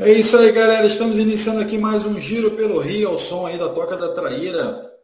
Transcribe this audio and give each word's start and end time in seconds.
É 0.00 0.12
isso 0.12 0.38
aí, 0.38 0.52
galera. 0.52 0.86
Estamos 0.86 1.18
iniciando 1.18 1.60
aqui 1.60 1.76
mais 1.76 2.06
um 2.06 2.20
giro 2.20 2.52
pelo 2.52 2.78
Rio, 2.78 3.08
ao 3.08 3.18
som 3.18 3.46
aí 3.46 3.58
da 3.58 3.68
Toca 3.68 3.96
da 3.96 4.12
Traíra, 4.12 4.96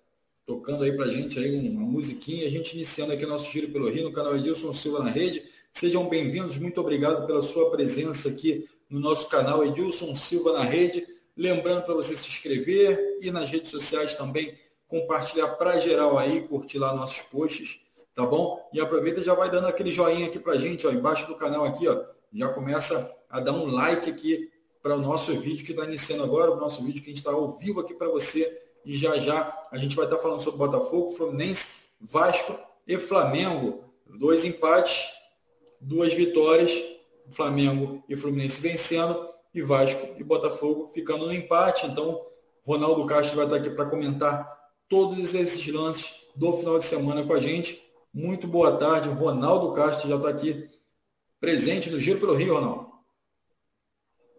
tocando 0.47 0.85
aí 0.85 0.93
pra 0.93 1.09
gente 1.09 1.37
aí 1.37 1.69
uma 1.69 1.85
musiquinha. 1.85 2.47
A 2.47 2.51
gente 2.51 2.77
iniciando 2.77 3.13
aqui 3.13 3.27
nosso 3.27 3.51
giro 3.51 3.73
pelo 3.73 3.91
Rio 3.91 4.05
no 4.05 4.13
canal 4.13 4.37
Edilson 4.37 4.73
Silva 4.73 5.03
na 5.03 5.11
Rede. 5.11 5.43
Sejam 5.73 6.09
bem-vindos, 6.09 6.57
muito 6.59 6.81
obrigado 6.81 7.27
pela 7.27 7.43
sua 7.43 7.73
presença 7.73 8.29
aqui 8.29 8.69
no 8.89 9.01
nosso 9.01 9.29
canal 9.29 9.65
Edilson 9.65 10.15
Silva 10.15 10.53
na 10.53 10.63
Rede. 10.63 11.05
Lembrando 11.37 11.83
para 11.83 11.95
você 11.95 12.15
se 12.15 12.29
inscrever 12.29 13.19
e 13.21 13.33
nas 13.33 13.51
redes 13.51 13.73
sociais 13.73 14.15
também 14.15 14.57
compartilhar 14.87 15.49
para 15.57 15.81
geral 15.81 16.17
aí, 16.17 16.43
curtir 16.43 16.79
lá 16.79 16.95
nossos 16.95 17.23
posts, 17.23 17.81
tá 18.15 18.25
bom? 18.25 18.65
E 18.73 18.81
aproveita 18.81 19.25
já 19.25 19.35
vai 19.35 19.51
dando 19.51 19.67
aquele 19.67 19.91
joinha 19.91 20.27
aqui 20.27 20.39
pra 20.39 20.55
gente, 20.55 20.87
ó, 20.87 20.93
embaixo 20.93 21.27
do 21.27 21.35
canal 21.35 21.65
aqui, 21.65 21.89
ó. 21.89 22.01
Já 22.33 22.49
começa 22.51 23.13
a 23.29 23.41
dar 23.41 23.53
um 23.53 23.67
like 23.67 24.09
aqui 24.09 24.54
para 24.85 24.97
o 24.97 25.01
nosso 25.01 25.33
vídeo 25.41 25.65
que 25.65 25.73
está 25.73 25.87
iniciando 25.87 26.25
agora, 26.25 26.51
o 26.51 26.57
nosso 26.57 26.85
vídeo 26.85 27.03
que 27.03 27.07
a 27.07 27.09
gente 27.09 27.21
está 27.21 27.33
ao 27.33 27.57
vivo 27.57 27.81
aqui 27.81 27.95
para 27.95 28.11
você. 28.11 28.47
E 28.85 28.95
já 28.99 29.17
já 29.17 29.67
a 29.73 29.79
gente 29.79 29.97
vai 29.97 30.05
estar 30.05 30.19
tá 30.19 30.23
falando 30.23 30.43
sobre 30.43 30.59
Botafogo, 30.59 31.13
Fluminense, 31.13 31.95
Vasco 32.03 32.55
e 32.87 32.99
Flamengo. 32.99 33.83
Dois 34.07 34.45
empates, 34.45 35.07
duas 35.81 36.13
vitórias, 36.13 36.71
Flamengo 37.31 38.05
e 38.11 38.15
Fluminense 38.15 38.61
vencendo, 38.61 39.27
e 39.55 39.63
Vasco 39.63 40.07
e 40.19 40.23
Botafogo 40.23 40.91
ficando 40.93 41.25
no 41.25 41.33
empate. 41.33 41.87
Então, 41.87 42.21
Ronaldo 42.63 43.07
Castro 43.07 43.37
vai 43.37 43.47
estar 43.47 43.57
aqui 43.57 43.71
para 43.71 43.87
comentar 43.87 44.47
todos 44.87 45.35
esses 45.35 45.67
lances 45.73 46.27
do 46.37 46.59
final 46.59 46.79
de 46.79 46.85
semana 46.85 47.25
com 47.25 47.33
a 47.33 47.41
gente. 47.41 47.83
Muito 48.13 48.47
boa 48.47 48.77
tarde, 48.77 49.09
Ronaldo 49.09 49.73
Castro 49.73 50.11
já 50.11 50.17
está 50.17 50.29
aqui 50.29 50.69
presente 51.41 51.89
no 51.89 51.99
Giro 51.99 52.21
pelo 52.21 52.35
Rio, 52.35 52.57
Ronaldo. 52.57 52.94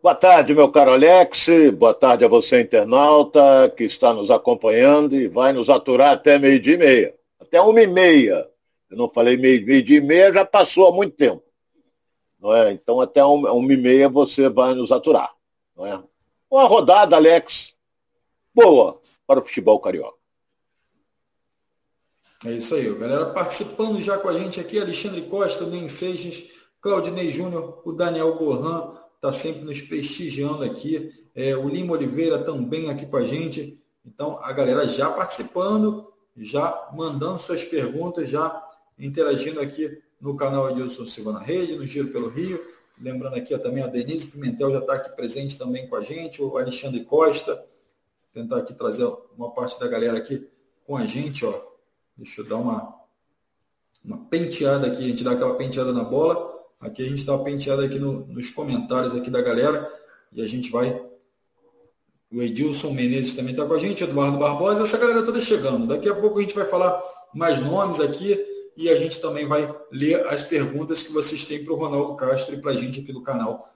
Boa 0.06 0.14
tarde, 0.14 0.54
meu 0.54 0.72
caro 0.72 0.92
Alex. 0.92 1.48
Boa 1.80 1.92
tarde 1.92 2.24
a 2.24 2.28
você, 2.28 2.62
internauta, 2.62 3.74
que 3.76 3.86
está 3.86 4.14
nos 4.14 4.30
acompanhando 4.30 5.16
e 5.16 5.28
vai 5.28 5.52
nos 5.52 5.68
aturar 5.68 6.12
até 6.12 6.38
meio-dia 6.38 6.76
e 6.76 6.78
meia. 6.78 7.16
Até 7.40 7.60
uma 7.60 7.82
e 7.82 7.88
meia. 7.88 8.48
Eu 8.88 8.98
não 8.98 9.10
falei 9.10 9.36
meio-dia 9.36 9.98
e 9.98 10.02
meia, 10.02 10.32
já 10.32 10.46
passou 10.46 10.88
há 10.88 10.92
muito 10.92 11.16
tempo. 11.16 11.44
Não 12.40 12.56
é? 12.56 12.72
Então, 12.72 13.02
até 13.02 13.26
uma, 13.26 13.52
uma 13.52 13.74
e 13.74 13.78
meia 13.78 14.08
você 14.08 14.48
vai 14.48 14.76
nos 14.76 14.92
aturar. 14.92 15.34
Não 15.76 15.88
é? 15.88 16.00
Uma 16.52 16.68
rodada, 16.68 17.16
Alex, 17.16 17.74
boa 18.54 19.02
para 19.26 19.40
o 19.40 19.44
futebol 19.44 19.80
carioca. 19.80 20.20
É 22.46 22.52
isso 22.52 22.76
aí, 22.76 22.94
galera 22.94 23.32
participando 23.32 24.00
já 24.04 24.20
com 24.20 24.30
a 24.30 24.38
gente 24.38 24.60
aqui, 24.60 24.80
Alexandre 24.80 25.24
Costa, 25.24 25.66
Nem 25.66 25.88
Seixas, 25.88 26.52
Claudinei 26.80 27.32
Júnior, 27.32 27.82
o 27.84 27.92
Daniel 27.92 28.36
Gohan, 28.36 29.04
está 29.16 29.32
sempre 29.32 29.62
nos 29.62 29.82
prestigiando 29.82 30.64
aqui. 30.64 31.14
É, 31.34 31.56
o 31.56 31.68
Lima 31.68 31.94
Oliveira 31.94 32.40
também 32.40 32.90
aqui 32.90 33.06
com 33.06 33.18
a 33.18 33.26
gente. 33.26 33.84
Então, 34.06 34.40
a 34.44 34.52
galera 34.54 34.88
já 34.88 35.10
participando, 35.12 36.14
já 36.38 36.90
mandando 36.94 37.40
suas 37.40 37.64
perguntas, 37.64 38.30
já 38.30 38.64
interagindo 38.98 39.60
aqui 39.60 40.02
no 40.22 40.36
canal 40.36 40.68
Adilson 40.68 41.06
Silva 41.06 41.34
na 41.34 41.40
Rede, 41.40 41.76
no 41.76 41.86
Giro 41.86 42.10
pelo 42.10 42.30
Rio. 42.30 42.74
Lembrando 43.00 43.36
aqui 43.36 43.54
ó, 43.54 43.58
também 43.58 43.84
a 43.84 43.88
Denise 43.88 44.32
Pimentel 44.32 44.72
já 44.72 44.80
está 44.80 44.94
aqui 44.94 45.16
presente 45.16 45.58
também 45.58 45.88
com 45.88 45.96
a 45.96 46.02
gente, 46.02 46.42
o 46.42 46.58
Alexandre 46.58 47.04
Costa. 47.04 47.66
Tentar 48.34 48.58
aqui 48.58 48.74
trazer 48.74 49.12
uma 49.38 49.52
parte 49.52 49.80
da 49.80 49.88
galera 49.88 50.18
aqui 50.18 50.48
com 50.86 50.96
a 50.96 51.06
gente, 51.06 51.46
ó. 51.46 51.54
Deixa 52.16 52.42
eu 52.42 52.46
dar 52.46 52.58
uma, 52.58 52.96
uma 54.04 54.18
penteada 54.26 54.88
aqui, 54.88 55.04
a 55.04 55.08
gente 55.08 55.24
dá 55.24 55.32
aquela 55.32 55.56
penteada 55.56 55.92
na 55.92 56.04
bola 56.04 56.55
Aqui 56.80 57.04
a 57.04 57.06
gente 57.06 57.20
está 57.20 57.38
penteado 57.38 57.82
aqui 57.82 57.98
no, 57.98 58.26
nos 58.28 58.50
comentários 58.50 59.16
aqui 59.16 59.30
da 59.30 59.42
galera 59.42 59.92
e 60.32 60.42
a 60.42 60.48
gente 60.48 60.70
vai. 60.70 61.02
O 62.32 62.42
Edilson 62.42 62.92
Menezes 62.92 63.36
também 63.36 63.52
está 63.52 63.66
com 63.66 63.74
a 63.74 63.80
gente, 63.80 64.04
Eduardo 64.04 64.38
Barbosa, 64.38 64.84
essa 64.84 64.98
galera 64.98 65.24
toda 65.24 65.40
chegando. 65.40 65.88
Daqui 65.88 66.10
a 66.10 66.16
pouco 66.16 66.40
a 66.40 66.42
gente 66.42 66.56
vai 66.56 66.66
falar 66.66 67.02
mais 67.34 67.60
nomes 67.60 68.00
aqui 68.00 68.38
e 68.76 68.90
a 68.90 69.00
gente 69.00 69.22
também 69.22 69.48
vai 69.48 69.74
ler 69.92 70.26
as 70.28 70.44
perguntas 70.44 71.02
que 71.02 71.14
vocês 71.14 71.46
têm 71.46 71.64
para 71.64 71.74
o 71.74 71.78
Ronaldo 71.78 72.16
Castro 72.16 72.56
e 72.56 72.62
para 72.62 72.72
a 72.72 72.76
gente 72.76 73.00
aqui 73.00 73.14
do 73.14 73.24
canal. 73.24 73.74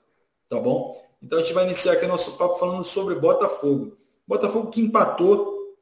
Tá 0.49 0.59
bom? 0.59 0.93
Então 1.21 1.39
a 1.39 1.41
gente 1.41 1.53
vai 1.53 1.65
iniciar 1.65 1.93
aqui 1.93 2.05
nosso 2.07 2.37
papo 2.37 2.57
falando 2.57 2.83
sobre 2.83 3.15
Botafogo. 3.15 3.97
Botafogo 4.27 4.69
que 4.69 4.81
empatou 4.81 5.75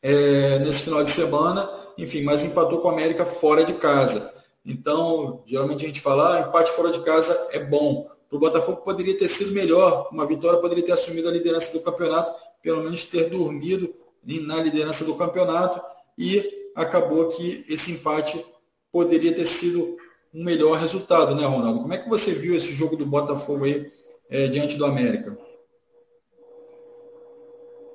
é, 0.00 0.58
nesse 0.60 0.82
final 0.82 1.02
de 1.02 1.10
semana, 1.10 1.68
enfim, 1.98 2.22
mas 2.22 2.44
empatou 2.44 2.80
com 2.80 2.88
a 2.88 2.92
América 2.92 3.24
fora 3.24 3.64
de 3.64 3.74
casa. 3.74 4.41
Então, 4.64 5.42
geralmente 5.44 5.84
a 5.84 5.88
gente 5.88 6.00
fala, 6.00 6.36
ah, 6.36 6.40
empate 6.48 6.70
fora 6.72 6.90
de 6.92 7.00
casa 7.00 7.48
é 7.52 7.58
bom. 7.60 8.08
Para 8.28 8.36
o 8.36 8.40
Botafogo 8.40 8.82
poderia 8.82 9.16
ter 9.18 9.28
sido 9.28 9.52
melhor, 9.52 10.08
uma 10.10 10.26
vitória 10.26 10.60
poderia 10.60 10.84
ter 10.84 10.92
assumido 10.92 11.28
a 11.28 11.32
liderança 11.32 11.72
do 11.72 11.84
campeonato, 11.84 12.34
pelo 12.62 12.82
menos 12.82 13.04
ter 13.04 13.28
dormido 13.28 13.94
na 14.24 14.62
liderança 14.62 15.04
do 15.04 15.16
campeonato, 15.16 15.82
e 16.16 16.70
acabou 16.74 17.28
que 17.28 17.64
esse 17.68 17.92
empate 17.92 18.42
poderia 18.90 19.34
ter 19.34 19.44
sido 19.46 19.98
um 20.32 20.44
melhor 20.44 20.78
resultado, 20.78 21.34
né, 21.34 21.44
Ronaldo? 21.44 21.80
Como 21.80 21.92
é 21.92 21.98
que 21.98 22.08
você 22.08 22.32
viu 22.32 22.56
esse 22.56 22.72
jogo 22.72 22.96
do 22.96 23.04
Botafogo 23.04 23.64
aí 23.64 23.90
é, 24.30 24.46
diante 24.46 24.76
do 24.78 24.86
América? 24.86 25.36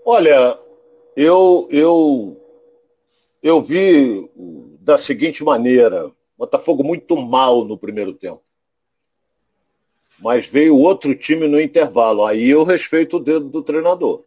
Olha, 0.05 0.57
eu, 1.15 1.67
eu, 1.71 2.37
eu 3.41 3.61
vi 3.61 4.29
da 4.81 4.97
seguinte 4.97 5.43
maneira, 5.43 6.11
Botafogo 6.37 6.83
muito 6.83 7.17
mal 7.17 7.65
no 7.65 7.77
primeiro 7.77 8.13
tempo. 8.13 8.43
Mas 10.19 10.47
veio 10.47 10.77
outro 10.77 11.15
time 11.15 11.47
no 11.47 11.59
intervalo. 11.59 12.25
Aí 12.25 12.49
eu 12.49 12.63
respeito 12.63 13.17
o 13.17 13.19
dedo 13.19 13.49
do 13.49 13.63
treinador. 13.63 14.23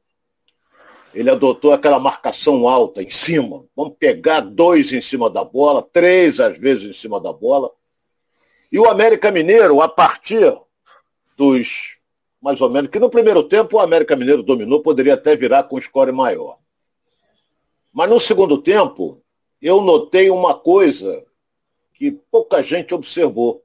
Ele 1.13 1.31
adotou 1.31 1.73
aquela 1.73 1.99
marcação 1.99 2.69
alta 2.69 3.03
em 3.03 3.11
cima. 3.11 3.65
Vamos 3.77 3.97
pegar 3.99 4.41
dois 4.41 4.93
em 4.93 5.01
cima 5.01 5.29
da 5.29 5.45
bola, 5.45 5.83
três 5.83 6.39
às 6.39 6.57
vezes 6.57 6.91
em 6.91 6.93
cima 6.93 7.21
da 7.21 7.33
bola. 7.33 7.71
E 8.71 8.79
o 8.79 8.89
América 8.89 9.31
Mineiro, 9.31 9.81
a 9.81 9.89
partir 9.89 10.57
dos 11.37 11.99
mais 12.41 12.61
ou 12.61 12.71
menos, 12.71 12.91
que 12.91 12.99
no 12.99 13.11
primeiro 13.11 13.43
tempo 13.43 13.77
o 13.77 13.81
América 13.81 14.17
Mineiro 14.17 14.43
dominou, 14.43 14.81
poderia 14.81 15.15
até 15.15 15.37
virar 15.37 15.65
com 15.65 15.81
score 15.81 16.11
maior. 16.11 16.59
Mas 17.93 18.09
no 18.09 18.19
segundo 18.19 18.57
tempo, 18.57 19.23
eu 19.61 19.83
notei 19.83 20.31
uma 20.31 20.55
coisa 20.55 21.25
que 22.01 22.13
pouca 22.31 22.63
gente 22.63 22.95
observou. 22.95 23.63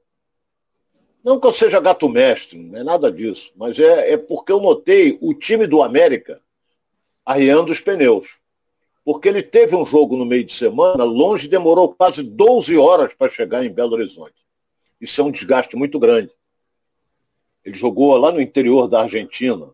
Não 1.24 1.40
que 1.40 1.46
eu 1.46 1.52
seja 1.54 1.80
gato 1.80 2.06
mestre, 2.06 2.58
não 2.58 2.78
é 2.78 2.84
nada 2.84 3.10
disso, 3.10 3.50
mas 3.56 3.78
é, 3.78 4.12
é 4.12 4.16
porque 4.18 4.52
eu 4.52 4.60
notei 4.60 5.16
o 5.22 5.32
time 5.32 5.66
do 5.66 5.82
América 5.82 6.42
arriando 7.24 7.72
os 7.72 7.80
pneus. 7.80 8.28
Porque 9.02 9.26
ele 9.26 9.42
teve 9.42 9.74
um 9.74 9.86
jogo 9.86 10.18
no 10.18 10.26
meio 10.26 10.44
de 10.44 10.52
semana, 10.52 11.02
longe 11.02 11.48
demorou 11.48 11.94
quase 11.94 12.22
12 12.22 12.76
horas 12.76 13.14
para 13.14 13.32
chegar 13.32 13.64
em 13.64 13.72
Belo 13.72 13.94
Horizonte. 13.94 14.34
Isso 15.00 15.18
é 15.18 15.24
um 15.24 15.30
desgaste 15.30 15.74
muito 15.74 15.98
grande. 15.98 16.30
Ele 17.64 17.76
jogou 17.76 18.14
lá 18.18 18.30
no 18.30 18.40
interior 18.40 18.86
da 18.86 19.00
Argentina. 19.00 19.70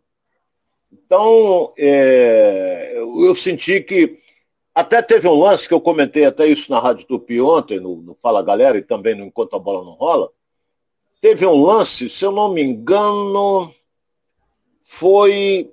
Então, 0.93 1.75
é, 1.77 2.93
eu 2.97 3.35
senti 3.35 3.81
que 3.81 4.22
até 4.75 5.03
teve 5.03 5.29
um 5.29 5.39
lance 5.39 5.69
que 5.69 5.75
eu 5.75 5.81
comentei 5.81 6.25
até 6.25 6.47
isso 6.47 6.71
na 6.71 6.79
Rádio 6.79 7.07
Tupi 7.07 7.41
ontem, 7.41 7.79
no, 7.79 7.97
no 7.97 8.15
Fala 8.15 8.43
Galera, 8.43 8.79
e 8.79 8.83
também 8.83 9.15
no 9.15 9.25
Enquanto 9.25 9.55
a 9.55 9.59
Bola 9.59 9.85
Não 9.85 9.93
Rola. 9.93 10.31
Teve 11.21 11.47
um 11.47 11.63
lance, 11.63 12.09
se 12.09 12.25
eu 12.25 12.33
não 12.33 12.53
me 12.53 12.63
engano, 12.63 13.73
foi. 14.83 15.71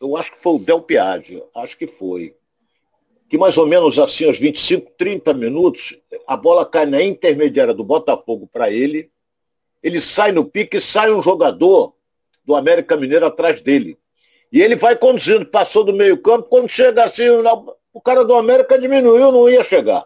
Eu 0.00 0.16
acho 0.16 0.32
que 0.32 0.42
foi 0.42 0.54
o 0.54 0.58
Del 0.58 0.80
Piaggio, 0.80 1.44
acho 1.54 1.76
que 1.76 1.86
foi. 1.86 2.34
Que 3.28 3.38
mais 3.38 3.56
ou 3.56 3.66
menos 3.66 3.98
assim, 3.98 4.24
aos 4.24 4.38
25, 4.38 4.92
30 4.96 5.34
minutos, 5.34 5.96
a 6.26 6.36
bola 6.36 6.64
cai 6.64 6.86
na 6.86 7.02
intermediária 7.02 7.74
do 7.74 7.84
Botafogo 7.84 8.48
para 8.50 8.70
ele. 8.70 9.10
Ele 9.82 10.00
sai 10.00 10.32
no 10.32 10.44
pique 10.44 10.78
e 10.78 10.80
sai 10.80 11.12
um 11.12 11.22
jogador 11.22 11.94
do 12.44 12.54
América 12.54 12.96
Mineiro 12.96 13.26
atrás 13.26 13.60
dele. 13.60 13.98
E 14.50 14.62
ele 14.62 14.76
vai 14.76 14.96
conduzindo, 14.96 15.44
passou 15.46 15.84
do 15.84 15.92
meio 15.92 16.16
campo, 16.18 16.48
quando 16.48 16.68
chega 16.68 17.04
assim, 17.04 17.24
o 17.94 18.00
cara 18.00 18.24
do 18.24 18.34
América 18.34 18.76
diminuiu, 18.76 19.30
não 19.30 19.48
ia 19.48 19.62
chegar. 19.62 20.04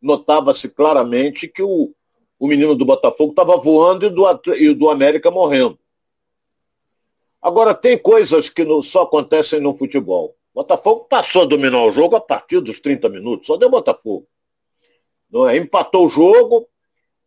Notava-se 0.00 0.66
claramente 0.66 1.46
que 1.46 1.62
o, 1.62 1.92
o 2.38 2.48
menino 2.48 2.74
do 2.74 2.86
Botafogo 2.86 3.32
estava 3.32 3.54
voando 3.58 4.06
e 4.06 4.08
do, 4.08 4.54
e 4.54 4.74
do 4.74 4.88
América 4.88 5.30
morrendo. 5.30 5.78
Agora, 7.42 7.74
tem 7.74 7.98
coisas 7.98 8.48
que 8.48 8.64
no, 8.64 8.82
só 8.82 9.02
acontecem 9.02 9.60
no 9.60 9.76
futebol. 9.76 10.34
Botafogo 10.54 11.04
passou 11.04 11.42
a 11.42 11.44
dominar 11.44 11.84
o 11.84 11.92
jogo 11.92 12.16
a 12.16 12.20
partir 12.20 12.60
dos 12.60 12.80
30 12.80 13.10
minutos, 13.10 13.46
só 13.46 13.58
deu 13.58 13.68
Botafogo. 13.68 14.26
Não 15.30 15.46
é? 15.46 15.58
Empatou 15.58 16.06
o 16.06 16.08
jogo, 16.08 16.66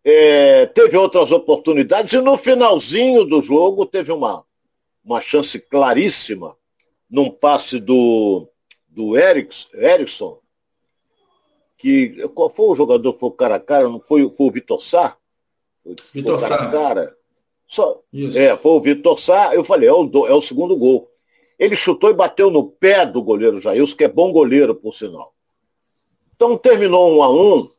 é, 0.04 0.66
teve 0.66 0.98
outras 0.98 1.32
oportunidades 1.32 2.12
e 2.12 2.20
no 2.20 2.40
finalzinho 2.40 3.24
do 3.24 3.40
jogo 3.44 3.86
teve 3.86 4.12
uma, 4.12 4.44
uma 5.06 5.22
chance 5.22 5.60
claríssima 5.60 6.58
num 7.08 7.30
passe 7.30 7.80
do, 7.80 8.51
do 8.92 9.18
Erickson, 9.18 10.40
que 11.78 12.28
qual 12.30 12.50
foi 12.50 12.66
o 12.68 12.76
jogador 12.76 13.14
que 13.14 13.20
foi 13.20 13.30
o 13.30 13.34
cara 13.34 13.56
a 13.56 13.60
cara? 13.60 13.90
Não 13.90 14.00
foi, 14.00 14.30
foi 14.30 14.48
o 14.48 14.52
Vitor 14.52 14.84
Sá? 14.84 15.18
Vitor 16.14 16.40
Sá. 16.40 16.70
Cara, 16.70 17.16
Só, 17.68 18.02
é, 18.36 18.56
foi 18.56 18.72
o 18.72 18.82
Vitor 18.82 19.20
Sá, 19.20 19.56
eu 19.56 19.64
falei, 19.64 19.90
é 19.90 19.94
o, 19.94 20.28
é 20.28 20.34
o 20.34 20.42
segundo 20.42 20.78
gol. 20.78 21.10
Ele 21.58 21.76
chutou 21.76 22.10
e 22.10 22.14
bateu 22.14 22.52
no 22.52 22.70
pé 22.70 23.06
do 23.06 23.22
goleiro 23.22 23.62
Jailson, 23.62 23.96
que 23.96 24.04
é 24.04 24.08
bom 24.08 24.32
goleiro, 24.32 24.76
por 24.76 24.94
sinal. 24.94 25.34
Então 26.36 26.58
terminou 26.58 27.16
um 27.16 27.24
a 27.24 27.30
um. 27.32 27.70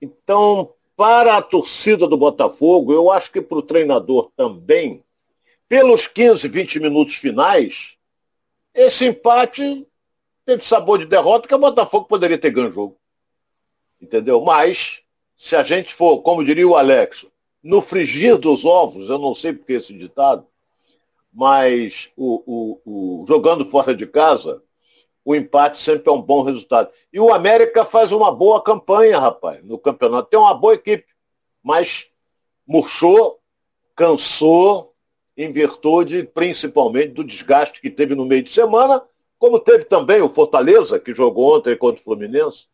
Então, 0.00 0.74
para 0.96 1.36
a 1.36 1.42
torcida 1.42 2.06
do 2.06 2.16
Botafogo, 2.16 2.92
eu 2.92 3.10
acho 3.10 3.30
que 3.32 3.40
para 3.40 3.58
o 3.58 3.62
treinador 3.62 4.30
também, 4.36 5.02
pelos 5.68 6.06
15, 6.06 6.46
20 6.48 6.80
minutos 6.80 7.14
finais, 7.14 7.96
esse 8.74 9.06
empate 9.06 9.86
teve 10.44 10.64
sabor 10.64 10.98
de 10.98 11.06
derrota 11.06 11.48
que 11.48 11.54
o 11.54 11.58
Botafogo 11.58 12.06
poderia 12.06 12.38
ter 12.38 12.50
ganho 12.50 12.70
o 12.70 12.72
jogo. 12.72 12.96
Entendeu? 14.00 14.40
Mas, 14.40 15.00
se 15.36 15.54
a 15.54 15.62
gente 15.62 15.94
for, 15.94 16.22
como 16.22 16.44
diria 16.44 16.66
o 16.66 16.76
Alex, 16.76 17.26
no 17.62 17.80
frigir 17.80 18.36
dos 18.38 18.64
ovos, 18.64 19.08
eu 19.08 19.18
não 19.18 19.34
sei 19.34 19.52
porque 19.52 19.74
esse 19.74 19.92
ditado, 19.92 20.46
mas 21.32 22.10
o, 22.16 22.42
o, 22.46 22.80
o, 22.84 23.26
jogando 23.26 23.64
fora 23.66 23.94
de 23.94 24.06
casa, 24.06 24.62
o 25.24 25.34
empate 25.34 25.80
sempre 25.80 26.10
é 26.10 26.12
um 26.12 26.20
bom 26.20 26.42
resultado. 26.42 26.90
E 27.12 27.20
o 27.20 27.32
América 27.32 27.84
faz 27.84 28.10
uma 28.10 28.34
boa 28.34 28.62
campanha, 28.62 29.18
rapaz, 29.18 29.64
no 29.64 29.78
campeonato. 29.78 30.28
Tem 30.28 30.38
uma 30.38 30.54
boa 30.54 30.74
equipe, 30.74 31.06
mas 31.62 32.10
murchou, 32.66 33.40
cansou, 33.94 34.92
em 35.36 35.50
virtude 35.52 36.24
principalmente 36.24 37.08
do 37.08 37.24
desgaste 37.24 37.80
que 37.80 37.90
teve 37.90 38.14
no 38.14 38.26
meio 38.26 38.42
de 38.42 38.50
semana, 38.50 39.02
como 39.42 39.58
teve 39.58 39.86
também 39.86 40.22
o 40.22 40.28
Fortaleza, 40.28 41.00
que 41.00 41.12
jogou 41.12 41.56
ontem 41.56 41.76
contra 41.76 42.00
o 42.00 42.04
Fluminense. 42.04 42.66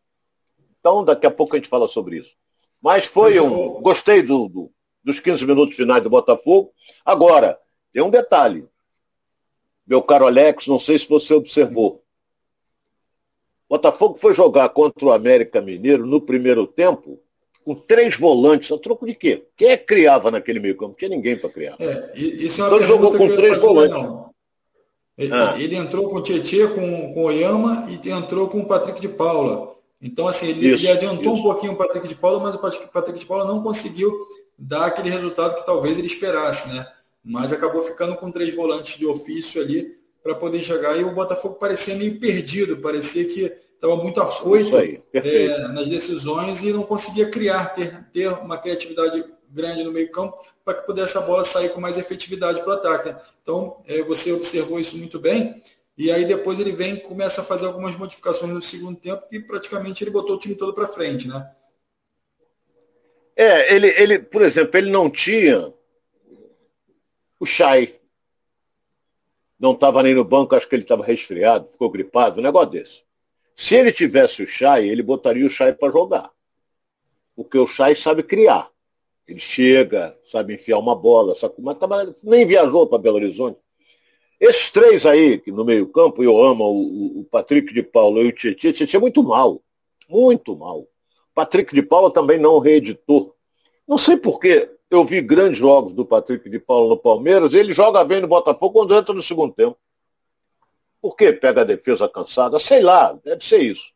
Então, 0.79 1.03
daqui 1.03 1.27
a 1.27 1.31
pouco 1.31 1.57
a 1.57 1.59
gente 1.59 1.71
fala 1.71 1.89
sobre 1.89 2.19
isso. 2.19 2.35
Mas 2.79 3.07
foi 3.07 3.41
um. 3.41 3.81
Gostei 3.81 4.21
do, 4.21 4.51
do, 4.51 4.71
dos 5.03 5.19
15 5.19 5.47
minutos 5.47 5.75
finais 5.75 6.03
do 6.03 6.11
Botafogo. 6.11 6.71
Agora, 7.07 7.59
tem 7.91 8.03
um 8.03 8.11
detalhe. 8.11 8.69
Meu 9.87 10.03
caro 10.03 10.27
Alex, 10.27 10.67
não 10.67 10.79
sei 10.79 10.99
se 10.99 11.09
você 11.09 11.33
observou. 11.33 12.05
Botafogo 13.67 14.19
foi 14.19 14.35
jogar 14.35 14.69
contra 14.69 15.07
o 15.07 15.13
América 15.13 15.63
Mineiro 15.63 16.05
no 16.05 16.21
primeiro 16.21 16.67
tempo 16.67 17.19
com 17.65 17.75
três 17.75 18.15
volantes. 18.19 18.71
A 18.71 18.77
troco 18.77 19.07
de 19.07 19.15
quê? 19.15 19.47
Quem 19.57 19.71
é 19.71 19.77
que 19.79 19.87
criava 19.87 20.31
naquele 20.31 20.61
meio 20.61 20.77
campo? 20.77 20.89
Não 20.89 20.99
tinha 20.99 21.09
ninguém 21.09 21.35
para 21.35 21.49
criar. 21.49 21.77
É, 21.81 22.13
isso 22.15 22.63
é 22.63 22.67
então 22.67 22.83
jogou 22.83 23.17
com 23.17 23.27
três 23.27 23.59
volantes. 23.59 23.97
Não. 23.97 24.29
Ele, 25.19 25.35
ah. 25.35 25.57
ele, 25.59 25.75
entrou 25.75 26.09
com 26.09 26.17
o 26.17 26.23
Tietchan, 26.23 26.69
com, 26.69 27.13
com 27.13 27.21
o 27.21 27.25
Oyama 27.25 27.89
e 27.89 28.09
entrou 28.09 28.47
com 28.47 28.61
o 28.61 28.67
Patrick 28.67 29.01
de 29.01 29.09
Paula. 29.09 29.77
Então, 30.01 30.29
assim, 30.29 30.49
ele, 30.49 30.69
isso, 30.69 30.81
ele 30.81 30.89
adiantou 30.89 31.35
isso. 31.35 31.35
um 31.35 31.43
pouquinho 31.43 31.73
o 31.73 31.77
Patrick 31.77 32.07
de 32.07 32.15
Paula, 32.15 32.39
mas 32.39 32.55
o 32.55 32.89
Patrick 32.89 33.19
de 33.19 33.27
Paula 33.27 33.45
não 33.45 33.61
conseguiu 33.61 34.13
dar 34.57 34.87
aquele 34.87 35.11
resultado 35.11 35.57
que 35.57 35.67
talvez 35.67 35.99
ele 35.99 36.07
esperasse, 36.07 36.73
né? 36.75 36.87
Mas 37.25 37.53
acabou 37.53 37.83
ficando 37.83 38.15
com 38.15 38.31
três 38.31 38.55
volantes 38.55 38.97
de 38.97 39.07
ofício 39.07 39.61
ali 39.61 39.99
para 40.23 40.37
poder 40.37 40.61
jogar 40.61 40.97
e 40.97 41.05
o 41.05 41.15
Botafogo 41.15 41.57
parecia 41.57 41.97
meio 41.97 42.19
perdido, 42.21 42.79
parecia 42.79 43.25
que 43.25 43.53
estava 43.75 43.97
muito 43.97 44.21
afoito 44.21 44.77
aí, 44.77 45.01
é, 45.13 45.69
nas 45.69 45.89
decisões 45.89 46.63
e 46.63 46.73
não 46.73 46.83
conseguia 46.83 47.31
criar, 47.31 47.67
ter, 47.75 48.05
ter 48.13 48.29
uma 48.29 48.57
criatividade 48.57 49.25
grande 49.51 49.83
no 49.83 49.93
meio 49.93 50.11
campo 50.11 50.37
para 50.69 50.83
que 50.83 50.87
pudesse 50.87 51.17
a 51.17 51.23
bola 51.23 51.47
sair 51.47 51.71
com 51.71 51.81
mais 51.81 51.97
efetividade 51.97 52.61
para 52.61 52.69
o 52.69 52.73
ataque. 52.75 53.17
Então, 53.41 53.83
é, 53.87 54.03
você 54.03 54.31
observou 54.33 54.79
isso 54.79 54.99
muito 54.99 55.19
bem. 55.19 55.63
E 55.97 56.13
aí 56.13 56.27
depois 56.27 56.61
ele 56.61 56.73
vem 56.73 56.97
começa 56.97 57.41
a 57.41 57.45
fazer 57.45 57.65
algumas 57.65 57.97
modificações 57.97 58.53
no 58.53 58.61
segundo 58.61 59.01
tempo 59.01 59.27
que 59.27 59.41
praticamente 59.41 60.05
ele 60.05 60.11
botou 60.11 60.37
o 60.37 60.39
time 60.39 60.55
todo 60.55 60.75
para 60.75 60.87
frente, 60.87 61.27
né? 61.27 61.51
É, 63.35 63.75
ele, 63.75 63.87
ele, 63.97 64.19
por 64.19 64.43
exemplo, 64.43 64.77
ele 64.77 64.91
não 64.91 65.09
tinha 65.09 65.73
o 67.41 67.47
Chay. 67.47 67.99
Não 69.59 69.73
estava 69.73 70.03
nem 70.03 70.15
no 70.15 70.23
banco, 70.23 70.55
acho 70.55 70.69
que 70.69 70.75
ele 70.75 70.83
estava 70.83 71.03
resfriado, 71.03 71.71
ficou 71.73 71.89
gripado, 71.89 72.41
um 72.41 72.45
negócio 72.45 72.73
desse. 72.73 73.01
Se 73.57 73.75
ele 73.75 73.91
tivesse 73.91 74.43
o 74.43 74.47
Chay, 74.47 74.87
ele 74.87 75.03
botaria 75.03 75.47
o 75.47 75.51
Chay 75.51 75.73
para 75.73 75.91
jogar. 75.91 76.31
Porque 77.35 77.57
o 77.57 77.67
Chay 77.67 77.97
sabe 77.97 78.23
criar. 78.23 78.71
Ele 79.29 79.39
chega, 79.39 80.19
sabe 80.33 80.55
enfiar 80.55 80.79
uma 80.79 80.97
bola, 80.97 81.37
sabe, 81.37 81.55
mas 81.59 81.77
tava, 81.77 82.15
nem 82.25 82.47
viajou 82.47 82.87
para 82.87 82.97
Belo 82.97 83.17
Horizonte. 83.17 83.59
Esses 84.41 84.71
três 84.71 85.05
aí, 85.05 85.39
que 85.39 85.53
no 85.53 85.67
meio 85.67 85.87
campo, 85.89 86.23
eu 86.23 86.43
amo 86.43 86.65
o, 86.65 87.21
o 87.21 87.25
Patrick 87.25 87.75
de 87.75 87.83
Paula 87.83 88.21
e 88.21 88.29
o 88.29 88.33
Tietchan, 88.33 88.73
Tietchan 88.73 88.97
é 88.97 89.01
muito 89.01 89.23
mal. 89.23 89.61
Muito 90.09 90.57
mal. 90.57 90.87
Patrick 91.35 91.75
de 91.75 91.83
Paula 91.83 92.11
também 92.11 92.39
não 92.39 92.59
reeditou. 92.59 93.35
Não 93.87 93.99
sei 93.99 94.17
porquê, 94.17 94.71
eu 94.91 95.05
vi 95.05 95.21
grandes 95.21 95.59
jogos 95.59 95.93
do 95.93 96.07
Patrick 96.07 96.49
de 96.49 96.59
Paula 96.59 96.89
no 96.89 96.97
Palmeiras, 96.97 97.53
ele 97.53 97.75
joga 97.75 98.03
bem 98.05 98.23
no 98.23 98.29
Botafogo 98.29 98.81
quando 98.81 98.95
entra 98.95 99.13
no 99.13 99.23
segundo 99.23 99.53
tempo. 99.53 99.77
Por 101.03 101.15
que 101.15 101.33
pega 101.33 101.61
a 101.61 101.65
defesa 101.65 102.09
cansada? 102.09 102.59
Sei 102.59 102.81
lá, 102.81 103.13
deve 103.13 103.45
ser 103.45 103.59
isso. 103.59 103.93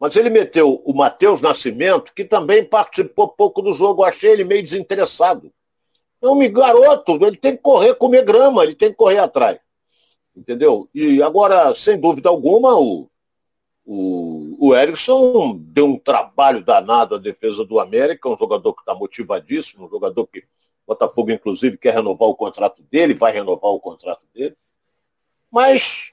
Mas 0.00 0.16
ele 0.16 0.30
meteu 0.30 0.82
o 0.86 0.94
Matheus 0.94 1.42
Nascimento, 1.42 2.14
que 2.14 2.24
também 2.24 2.64
participou 2.64 3.28
pouco 3.28 3.60
do 3.60 3.74
jogo. 3.74 4.02
Eu 4.02 4.08
achei 4.08 4.30
ele 4.30 4.44
meio 4.44 4.62
desinteressado. 4.62 5.52
Não 6.22 6.34
me 6.34 6.48
garoto, 6.48 7.18
ele 7.24 7.36
tem 7.36 7.54
que 7.54 7.62
correr, 7.62 7.94
comer 7.94 8.24
grama, 8.24 8.64
ele 8.64 8.74
tem 8.74 8.90
que 8.90 8.96
correr 8.96 9.18
atrás. 9.18 9.58
Entendeu? 10.34 10.88
E 10.94 11.22
agora, 11.22 11.74
sem 11.74 12.00
dúvida 12.00 12.30
alguma, 12.30 12.78
o, 12.78 13.10
o, 13.84 14.68
o 14.68 14.74
Erickson 14.74 15.58
deu 15.58 15.86
um 15.86 15.98
trabalho 15.98 16.64
danado 16.64 17.16
à 17.16 17.18
defesa 17.18 17.62
do 17.62 17.78
América, 17.78 18.28
um 18.28 18.38
jogador 18.38 18.72
que 18.72 18.80
está 18.80 18.94
motivadíssimo, 18.94 19.84
um 19.84 19.90
jogador 19.90 20.26
que 20.26 20.40
o 20.40 20.44
Botafogo, 20.86 21.30
inclusive, 21.30 21.76
quer 21.76 21.94
renovar 21.94 22.28
o 22.28 22.34
contrato 22.34 22.82
dele, 22.90 23.12
vai 23.12 23.32
renovar 23.32 23.70
o 23.70 23.80
contrato 23.80 24.26
dele. 24.32 24.56
Mas 25.50 26.12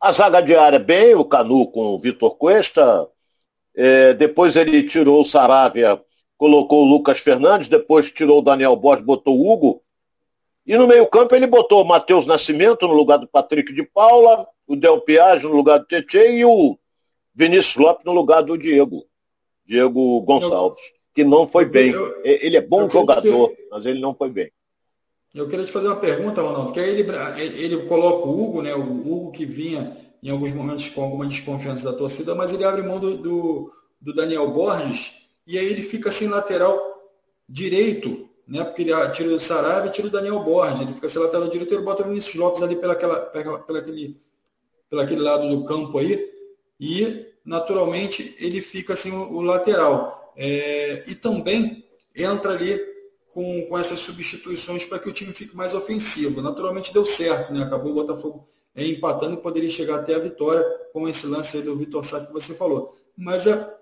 a 0.00 0.12
zaga 0.12 0.40
de 0.40 0.54
área 0.54 0.78
bem, 0.78 1.14
o 1.14 1.24
Canu 1.24 1.66
com 1.66 1.94
o 1.94 1.98
Vitor 1.98 2.36
Cuesta. 2.36 3.08
É, 3.74 4.14
depois 4.14 4.56
ele 4.56 4.82
tirou 4.84 5.20
o 5.20 5.24
Saravia, 5.24 6.00
colocou 6.36 6.84
o 6.84 6.88
Lucas 6.88 7.18
Fernandes, 7.18 7.68
depois 7.68 8.10
tirou 8.10 8.38
o 8.38 8.42
Daniel 8.42 8.76
Borges, 8.76 9.04
botou 9.04 9.36
o 9.36 9.50
Hugo. 9.50 9.82
E 10.66 10.76
no 10.76 10.86
meio-campo 10.86 11.34
ele 11.34 11.46
botou 11.46 11.82
o 11.82 11.86
Matheus 11.86 12.26
Nascimento 12.26 12.86
no 12.86 12.94
lugar 12.94 13.18
do 13.18 13.26
Patrick 13.26 13.72
de 13.72 13.82
Paula, 13.82 14.46
o 14.66 14.76
Del 14.76 15.00
Piage 15.00 15.44
no 15.44 15.52
lugar 15.52 15.78
do 15.78 15.86
Tietchan 15.86 16.26
e 16.26 16.44
o 16.44 16.78
Vinícius 17.34 17.76
Lopes 17.76 18.04
no 18.04 18.12
lugar 18.12 18.42
do 18.42 18.58
Diego. 18.58 19.04
Diego 19.64 20.20
Gonçalves, 20.22 20.80
que 21.14 21.24
não 21.24 21.46
foi 21.46 21.64
bem. 21.64 21.92
ele 22.24 22.56
é 22.56 22.60
bom 22.60 22.88
jogador, 22.90 23.52
mas 23.70 23.84
ele 23.86 24.00
não 24.00 24.14
foi 24.14 24.28
bem. 24.30 24.50
Eu 25.34 25.48
queria 25.48 25.64
te 25.64 25.72
fazer 25.72 25.88
uma 25.88 25.96
pergunta, 25.96 26.40
Ronaldo, 26.40 26.72
que 26.72 26.80
aí 26.80 26.90
ele, 26.90 27.06
ele 27.62 27.86
coloca 27.86 28.26
o 28.26 28.42
Hugo, 28.42 28.62
né? 28.62 28.74
O 28.74 28.80
Hugo 28.80 29.32
que 29.32 29.44
vinha 29.44 29.96
em 30.22 30.30
alguns 30.30 30.52
momentos 30.52 30.88
com 30.88 31.02
alguma 31.02 31.26
desconfiança 31.26 31.84
da 31.84 31.96
torcida, 31.96 32.34
mas 32.34 32.52
ele 32.52 32.64
abre 32.64 32.82
mão 32.82 32.98
do, 32.98 33.18
do, 33.18 33.72
do 34.00 34.14
Daniel 34.14 34.50
Borges 34.50 35.18
e 35.46 35.58
aí 35.58 35.66
ele 35.66 35.82
fica 35.82 36.10
sem 36.10 36.28
lateral 36.28 36.78
direito, 37.48 38.28
né? 38.46 38.64
Porque 38.64 38.82
ele 38.82 38.92
tira 39.10 39.34
o 39.34 39.40
Sarave 39.40 39.88
e 39.88 39.92
tira 39.92 40.08
o 40.08 40.10
Daniel 40.10 40.40
Borges. 40.40 40.80
Ele 40.80 40.92
fica 40.92 41.08
sem 41.08 41.22
lateral 41.22 41.48
direito 41.48 41.72
e 41.72 41.76
ele 41.76 41.84
bota 41.84 42.02
o 42.02 42.06
Vinícius 42.06 42.34
Lopes 42.34 42.62
ali 42.62 42.76
pela, 42.76 42.94
pela, 42.94 43.16
pela, 43.30 43.78
aquele, 43.78 44.20
pela 44.90 45.02
aquele 45.04 45.20
lado 45.20 45.48
do 45.48 45.64
campo 45.64 45.98
aí. 45.98 46.30
E, 46.80 47.26
naturalmente, 47.44 48.36
ele 48.38 48.60
fica 48.60 48.96
sem 48.96 49.12
o, 49.12 49.36
o 49.36 49.40
lateral. 49.40 50.34
É, 50.36 51.04
e 51.06 51.14
também 51.14 51.84
entra 52.14 52.52
ali 52.52 52.78
com, 53.38 53.66
com 53.66 53.78
essas 53.78 54.00
substituições 54.00 54.84
para 54.84 54.98
que 54.98 55.08
o 55.08 55.12
time 55.12 55.32
fique 55.32 55.54
mais 55.54 55.72
ofensivo. 55.72 56.42
Naturalmente 56.42 56.92
deu 56.92 57.06
certo, 57.06 57.52
né? 57.52 57.62
Acabou 57.62 57.92
o 57.92 57.94
Botafogo 57.94 58.48
é, 58.74 58.84
empatando 58.84 59.34
e 59.34 59.40
poderia 59.40 59.70
chegar 59.70 60.00
até 60.00 60.16
a 60.16 60.18
vitória 60.18 60.64
com 60.92 61.08
esse 61.08 61.24
lance 61.28 61.56
aí 61.56 61.62
do 61.62 61.76
Vitor 61.76 62.02
Sá 62.02 62.26
que 62.26 62.32
você 62.32 62.52
falou. 62.54 62.98
Mas 63.16 63.46
é, 63.46 63.78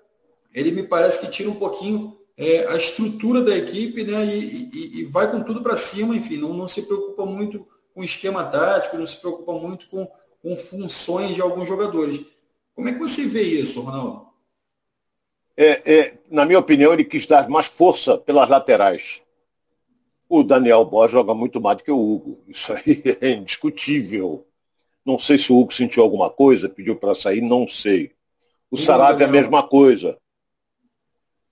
ele 0.53 0.73
me 0.73 0.83
parece 0.83 1.23
que 1.23 1.33
tira 1.33 1.49
um 1.49 1.55
pouquinho 1.55 2.19
é, 2.37 2.67
a 2.67 2.77
estrutura 2.77 3.41
da 3.41 3.57
equipe 3.57 4.05
né? 4.05 4.27
e, 4.27 4.69
e, 4.75 5.01
e 5.01 5.05
vai 5.07 5.31
com 5.31 5.43
tudo 5.43 5.63
para 5.63 5.75
cima, 5.75 6.15
enfim, 6.15 6.37
não, 6.37 6.53
não 6.53 6.69
se 6.69 6.83
preocupa 6.83 7.25
muito 7.25 7.67
com 7.95 8.05
esquema 8.05 8.45
tático, 8.45 8.99
não 8.99 9.07
se 9.07 9.19
preocupa 9.19 9.55
muito 9.55 9.89
com, 9.89 10.07
com 10.43 10.55
funções 10.59 11.35
de 11.35 11.41
alguns 11.41 11.67
jogadores. 11.67 12.21
Como 12.75 12.91
é 12.91 12.93
que 12.93 12.99
você 12.99 13.25
vê 13.25 13.41
isso, 13.41 13.81
Ronaldo? 13.81 14.27
É, 15.57 15.81
é, 15.91 16.19
na 16.31 16.45
minha 16.45 16.59
opinião, 16.59 16.93
ele 16.93 17.05
quis 17.05 17.27
dar 17.27 17.49
mais 17.49 17.69
força 17.69 18.19
pelas 18.19 18.51
laterais. 18.51 19.25
O 20.29 20.43
Daniel 20.43 20.85
Borges 20.85 21.13
joga 21.13 21.35
muito 21.35 21.61
mais 21.61 21.79
do 21.79 21.85
que 21.85 21.91
o 21.91 21.99
Hugo. 21.99 22.43
Isso 22.49 22.73
aí 22.73 23.03
é 23.21 23.31
indiscutível. 23.31 24.47
Não 25.05 25.19
sei 25.19 25.39
se 25.39 25.53
o 25.53 25.59
Hugo 25.59 25.73
sentiu 25.73 26.03
alguma 26.03 26.29
coisa, 26.29 26.69
pediu 26.69 26.97
para 26.97 27.15
sair, 27.15 27.41
não 27.41 27.67
sei. 27.69 28.13
O 28.71 28.77
Sarabia 28.77 29.27
é 29.27 29.29
a 29.29 29.33
mesma 29.33 29.63
coisa. 29.63 30.19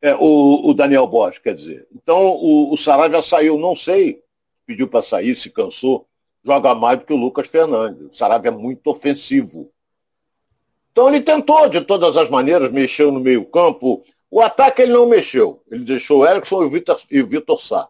É, 0.02 0.14
o, 0.16 0.68
o, 0.68 0.74
Daniel 0.74 1.06
Borges, 1.06 1.38
quer 1.38 1.54
dizer. 1.54 1.86
Então, 1.94 2.34
o, 2.34 2.74
o 2.74 2.76
Sarabia 2.76 3.22
saiu, 3.22 3.56
não 3.58 3.76
sei, 3.76 4.20
pediu 4.66 4.88
para 4.88 5.02
sair, 5.02 5.36
se 5.36 5.48
cansou. 5.48 6.06
Joga 6.44 6.74
mais 6.74 6.98
do 6.98 7.06
que 7.06 7.12
o 7.12 7.16
Lucas 7.16 7.46
Fernandes. 7.46 8.10
O 8.10 8.14
Sarabia 8.14 8.50
é 8.50 8.54
muito 8.54 8.88
ofensivo. 8.88 9.70
Então 10.92 11.08
ele 11.08 11.20
tentou, 11.20 11.68
de 11.68 11.80
todas 11.80 12.16
as 12.16 12.28
maneiras, 12.28 12.70
mexeu 12.70 13.10
no 13.10 13.18
meio 13.18 13.46
campo. 13.46 14.04
O 14.30 14.42
ataque 14.42 14.82
ele 14.82 14.92
não 14.92 15.08
mexeu. 15.08 15.62
Ele 15.70 15.84
deixou 15.84 16.20
o 16.20 16.26
Erickson 16.26 16.64
e 16.64 16.84
e 17.10 17.22
o 17.22 17.26
Vitor 17.26 17.60
Sá. 17.60 17.88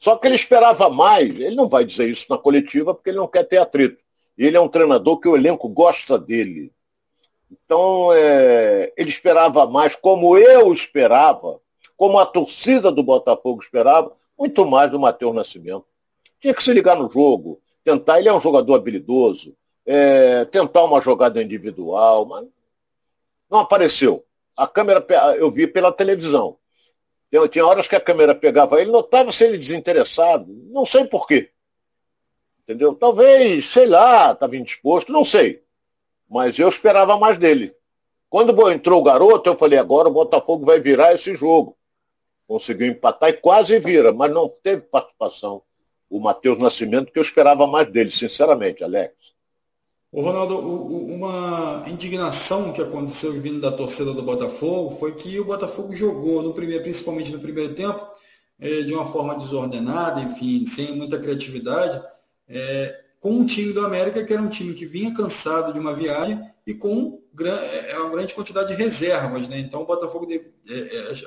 Só 0.00 0.16
que 0.16 0.26
ele 0.26 0.34
esperava 0.34 0.88
mais. 0.88 1.28
Ele 1.28 1.54
não 1.54 1.68
vai 1.68 1.84
dizer 1.84 2.08
isso 2.08 2.26
na 2.30 2.38
coletiva 2.38 2.94
porque 2.94 3.10
ele 3.10 3.18
não 3.18 3.28
quer 3.28 3.44
ter 3.44 3.58
atrito. 3.58 4.02
Ele 4.36 4.56
é 4.56 4.60
um 4.60 4.68
treinador 4.68 5.20
que 5.20 5.28
o 5.28 5.36
elenco 5.36 5.68
gosta 5.68 6.18
dele. 6.18 6.72
Então, 7.52 8.10
é, 8.14 8.92
ele 8.96 9.10
esperava 9.10 9.66
mais, 9.66 9.94
como 9.94 10.38
eu 10.38 10.72
esperava, 10.72 11.60
como 11.96 12.18
a 12.18 12.24
torcida 12.24 12.90
do 12.90 13.02
Botafogo 13.02 13.62
esperava, 13.62 14.16
muito 14.38 14.64
mais 14.64 14.90
do 14.90 14.98
Matheus 14.98 15.34
Nascimento. 15.34 15.84
Tinha 16.40 16.54
que 16.54 16.64
se 16.64 16.72
ligar 16.72 16.96
no 16.96 17.10
jogo, 17.10 17.60
tentar. 17.84 18.18
Ele 18.18 18.30
é 18.30 18.32
um 18.32 18.40
jogador 18.40 18.74
habilidoso, 18.74 19.54
é, 19.84 20.46
tentar 20.46 20.84
uma 20.84 21.02
jogada 21.02 21.42
individual, 21.42 22.24
mas 22.24 22.46
não 23.50 23.58
apareceu. 23.58 24.24
A 24.56 24.66
câmera 24.66 25.04
eu 25.36 25.50
vi 25.50 25.66
pela 25.66 25.92
televisão. 25.92 26.56
Tinha 27.30 27.64
horas 27.64 27.86
que 27.86 27.94
a 27.94 28.00
câmera 28.00 28.34
pegava 28.34 28.80
ele, 28.80 28.90
notava-se 28.90 29.44
ele 29.44 29.56
desinteressado. 29.56 30.46
Não 30.70 30.84
sei 30.84 31.04
porquê. 31.04 31.50
Entendeu? 32.64 32.94
Talvez, 32.94 33.68
sei 33.68 33.86
lá, 33.86 34.32
estava 34.32 34.56
indisposto, 34.56 35.12
não 35.12 35.24
sei. 35.24 35.62
Mas 36.28 36.58
eu 36.58 36.68
esperava 36.68 37.16
mais 37.16 37.38
dele. 37.38 37.74
Quando 38.28 38.70
entrou 38.70 39.00
o 39.00 39.04
garoto, 39.04 39.48
eu 39.48 39.56
falei, 39.56 39.78
agora 39.78 40.08
o 40.08 40.12
Botafogo 40.12 40.64
vai 40.64 40.80
virar 40.80 41.14
esse 41.14 41.34
jogo. 41.34 41.76
Conseguiu 42.46 42.88
empatar 42.88 43.30
e 43.30 43.34
quase 43.34 43.78
vira, 43.78 44.12
mas 44.12 44.32
não 44.32 44.48
teve 44.48 44.82
participação. 44.82 45.62
O 46.08 46.20
Matheus 46.20 46.58
Nascimento, 46.58 47.12
que 47.12 47.18
eu 47.18 47.22
esperava 47.22 47.66
mais 47.66 47.90
dele, 47.90 48.10
sinceramente, 48.10 48.82
Alex. 48.82 49.14
O 50.12 50.22
Ronaldo, 50.22 50.58
uma 50.58 51.84
indignação 51.86 52.72
que 52.72 52.82
aconteceu 52.82 53.32
vindo 53.40 53.60
da 53.60 53.70
torcida 53.70 54.12
do 54.12 54.22
Botafogo 54.22 54.96
foi 54.98 55.14
que 55.14 55.38
o 55.38 55.44
Botafogo 55.44 55.94
jogou 55.94 56.42
no 56.42 56.52
primeiro, 56.52 56.82
principalmente 56.82 57.30
no 57.30 57.38
primeiro 57.38 57.74
tempo, 57.74 58.04
é, 58.58 58.82
de 58.82 58.92
uma 58.92 59.06
forma 59.06 59.36
desordenada, 59.36 60.20
enfim, 60.20 60.66
sem 60.66 60.96
muita 60.96 61.16
criatividade, 61.16 62.02
é, 62.48 63.00
com 63.20 63.30
um 63.30 63.46
time 63.46 63.72
do 63.72 63.86
América 63.86 64.24
que 64.24 64.32
era 64.32 64.42
um 64.42 64.48
time 64.48 64.74
que 64.74 64.84
vinha 64.84 65.14
cansado 65.14 65.72
de 65.72 65.78
uma 65.78 65.94
viagem 65.94 66.44
e 66.66 66.74
com 66.74 67.22
é, 67.40 67.98
uma 67.98 68.10
grande 68.10 68.34
quantidade 68.34 68.74
de 68.74 68.82
reservas, 68.82 69.48
né? 69.48 69.60
Então 69.60 69.82
o 69.82 69.86
Botafogo, 69.86 70.26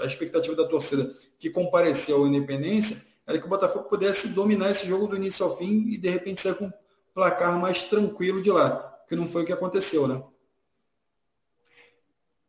a 0.01 0.05
expectativa 0.05 0.57
da 0.57 0.67
torcida 0.67 1.09
que 1.39 1.49
compareceu 1.49 2.25
à 2.25 2.27
Independência 2.27 3.13
era 3.25 3.39
que 3.39 3.45
o 3.45 3.49
Botafogo 3.49 3.87
pudesse 3.87 4.35
dominar 4.35 4.71
esse 4.71 4.85
jogo 4.85 5.07
do 5.07 5.15
início 5.15 5.45
ao 5.45 5.55
fim 5.57 5.87
e 5.87 5.97
de 5.97 6.09
repente 6.09 6.41
sair 6.41 6.55
com 6.55 6.69
placar 7.13 7.59
mais 7.59 7.83
tranquilo 7.83 8.41
de 8.41 8.51
lá, 8.51 9.03
que 9.07 9.15
não 9.15 9.27
foi 9.27 9.43
o 9.43 9.45
que 9.45 9.53
aconteceu, 9.53 10.07
né? 10.07 10.21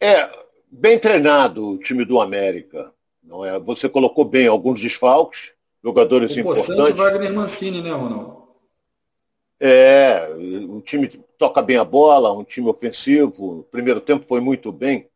É, 0.01 0.31
bem 0.71 0.99
treinado 0.99 1.71
o 1.71 1.79
time 1.79 2.05
do 2.05 2.21
América. 2.21 2.93
Não 3.23 3.45
é? 3.45 3.59
Você 3.59 3.89
colocou 3.89 4.25
bem 4.25 4.47
alguns 4.47 4.81
desfalques, 4.81 5.53
jogadores 5.83 6.37
o 6.37 6.41
importantes. 6.41 6.95
Wagner 6.95 7.33
Mancini, 7.33 7.81
né, 7.81 7.91
Ronaldo? 7.91 8.45
É, 9.59 10.29
o 10.69 10.81
time 10.83 11.09
toca 11.39 11.63
bem 11.63 11.79
a 11.79 11.85
bola, 11.85 12.33
um 12.33 12.45
time 12.45 12.69
ofensivo. 12.69 13.61
O 13.61 13.63
primeiro 13.65 14.01
tempo 14.01 14.27
foi 14.29 14.41
muito 14.41 14.71
bem. 14.71 15.09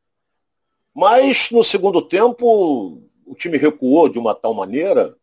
Mas 0.94 1.50
no 1.50 1.62
segundo 1.62 2.00
tempo, 2.00 3.02
o 3.26 3.34
time 3.34 3.58
recuou 3.58 4.08
de 4.08 4.18
uma 4.18 4.34
tal 4.34 4.54
maneira 4.54 5.17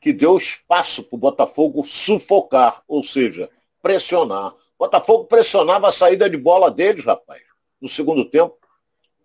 que 0.00 0.12
deu 0.12 0.36
espaço 0.36 1.02
para 1.02 1.16
o 1.16 1.18
Botafogo 1.18 1.84
sufocar, 1.84 2.82
ou 2.88 3.02
seja, 3.02 3.50
pressionar. 3.82 4.54
O 4.78 4.84
Botafogo 4.84 5.24
pressionava 5.26 5.88
a 5.88 5.92
saída 5.92 6.28
de 6.28 6.36
bola 6.36 6.70
deles, 6.70 7.04
rapaz, 7.04 7.42
no 7.80 7.88
segundo 7.88 8.24
tempo. 8.24 8.56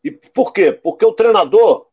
E 0.04 0.12
por 0.12 0.52
quê? 0.52 0.72
Porque 0.72 1.06
o 1.06 1.14
treinador, 1.14 1.88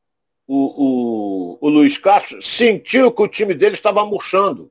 o, 0.47 1.59
o, 1.59 1.59
o 1.61 1.69
Luiz 1.69 1.97
Castro, 1.97 2.43
sentiu 2.43 3.13
que 3.13 3.23
o 3.23 3.29
time 3.29 3.55
dele 3.55 3.75
estava 3.75 4.05
murchando. 4.05 4.71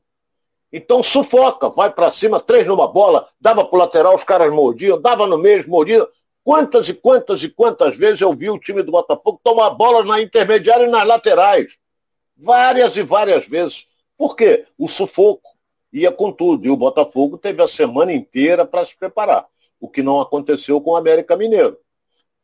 Então 0.72 1.02
sufoca, 1.02 1.70
vai 1.70 1.92
para 1.92 2.12
cima, 2.12 2.40
três 2.40 2.66
numa 2.68 2.88
bola, 2.88 3.28
dava 3.40 3.66
para 3.66 3.80
lateral, 3.80 4.16
os 4.16 4.24
caras 4.24 4.52
mordiam, 4.54 5.02
dava 5.02 5.26
no 5.26 5.38
mesmo, 5.38 5.72
mordiam. 5.72 6.08
Quantas 6.44 6.90
e 6.90 6.94
quantas 6.94 7.44
e 7.44 7.50
quantas 7.50 7.96
vezes 7.96 8.22
eu 8.22 8.34
vi 8.34 8.50
o 8.50 8.60
time 8.60 8.82
do 8.82 8.92
Botafogo 8.92 9.40
tomar 9.44 9.70
bolas 9.72 10.06
na 10.06 10.22
intermediária 10.22 10.86
e 10.86 10.90
nas 10.90 11.06
laterais? 11.06 11.78
Várias 12.36 12.96
e 12.96 13.04
várias 13.04 13.46
vezes. 13.48 13.86
Por 14.22 14.36
quê? 14.36 14.68
O 14.78 14.88
sufoco 14.88 15.50
ia 15.92 16.12
com 16.12 16.32
tudo. 16.32 16.68
E 16.68 16.70
o 16.70 16.78
Botafogo 16.78 17.40
teve 17.40 17.64
a 17.64 17.68
semana 17.68 18.14
inteira 18.14 18.68
para 18.68 18.86
se 18.86 18.96
preparar, 18.96 19.48
o 19.80 19.90
que 19.90 20.04
não 20.04 20.22
aconteceu 20.22 20.80
com 20.80 20.92
o 20.92 20.96
América 20.96 21.36
Mineiro. 21.36 21.76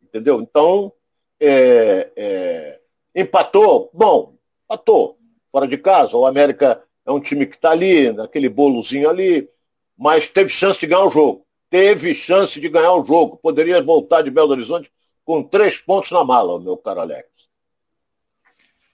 Entendeu? 0.01 0.41
Então, 0.41 0.91
é, 1.39 2.11
é, 2.15 2.79
empatou? 3.13 3.91
Bom, 3.93 4.33
empatou. 4.65 5.19
Fora 5.51 5.67
de 5.67 5.77
casa, 5.77 6.17
o 6.17 6.25
América 6.25 6.83
é 7.05 7.11
um 7.11 7.19
time 7.19 7.45
que 7.45 7.57
está 7.57 7.69
ali, 7.69 8.11
naquele 8.11 8.49
bolozinho 8.49 9.07
ali, 9.07 9.47
mas 9.95 10.27
teve 10.27 10.49
chance 10.49 10.79
de 10.79 10.87
ganhar 10.87 11.05
o 11.05 11.11
jogo. 11.11 11.45
Teve 11.69 12.15
chance 12.15 12.59
de 12.59 12.67
ganhar 12.69 12.93
o 12.95 13.05
jogo. 13.05 13.37
Poderia 13.37 13.83
voltar 13.83 14.23
de 14.23 14.31
Belo 14.31 14.49
Horizonte 14.49 14.91
com 15.23 15.43
três 15.43 15.77
pontos 15.77 16.09
na 16.09 16.23
mala, 16.23 16.59
meu 16.59 16.75
caro 16.75 17.01
Alex. 17.01 17.36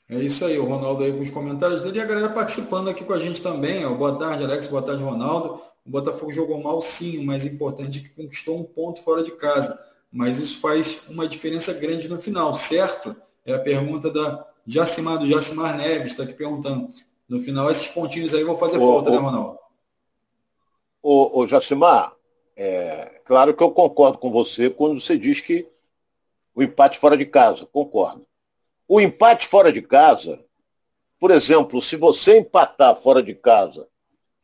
É 0.10 0.15
isso 0.17 0.45
aí, 0.45 0.57
o 0.60 0.65
Ronaldo 0.65 1.03
aí 1.03 1.13
com 1.13 1.22
os 1.22 1.29
comentários 1.29 1.81
dele 1.81 1.98
e 1.98 2.01
a 2.01 2.05
galera 2.05 2.29
participando 2.29 2.89
aqui 2.89 3.03
com 3.03 3.13
a 3.13 3.19
gente 3.19 3.41
também. 3.41 3.86
Ó. 3.86 3.93
Boa 3.93 4.15
tarde, 4.17 4.43
Alex. 4.43 4.67
Boa 4.67 4.81
tarde, 4.81 5.01
Ronaldo. 5.01 5.62
O 5.86 5.89
Botafogo 5.89 6.31
jogou 6.31 6.62
mal, 6.62 6.81
sim. 6.81 7.19
O 7.19 7.25
mais 7.25 7.45
importante 7.45 8.00
é 8.00 8.01
que 8.01 8.10
conquistou 8.10 8.60
um 8.60 8.63
ponto 8.63 9.01
fora 9.01 9.24
de 9.24 9.31
casa. 9.31 9.77
Mas 10.12 10.39
isso 10.39 10.60
faz 10.60 11.07
uma 11.10 11.27
diferença 11.27 11.74
grande 11.74 12.07
no 12.07 12.19
final, 12.19 12.55
certo? 12.55 13.15
É 13.45 13.53
a 13.53 13.60
pergunta 13.60 14.12
da 14.12 14.45
Jacimar, 14.65 15.17
do 15.17 15.27
Jacimar 15.27 15.75
Neves, 15.77 16.12
está 16.12 16.24
aqui 16.24 16.33
perguntando. 16.33 16.89
No 17.27 17.41
final, 17.41 17.69
esses 17.72 17.88
pontinhos 17.88 18.33
aí 18.33 18.43
vão 18.43 18.57
fazer 18.57 18.77
ô, 18.77 18.93
falta, 18.93 19.10
ô, 19.10 19.13
né, 19.13 19.19
Ronaldo? 19.19 19.60
Ô, 21.01 21.39
ô 21.39 21.48
Jacimar, 21.48 22.13
é, 22.55 23.22
claro 23.25 23.53
que 23.53 23.63
eu 23.63 23.72
concordo 23.72 24.17
com 24.17 24.31
você 24.31 24.69
quando 24.69 25.01
você 25.01 25.17
diz 25.17 25.41
que 25.41 25.67
o 26.53 26.62
empate 26.62 27.00
fora 27.00 27.17
de 27.17 27.25
casa. 27.25 27.65
Concordo. 27.65 28.25
O 28.93 29.01
empate 29.01 29.47
fora 29.47 29.73
de 29.73 29.81
casa, 29.81 30.45
por 31.19 31.31
exemplo, 31.31 31.81
se 31.81 31.95
você 31.95 32.38
empatar 32.38 32.95
fora 32.95 33.23
de 33.23 33.33
casa 33.33 33.88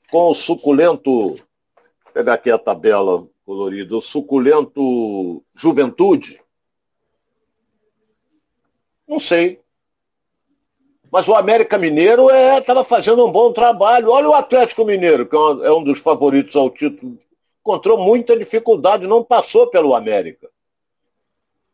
com 0.09 0.31
o 0.31 0.33
suculento, 0.33 1.35
vou 1.35 1.39
pegar 2.11 2.33
aqui 2.33 2.49
a 2.49 2.57
tabela 2.57 3.27
colorida, 3.45 3.95
o 3.95 4.01
suculento 4.01 5.43
Juventude, 5.53 6.41
não 9.07 9.19
sei. 9.19 9.61
Mas 11.11 11.27
o 11.27 11.35
América 11.35 11.77
Mineiro 11.77 12.31
estava 12.57 12.81
é, 12.81 12.85
fazendo 12.85 13.23
um 13.23 13.31
bom 13.31 13.53
trabalho. 13.53 14.09
Olha 14.09 14.29
o 14.29 14.33
Atlético 14.33 14.83
Mineiro, 14.83 15.27
que 15.27 15.35
é 15.35 15.71
um 15.71 15.83
dos 15.83 15.99
favoritos 15.99 16.55
ao 16.55 16.71
título. 16.71 17.19
Encontrou 17.61 17.99
muita 17.99 18.35
dificuldade, 18.35 19.05
não 19.05 19.23
passou 19.23 19.67
pelo 19.67 19.93
América. 19.93 20.49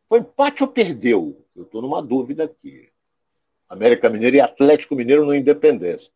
Foi 0.10 0.20
empate 0.20 0.62
ou 0.62 0.67
perdeu? 0.67 1.45
Eu 1.55 1.63
estou 1.63 1.81
numa 1.81 2.01
dúvida 2.01 2.43
aqui. 2.43 2.89
América 3.69 4.09
Mineiro 4.09 4.35
e 4.35 4.41
Atlético 4.41 4.95
Mineiro 4.95 5.25
no 5.25 5.33
Independência. 5.33 6.12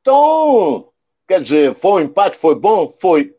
Então, 0.00 0.88
quer 1.26 1.40
dizer, 1.42 1.74
foi 1.76 2.02
um 2.02 2.06
empate, 2.06 2.38
foi 2.38 2.54
bom? 2.54 2.94
Foi. 2.98 3.34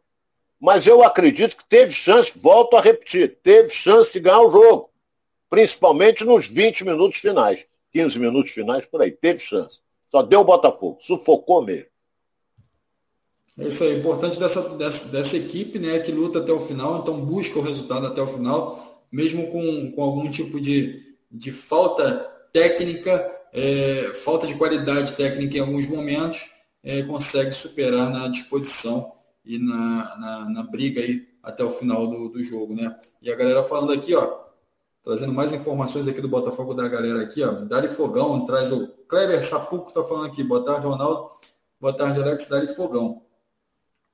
Mas 0.60 0.86
eu 0.86 1.04
acredito 1.04 1.58
que 1.58 1.68
teve 1.68 1.92
chance, 1.92 2.32
volto 2.36 2.76
a 2.78 2.82
repetir, 2.82 3.38
teve 3.42 3.70
chance 3.70 4.12
de 4.12 4.20
ganhar 4.20 4.42
o 4.42 4.52
jogo. 4.52 4.90
Principalmente 5.50 6.24
nos 6.24 6.48
20 6.48 6.86
minutos 6.86 7.20
finais. 7.20 7.66
15 7.92 8.20
minutos 8.20 8.52
finais 8.52 8.86
por 8.86 9.02
aí. 9.02 9.12
Teve 9.12 9.40
chance. 9.40 9.80
Só 10.12 10.22
deu 10.22 10.42
o 10.42 10.46
Botafogo. 10.46 11.00
Sufocou 11.02 11.64
mesmo. 11.64 11.88
É 13.58 13.68
isso 13.68 13.84
aí. 13.84 13.98
Importante 13.98 14.40
dessa, 14.40 14.78
dessa, 14.78 15.12
dessa 15.12 15.38
equipe, 15.38 15.80
né, 15.80 16.00
que 16.00 16.12
luta 16.12 16.40
até 16.40 16.52
o 16.52 16.60
final, 16.60 17.00
então 17.00 17.26
busca 17.26 17.58
o 17.60 17.62
resultado 17.62 18.06
até 18.06 18.22
o 18.22 18.28
final, 18.28 19.04
mesmo 19.12 19.52
com, 19.52 19.92
com 19.92 20.02
algum 20.02 20.30
tipo 20.30 20.62
de, 20.62 21.09
de 21.32 21.52
falta 21.52 22.14
técnica, 22.52 23.12
é, 23.54 24.12
falta 24.24 24.48
de 24.48 24.56
qualidade 24.56 25.14
técnica 25.14 25.58
em 25.58 25.62
alguns 25.62 25.88
momentos, 25.88 26.50
é, 26.84 27.04
consegue 27.04 27.52
superar 27.52 28.10
na 28.10 28.28
disposição 28.28 29.14
e 29.46 29.58
na, 29.58 30.18
na, 30.18 30.50
na, 30.50 30.64
briga 30.64 31.02
aí 31.02 31.28
até 31.44 31.64
o 31.64 31.72
final 31.72 32.08
do, 32.08 32.30
do 32.30 32.44
jogo, 32.44 32.74
né? 32.74 32.96
E 33.22 33.32
a 33.32 33.36
galera 33.36 33.64
falando 33.64 33.94
aqui, 33.94 34.16
ó, 34.16 34.40
trazendo 35.04 35.34
mais 35.34 35.54
informações 35.54 36.08
aqui 36.08 36.22
do 36.22 36.28
Botafogo 36.28 36.74
da 36.74 36.88
galera 36.88 37.22
aqui, 37.22 37.44
ó, 37.44 37.52
Dali 37.52 37.88
Fogão, 37.88 38.46
traz 38.46 38.72
o 38.72 38.88
Kleber 39.08 39.44
Sapuco, 39.44 39.90
está 39.90 40.04
falando 40.04 40.28
aqui, 40.28 40.44
boa 40.44 40.64
tarde, 40.64 40.88
Ronaldo, 40.88 41.30
boa 41.80 41.94
tarde, 41.94 42.22
Alex, 42.22 42.48
Dali 42.48 42.68
Fogão. 42.76 43.22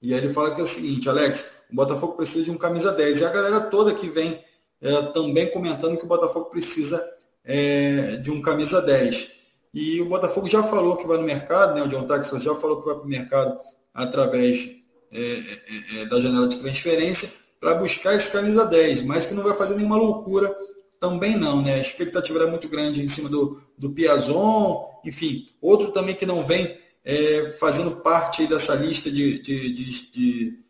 E 0.01 0.13
aí 0.13 0.19
ele 0.19 0.33
fala 0.33 0.53
que 0.53 0.61
é 0.61 0.63
o 0.63 0.67
seguinte, 0.67 1.09
Alex, 1.09 1.63
o 1.71 1.75
Botafogo 1.75 2.13
precisa 2.13 2.43
de 2.45 2.51
um 2.51 2.57
camisa 2.57 2.91
10. 2.91 3.21
E 3.21 3.25
a 3.25 3.29
galera 3.29 3.61
toda 3.61 3.93
que 3.93 4.07
vem 4.07 4.39
é, 4.85 5.01
também 5.13 5.47
comentando 5.47 5.97
que 5.97 6.05
o 6.05 6.07
Botafogo 6.07 6.45
precisa 6.45 7.03
é, 7.43 8.17
de 8.17 8.29
um 8.29 8.39
camisa 8.39 8.81
10. 8.83 9.31
E 9.73 9.99
o 9.99 10.05
Botafogo 10.05 10.47
já 10.47 10.61
falou 10.61 10.95
que 10.95 11.07
vai 11.07 11.17
no 11.17 11.23
mercado, 11.23 11.73
né? 11.73 11.81
o 11.81 11.87
John 11.87 12.05
Taxon 12.05 12.39
já 12.39 12.53
falou 12.53 12.81
que 12.81 12.85
vai 12.85 12.95
para 12.95 13.03
o 13.03 13.07
mercado 13.07 13.59
através 13.91 14.69
é, 15.11 15.19
é, 15.19 16.01
é, 16.01 16.05
da 16.05 16.21
janela 16.21 16.47
de 16.47 16.59
transferência 16.59 17.45
para 17.59 17.73
buscar 17.73 18.13
esse 18.13 18.31
camisa 18.31 18.63
10, 18.63 19.03
mas 19.03 19.25
que 19.25 19.33
não 19.33 19.43
vai 19.43 19.55
fazer 19.55 19.75
nenhuma 19.75 19.97
loucura 19.97 20.55
também 20.99 21.35
não, 21.35 21.63
né? 21.63 21.73
A 21.73 21.79
expectativa 21.79 22.39
era 22.39 22.51
muito 22.51 22.69
grande 22.69 23.01
em 23.01 23.07
cima 23.07 23.27
do, 23.27 23.59
do 23.77 23.89
Piazon, 23.89 25.01
enfim, 25.03 25.47
outro 25.59 25.91
também 25.91 26.13
que 26.13 26.25
não 26.27 26.43
vem 26.43 26.77
é, 27.03 27.55
fazendo 27.59 27.97
parte 27.97 28.43
aí 28.43 28.47
dessa 28.47 28.75
lista 28.75 29.09
de, 29.09 29.41
de, 29.41 29.73
de, 29.73 30.11
de 30.11 30.64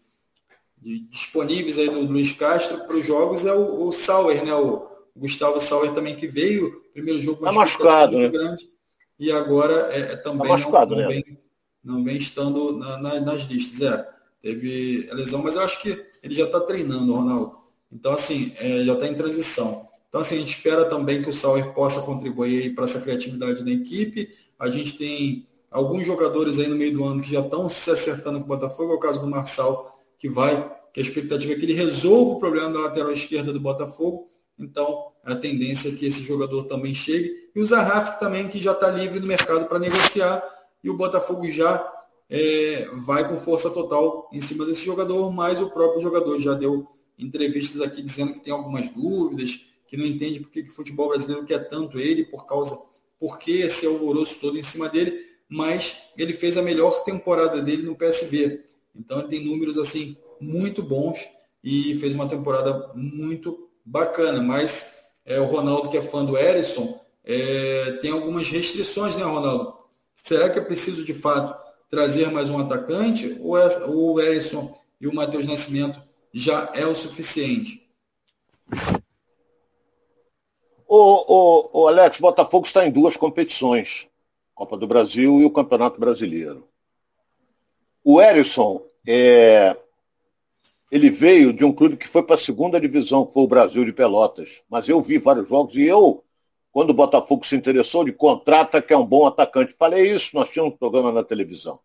disponíveis 1.09 1.79
aí 1.79 1.89
do 1.89 2.01
Luiz 2.01 2.31
Castro 2.31 2.85
para 2.85 2.95
os 2.95 3.05
jogos 3.05 3.45
é 3.45 3.53
o, 3.53 3.87
o 3.87 3.91
Sauer, 3.91 4.45
né? 4.45 4.53
O 4.53 4.87
Gustavo 5.15 5.59
Sauer 5.59 5.93
também 5.93 6.15
que 6.15 6.27
veio, 6.27 6.83
primeiro 6.93 7.19
jogo 7.19 7.43
tá 7.43 7.51
machucado, 7.51 8.17
né? 8.17 8.29
grande, 8.29 8.69
e 9.17 9.31
agora 9.31 9.73
é, 9.91 9.99
é 9.99 10.15
também 10.17 10.47
tá 10.47 10.57
machucado, 10.57 10.95
não, 10.95 11.01
não, 11.01 11.09
né? 11.09 11.15
vem, 11.15 11.39
não 11.83 12.03
vem 12.03 12.17
estando 12.17 12.77
na, 12.77 12.97
na, 12.97 13.19
nas 13.21 13.43
listas. 13.43 13.81
É, 13.81 14.09
teve 14.41 15.09
lesão, 15.13 15.41
mas 15.41 15.55
eu 15.55 15.61
acho 15.61 15.81
que 15.81 16.05
ele 16.21 16.35
já 16.35 16.45
está 16.45 16.59
treinando, 16.59 17.13
Ronaldo. 17.13 17.57
Então, 17.91 18.13
assim, 18.13 18.53
é, 18.59 18.83
já 18.83 18.93
está 18.93 19.07
em 19.07 19.15
transição. 19.15 19.87
Então, 20.09 20.21
assim, 20.21 20.35
a 20.35 20.39
gente 20.39 20.55
espera 20.55 20.85
também 20.85 21.21
que 21.23 21.29
o 21.29 21.33
Sauer 21.33 21.73
possa 21.73 22.01
contribuir 22.01 22.75
para 22.75 22.83
essa 22.83 23.01
criatividade 23.01 23.63
da 23.63 23.71
equipe. 23.71 24.35
A 24.59 24.69
gente 24.69 24.97
tem 24.97 25.47
alguns 25.71 26.05
jogadores 26.05 26.59
aí 26.59 26.67
no 26.67 26.75
meio 26.75 26.93
do 26.93 27.03
ano 27.03 27.21
que 27.21 27.31
já 27.31 27.41
estão 27.41 27.67
se 27.67 27.89
acertando 27.89 28.39
com 28.39 28.45
o 28.45 28.47
Botafogo, 28.47 28.93
é 28.93 28.95
o 28.95 28.99
caso 28.99 29.19
do 29.19 29.27
Marçal, 29.27 29.94
que 30.25 30.29
vai, 30.29 30.75
que 30.91 30.99
a 30.99 31.03
expectativa 31.03 31.53
é 31.53 31.55
que 31.55 31.65
ele 31.65 31.73
resolva 31.73 32.31
o 32.31 32.39
problema 32.39 32.71
da 32.71 32.79
lateral 32.79 33.11
esquerda 33.11 33.53
do 33.53 33.59
Botafogo. 33.59 34.27
Então, 34.57 35.11
a 35.23 35.35
tendência 35.35 35.89
é 35.89 35.95
que 35.95 36.07
esse 36.07 36.23
jogador 36.23 36.63
também 36.63 36.95
chegue. 36.95 37.31
E 37.55 37.61
o 37.61 37.65
Zarraf 37.65 38.19
também, 38.19 38.47
que 38.47 38.59
já 38.59 38.71
está 38.71 38.89
livre 38.89 39.19
no 39.19 39.27
mercado 39.27 39.67
para 39.67 39.77
negociar. 39.77 40.43
E 40.83 40.89
o 40.89 40.97
Botafogo 40.97 41.45
já 41.51 41.87
é, 42.27 42.89
vai 42.93 43.27
com 43.29 43.37
força 43.37 43.69
total 43.69 44.27
em 44.33 44.41
cima 44.41 44.65
desse 44.65 44.83
jogador, 44.83 45.31
mas 45.31 45.61
o 45.61 45.69
próprio 45.69 46.01
jogador 46.01 46.39
já 46.39 46.55
deu 46.55 46.87
entrevistas 47.19 47.81
aqui 47.81 48.01
dizendo 48.01 48.33
que 48.33 48.39
tem 48.39 48.51
algumas 48.51 48.89
dúvidas, 48.89 49.59
que 49.87 49.95
não 49.95 50.05
entende 50.05 50.39
por 50.39 50.49
que, 50.49 50.61
o 50.61 50.73
futebol 50.73 51.09
brasileiro 51.09 51.45
quer 51.45 51.69
tanto 51.69 51.99
ele, 51.99 52.25
por 52.25 52.47
causa, 52.47 52.75
por 53.19 53.37
que 53.37 53.61
esse 53.61 53.85
alvoroço 53.85 54.41
todo 54.41 54.57
em 54.57 54.63
cima 54.63 54.89
dele, 54.89 55.23
mas 55.47 56.07
ele 56.17 56.33
fez 56.33 56.57
a 56.57 56.63
melhor 56.63 57.03
temporada 57.03 57.61
dele 57.61 57.83
no 57.83 57.95
PSV. 57.95 58.63
Então 58.95 59.19
ele 59.19 59.27
tem 59.27 59.45
números 59.45 59.77
assim 59.77 60.17
muito 60.39 60.81
bons 60.81 61.27
e 61.63 61.95
fez 61.95 62.15
uma 62.15 62.27
temporada 62.27 62.91
muito 62.95 63.69
bacana, 63.83 64.41
mas 64.41 65.11
é, 65.25 65.39
o 65.39 65.45
Ronaldo, 65.45 65.89
que 65.89 65.97
é 65.97 66.01
fã 66.01 66.23
do 66.23 66.37
Erisson, 66.37 66.99
é, 67.23 67.93
tem 68.01 68.11
algumas 68.11 68.49
restrições, 68.49 69.15
né, 69.15 69.23
Ronaldo? 69.23 69.75
Será 70.15 70.49
que 70.49 70.59
é 70.59 70.61
preciso 70.61 71.03
de 71.03 71.13
fato 71.13 71.59
trazer 71.89 72.31
mais 72.31 72.49
um 72.49 72.59
atacante 72.59 73.37
ou 73.41 73.57
é, 73.57 73.85
o 73.87 74.19
Erisson 74.19 74.77
e 75.01 75.07
o 75.07 75.13
Matheus 75.13 75.45
Nascimento 75.45 75.99
já 76.33 76.71
é 76.75 76.85
o 76.85 76.95
suficiente? 76.95 77.89
O, 80.87 80.97
o, 80.97 81.81
o 81.81 81.87
Alex, 81.87 82.19
Botafogo 82.19 82.67
está 82.67 82.85
em 82.85 82.91
duas 82.91 83.17
competições, 83.17 84.07
Copa 84.53 84.77
do 84.77 84.87
Brasil 84.87 85.41
e 85.41 85.45
o 85.45 85.51
Campeonato 85.51 85.99
Brasileiro. 85.99 86.67
O 88.07 88.21
Erisson, 88.21 88.85
é, 89.07 89.75
ele 90.91 91.09
veio 91.09 91.51
de 91.51 91.65
um 91.65 91.73
clube 91.73 91.97
que 91.97 92.07
foi 92.07 92.21
para 92.21 92.35
a 92.35 92.37
segunda 92.37 92.79
divisão, 92.79 93.25
que 93.25 93.33
foi 93.33 93.41
o 93.41 93.47
Brasil 93.47 93.83
de 93.83 93.91
Pelotas. 93.91 94.61
Mas 94.69 94.87
eu 94.87 95.01
vi 95.01 95.17
vários 95.17 95.49
jogos 95.49 95.75
e 95.75 95.81
eu, 95.81 96.23
quando 96.71 96.91
o 96.91 96.93
Botafogo 96.93 97.43
se 97.47 97.55
interessou, 97.55 98.05
de 98.05 98.11
contrata 98.11 98.79
que 98.79 98.93
é 98.93 98.97
um 98.97 99.03
bom 99.03 99.25
atacante. 99.25 99.73
Falei 99.79 100.13
isso, 100.13 100.35
nós 100.35 100.51
tínhamos 100.51 100.75
um 100.75 100.77
programa 100.77 101.11
na 101.11 101.23
televisão. 101.23 101.79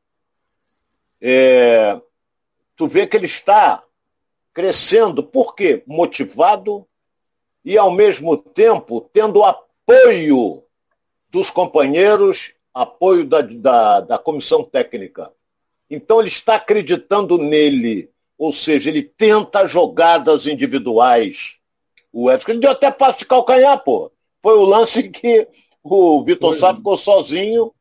É, 1.22 1.98
tu 2.76 2.86
vê 2.86 3.06
que 3.06 3.16
ele 3.16 3.24
está 3.24 3.82
crescendo. 4.52 5.22
Por 5.22 5.54
quê? 5.54 5.82
Motivado 5.86 6.86
e, 7.64 7.78
ao 7.78 7.90
mesmo 7.90 8.36
tempo, 8.36 9.08
tendo 9.10 9.42
apoio 9.42 10.62
dos 11.30 11.50
companheiros, 11.50 12.52
apoio 12.74 13.24
da, 13.24 13.40
da, 13.40 14.00
da 14.00 14.18
comissão 14.18 14.62
técnica. 14.62 15.32
Então, 15.90 16.20
ele 16.20 16.28
está 16.28 16.54
acreditando 16.54 17.36
nele. 17.36 18.10
Ou 18.38 18.52
seja, 18.52 18.88
ele 18.88 19.02
tenta 19.02 19.66
jogadas 19.66 20.46
individuais. 20.46 21.56
O 22.12 22.30
Edson, 22.30 22.52
ele 22.52 22.60
deu 22.60 22.70
até 22.70 22.90
passo 22.90 23.18
de 23.18 23.26
calcanhar, 23.26 23.82
pô. 23.82 24.10
Foi 24.42 24.56
o 24.56 24.64
lance 24.64 25.02
que 25.10 25.46
o 25.82 26.22
Vitor 26.24 26.56
Sá 26.56 26.74
ficou 26.74 26.96
sozinho 26.96 27.72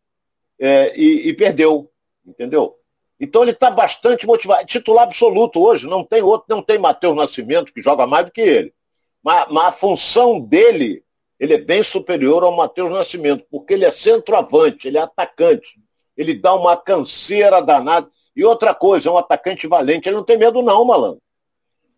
é, 0.60 0.94
e, 1.00 1.30
e 1.30 1.34
perdeu. 1.34 1.90
Entendeu? 2.26 2.76
Então 3.20 3.42
ele 3.42 3.52
está 3.52 3.70
bastante 3.70 4.26
motivado. 4.26 4.66
Titular 4.66 5.04
absoluto 5.04 5.62
hoje, 5.62 5.88
não 5.88 6.04
tem 6.04 6.22
outro, 6.22 6.46
não 6.50 6.62
tem 6.62 6.78
Matheus 6.78 7.16
Nascimento, 7.16 7.74
que 7.74 7.82
joga 7.82 8.08
mais 8.08 8.26
do 8.26 8.32
que 8.32 8.42
ele. 8.42 8.74
Mas, 9.22 9.48
mas, 9.50 9.66
a 9.66 9.72
função 9.74 10.40
dele, 10.40 11.04
ele 11.40 11.54
é 11.54 11.58
bem 11.58 11.84
superior 11.84 12.44
ao 12.44 12.56
Matheus 12.56 12.90
Nascimento, 12.90 13.46
porque 13.52 13.74
ele 13.74 13.86
é 13.86 13.92
centroavante, 13.92 14.88
ele 14.88 14.98
é 14.98 15.02
atacante. 15.02 15.80
Ele 16.20 16.36
dá 16.36 16.54
uma 16.54 16.76
canseira 16.76 17.62
danada. 17.62 18.10
E 18.36 18.44
outra 18.44 18.74
coisa, 18.74 19.08
é 19.08 19.12
um 19.12 19.18
atacante 19.18 19.66
valente, 19.68 20.10
ele 20.10 20.18
não 20.18 20.24
tem 20.24 20.38
medo 20.38 20.62
não, 20.62 20.84
malandro. 20.84 21.22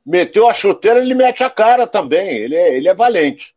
Meteu 0.06 0.48
a 0.48 0.54
chuteira, 0.54 1.00
ele 1.00 1.16
mete 1.16 1.44
a 1.44 1.50
cara 1.50 1.88
também, 1.88 2.30
ele 2.38 2.56
é, 2.56 2.76
ele 2.76 2.88
é 2.88 2.94
valente. 2.94 3.56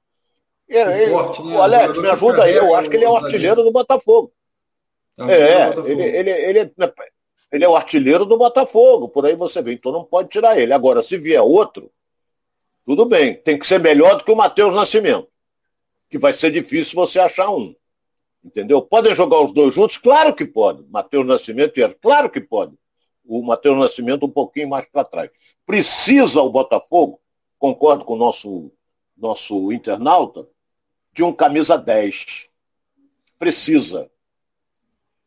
Ele, 0.66 1.10
forte, 1.10 1.42
né? 1.42 1.54
O 1.54 1.62
Alex, 1.62 2.00
me 2.00 2.08
ajuda 2.08 2.44
aí, 2.44 2.54
eu 2.54 2.74
acho 2.74 2.88
que 2.88 2.96
ele 2.96 3.04
é 3.04 3.08
o 3.10 3.16
artilheiro 3.16 3.62
do 3.62 3.70
Botafogo. 3.70 4.32
É, 5.18 5.32
é 5.32 5.72
ele, 5.86 6.02
ele, 6.02 6.30
ele, 6.30 6.58
é 6.60 6.70
ele 7.52 7.64
é 7.64 7.68
o 7.68 7.76
artilheiro 7.76 8.24
do 8.24 8.38
Botafogo, 8.38 9.10
por 9.10 9.26
aí 9.26 9.36
você 9.36 9.60
vê, 9.60 9.74
então 9.74 9.92
não 9.92 10.02
pode 10.02 10.30
tirar 10.30 10.58
ele. 10.58 10.72
Agora, 10.72 11.02
se 11.02 11.18
vier 11.18 11.42
outro, 11.42 11.90
tudo 12.86 13.04
bem, 13.04 13.34
tem 13.34 13.58
que 13.58 13.66
ser 13.66 13.78
melhor 13.78 14.16
do 14.16 14.24
que 14.24 14.32
o 14.32 14.36
Matheus 14.36 14.74
Nascimento, 14.74 15.28
que 16.08 16.16
vai 16.16 16.32
ser 16.32 16.50
difícil 16.50 16.94
você 16.94 17.20
achar 17.20 17.50
um. 17.50 17.76
Entendeu? 18.44 18.82
Podem 18.82 19.14
jogar 19.16 19.40
os 19.40 19.52
dois 19.52 19.74
juntos? 19.74 19.96
Claro 19.96 20.34
que 20.34 20.44
pode. 20.44 20.84
Matheus 20.90 21.26
Nascimento 21.26 21.78
e 21.78 21.88
claro 21.94 22.28
que 22.28 22.40
pode. 22.40 22.74
O 23.24 23.42
Matheus 23.42 23.78
Nascimento 23.78 24.26
um 24.26 24.30
pouquinho 24.30 24.68
mais 24.68 24.86
para 24.86 25.02
trás. 25.02 25.30
Precisa 25.64 26.42
o 26.42 26.50
Botafogo, 26.50 27.18
concordo 27.58 28.04
com 28.04 28.12
o 28.12 28.18
nosso, 28.18 28.70
nosso 29.16 29.72
internauta, 29.72 30.46
de 31.10 31.22
um 31.22 31.32
camisa 31.32 31.78
10. 31.78 32.48
Precisa. 33.38 34.10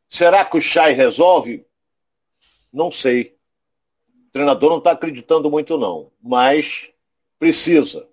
Será 0.08 0.46
que 0.46 0.58
o 0.58 0.62
Chay 0.62 0.94
resolve? 0.94 1.66
Não 2.72 2.92
sei. 2.92 3.36
O 4.28 4.32
treinador 4.32 4.70
não 4.70 4.78
está 4.78 4.92
acreditando 4.92 5.50
muito, 5.50 5.76
não. 5.76 6.12
Mas 6.22 6.92
precisa. 7.40 8.08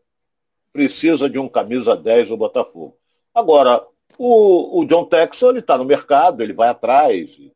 Precisa 0.72 1.28
de 1.28 1.38
um 1.38 1.46
camisa 1.46 1.94
10 1.94 2.30
do 2.30 2.38
Botafogo. 2.38 2.96
Agora, 3.34 3.86
o, 4.18 4.80
o 4.80 4.84
John 4.86 5.04
Texon 5.04 5.50
ele 5.50 5.58
está 5.60 5.76
no 5.76 5.84
mercado, 5.84 6.42
ele 6.42 6.52
vai 6.52 6.68
atrás. 6.68 7.30
E, 7.38 7.52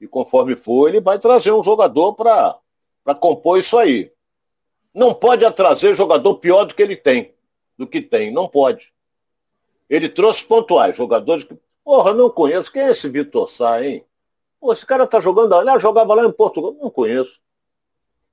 e 0.00 0.06
conforme 0.06 0.56
for, 0.56 0.88
ele 0.88 1.00
vai 1.00 1.18
trazer 1.18 1.52
um 1.52 1.64
jogador 1.64 2.14
para 2.14 3.14
compor 3.20 3.58
isso 3.58 3.76
aí. 3.76 4.12
Não 4.94 5.14
pode 5.14 5.48
trazer 5.52 5.96
jogador 5.96 6.36
pior 6.36 6.64
do 6.64 6.74
que 6.74 6.82
ele 6.82 6.96
tem, 6.96 7.32
do 7.76 7.86
que 7.86 8.00
tem. 8.00 8.32
Não 8.32 8.48
pode. 8.48 8.92
Ele 9.88 10.08
trouxe 10.08 10.44
pontuais, 10.44 10.96
jogadores 10.96 11.44
que. 11.44 11.56
Porra, 11.84 12.12
não 12.12 12.28
conheço. 12.28 12.70
Quem 12.70 12.82
é 12.82 12.90
esse 12.90 13.08
Vitor 13.08 13.48
Sá, 13.48 13.82
hein? 13.82 14.04
Pô, 14.60 14.72
esse 14.72 14.84
cara 14.84 15.06
tá 15.06 15.20
jogando 15.20 15.54
ah, 15.54 15.78
jogava 15.78 16.14
lá 16.14 16.24
em 16.24 16.32
Portugal. 16.32 16.76
Não 16.80 16.90
conheço. 16.90 17.40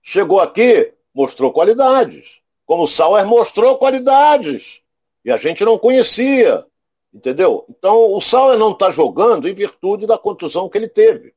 Chegou 0.01 0.41
aqui, 0.41 0.93
mostrou 1.13 1.54
qualidades. 1.54 2.41
Como 2.65 2.84
o 2.84 2.88
Sauer 2.88 3.25
mostrou 3.25 3.78
qualidades. 3.78 4.82
E 5.23 5.32
a 5.32 5.38
gente 5.38 5.63
não 5.63 5.78
conhecia. 5.78 6.65
Entendeu? 7.15 7.65
Então, 7.69 8.12
o 8.12 8.19
Sauer 8.19 8.60
não 8.60 8.73
está 8.73 8.91
jogando 8.91 9.47
em 9.47 9.54
virtude 9.54 10.06
da 10.06 10.17
contusão 10.17 10.67
que 10.67 10.78
ele 10.78 10.89
teve. 10.89 11.34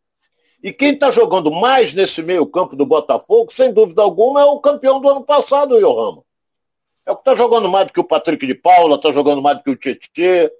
E 0.61 0.73
quem 0.73 0.93
está 0.93 1.13
jogando 1.13 1.53
mais 1.53 1.95
nesse 1.95 2.21
meio 2.21 2.45
campo 2.47 2.75
do 2.75 2.85
Botafogo, 2.85 3.53
sem 3.53 3.73
dúvida 3.73 4.03
alguma, 4.03 4.41
é 4.41 4.45
o 4.45 4.59
campeão 4.59 5.01
do 5.01 5.09
ano 5.09 5.23
passado, 5.23 5.77
o 5.77 5.79
Yohama. 5.79 6.25
É 7.07 7.13
o 7.13 7.15
que 7.15 7.21
está 7.21 7.37
jogando 7.37 7.69
mais 7.69 7.87
do 7.87 7.93
que 7.93 8.01
o 8.01 8.05
Patrick 8.05 8.45
de 8.45 8.57
Paula, 8.57 8.97
está 8.97 9.13
jogando 9.13 9.41
mais 9.41 9.59
do 9.59 9.63
que 9.63 9.71
o 9.71 9.77
Tietchan. 9.77 10.51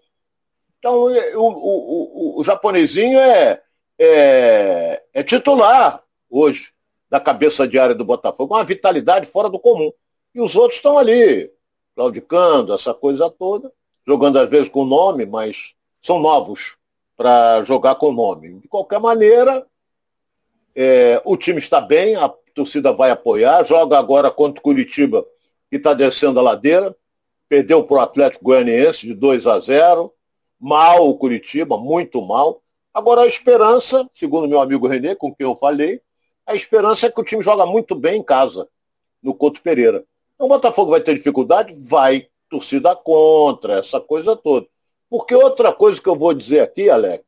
Então, 0.79 0.95
o, 0.95 1.41
o, 1.41 2.37
o, 2.37 2.41
o 2.41 2.45
japonesinho 2.45 3.19
é, 3.19 3.61
é, 3.99 5.03
é 5.13 5.23
titular 5.25 6.01
hoje 6.31 6.73
da 7.11 7.19
cabeça 7.19 7.67
de 7.67 7.77
área 7.77 7.95
do 7.95 8.05
Botafogo, 8.05 8.55
uma 8.55 8.63
vitalidade 8.63 9.27
fora 9.27 9.51
do 9.51 9.59
comum. 9.59 9.91
E 10.33 10.41
os 10.41 10.55
outros 10.55 10.77
estão 10.77 10.97
ali, 10.97 11.51
claudicando, 11.97 12.73
essa 12.73 12.95
coisa 12.95 13.29
toda, 13.29 13.73
jogando 14.09 14.39
às 14.39 14.49
vezes 14.49 14.71
com 14.71 14.87
nome, 14.87 15.27
mas 15.27 15.75
são 16.01 16.19
novos 16.19 16.77
para 17.15 17.63
jogar 17.65 17.97
com 17.97 18.11
nome. 18.11 18.55
De 18.55 18.67
qualquer 18.67 18.99
maneira, 18.99 19.67
é, 20.75 21.21
o 21.27 21.37
time 21.37 21.59
está 21.59 21.79
bem, 21.79 22.17
a 22.17 22.27
torcida 22.55 22.91
vai 22.91 23.11
apoiar, 23.11 23.65
joga 23.65 23.99
agora 23.99 24.31
contra 24.31 24.61
o 24.61 24.63
Curitiba, 24.63 25.27
que 25.69 25.77
está 25.77 25.93
descendo 25.93 26.41
a 26.41 26.43
ladeira, 26.43 26.97
perdeu 27.51 27.85
para 27.85 27.97
o 27.99 28.01
Atlético 28.01 28.45
Goianiense 28.45 29.07
de 29.07 29.13
2 29.13 29.47
a 29.47 29.61
0, 29.61 30.11
mal 30.59 31.07
o 31.07 31.19
Curitiba, 31.19 31.77
muito 31.77 32.23
mal. 32.23 32.63
Agora, 32.95 33.21
a 33.21 33.27
esperança, 33.27 34.09
segundo 34.15 34.49
meu 34.49 34.59
amigo 34.59 34.89
Renê, 34.89 35.15
com 35.15 35.35
quem 35.35 35.47
eu 35.47 35.55
falei, 35.55 36.01
a 36.47 36.55
esperança 36.55 37.07
é 37.07 37.11
que 37.11 37.21
o 37.21 37.25
time 37.25 37.43
joga 37.43 37.67
muito 37.67 37.95
bem 37.95 38.21
em 38.21 38.25
casa, 38.25 38.67
no 39.23 39.35
Couto 39.35 39.61
Pereira. 39.61 40.03
Então, 40.35 40.47
o 40.47 40.49
Botafogo 40.49 40.93
vai 40.93 41.01
ter 41.03 41.15
dificuldade? 41.15 41.75
Vai. 41.75 42.28
Torcida 42.49 42.95
contra, 42.97 43.79
essa 43.79 44.01
coisa 44.01 44.35
toda. 44.37 44.67
Porque 45.11 45.35
outra 45.35 45.73
coisa 45.73 46.01
que 46.01 46.09
eu 46.09 46.17
vou 46.17 46.35
dizer 46.35 46.61
aqui, 46.61 46.91
Alex, 46.91 47.25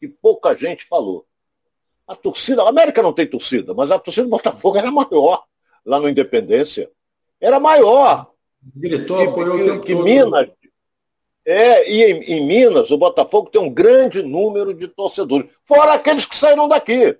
que 0.00 0.08
pouca 0.08 0.54
gente 0.54 0.86
falou. 0.86 1.26
A 2.06 2.14
torcida, 2.14 2.62
a 2.62 2.68
América 2.68 3.02
não 3.02 3.12
tem 3.12 3.26
torcida, 3.26 3.74
mas 3.74 3.90
a 3.90 3.98
torcida 3.98 4.24
do 4.24 4.30
Botafogo 4.30 4.78
era 4.78 4.90
maior 4.90 5.44
lá 5.84 5.98
no 5.98 6.08
Independência. 6.08 6.90
Era 7.40 7.60
maior. 7.60 8.30
Gritou, 8.74 9.22
apoiou 9.22 9.56
que, 9.56 9.62
o 9.62 9.66
tempo 9.66 9.86
que 9.86 9.94
todo. 9.94 10.04
Minas. 10.04 10.48
É, 11.44 11.90
e 11.90 12.04
em, 12.04 12.22
em, 12.24 12.46
Minas, 12.46 12.90
o 12.90 12.98
Botafogo 12.98 13.48
tem 13.48 13.60
um 13.60 13.70
grande 13.70 14.22
número 14.22 14.74
de 14.74 14.86
torcedores. 14.86 15.50
Fora 15.64 15.94
aqueles 15.94 16.26
que 16.26 16.36
saíram 16.36 16.68
daqui. 16.68 17.18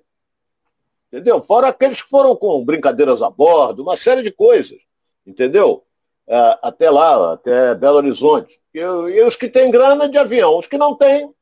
Entendeu? 1.10 1.42
Fora 1.42 1.68
aqueles 1.68 2.02
que 2.02 2.10
foram 2.10 2.36
com 2.36 2.62
brincadeiras 2.62 3.22
a 3.22 3.30
bordo, 3.30 3.82
uma 3.82 3.96
série 3.96 4.22
de 4.22 4.30
coisas. 4.30 4.78
Entendeu? 5.26 5.84
É, 6.28 6.58
até 6.62 6.90
lá, 6.90 7.32
até 7.32 7.74
Belo 7.74 7.96
Horizonte. 7.96 8.60
E, 8.74 8.80
e, 8.80 9.22
os 9.24 9.34
que 9.34 9.48
têm 9.48 9.70
grana 9.70 10.06
de 10.06 10.18
avião. 10.18 10.58
Os 10.58 10.66
que 10.66 10.76
não 10.76 10.94
têm, 10.94 11.32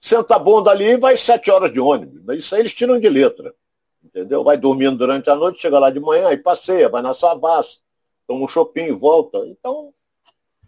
senta 0.00 0.36
a 0.36 0.38
bunda 0.38 0.70
ali 0.70 0.92
e 0.92 0.96
vai 0.96 1.14
sete 1.16 1.50
horas 1.50 1.70
de 1.70 1.78
ônibus. 1.78 2.22
Isso 2.38 2.54
aí 2.54 2.62
eles 2.62 2.72
tiram 2.72 2.98
de 2.98 3.08
letra. 3.08 3.54
Entendeu? 4.02 4.42
Vai 4.42 4.56
dormindo 4.56 4.96
durante 4.96 5.28
a 5.28 5.34
noite, 5.34 5.60
chega 5.60 5.78
lá 5.78 5.90
de 5.90 6.00
manhã 6.00 6.32
e 6.32 6.38
passeia, 6.38 6.88
vai 6.88 7.02
na 7.02 7.12
Savassi, 7.12 7.78
toma 8.26 8.44
um 8.44 8.48
shopping 8.48 8.84
e 8.84 8.92
volta. 8.92 9.38
Então, 9.46 9.92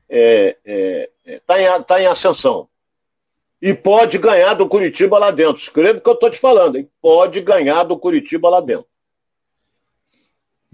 está 0.09 0.11
é, 0.11 0.57
é, 0.65 1.11
é, 1.27 1.41
tá 1.47 1.61
em, 1.61 1.83
tá 1.83 2.03
em 2.03 2.07
ascensão. 2.07 2.69
E 3.63 3.73
pode 3.73 4.19
ganhar 4.19 4.53
do 4.53 4.69
Curitiba 4.69 5.19
lá 5.19 5.31
dentro. 5.31 5.63
Escreve 5.63 5.99
o 5.99 6.03
que 6.03 6.09
eu 6.09 6.15
estou 6.15 6.31
te 6.31 6.39
falando, 6.39 6.77
hein? 6.77 6.91
Pode 7.01 7.41
ganhar 7.41 7.85
do 7.85 7.97
Curitiba 7.97 8.51
lá 8.51 8.61
dentro. 8.61 8.87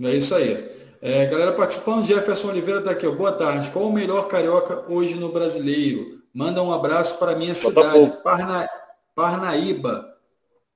É 0.02 0.10
isso 0.10 0.34
aí. 0.34 0.81
É, 1.04 1.26
galera 1.26 1.50
participando, 1.50 2.06
Jefferson 2.06 2.50
Oliveira 2.50 2.78
está 2.78 2.92
aqui. 2.92 3.04
Ó. 3.04 3.10
Boa 3.10 3.32
tarde. 3.32 3.70
Qual 3.70 3.86
o 3.86 3.92
melhor 3.92 4.28
carioca 4.28 4.84
hoje 4.88 5.16
no 5.16 5.30
brasileiro? 5.30 6.22
Manda 6.32 6.62
um 6.62 6.72
abraço 6.72 7.18
para 7.18 7.34
minha 7.34 7.56
cidade, 7.56 8.12
Parna... 8.22 8.68
Parnaíba. 9.12 10.14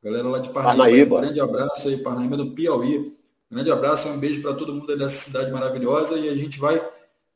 Galera 0.03 0.27
lá 0.27 0.41
de 0.41 0.49
Parnaíba. 0.49 0.83
Parnaíba. 0.83 1.17
Um 1.17 1.21
grande 1.21 1.41
abraço 1.41 1.89
aí, 1.89 1.99
Parnaíba 1.99 2.37
do 2.37 2.51
Piauí. 2.51 3.12
Grande 3.49 3.71
abraço, 3.71 4.09
um 4.09 4.19
beijo 4.19 4.43
para 4.43 4.53
todo 4.53 4.75
mundo 4.75 4.97
dessa 4.99 5.11
cidade 5.11 5.53
maravilhosa 5.53 6.19
e 6.19 6.29
a 6.29 6.35
gente 6.35 6.59
vai 6.59 6.83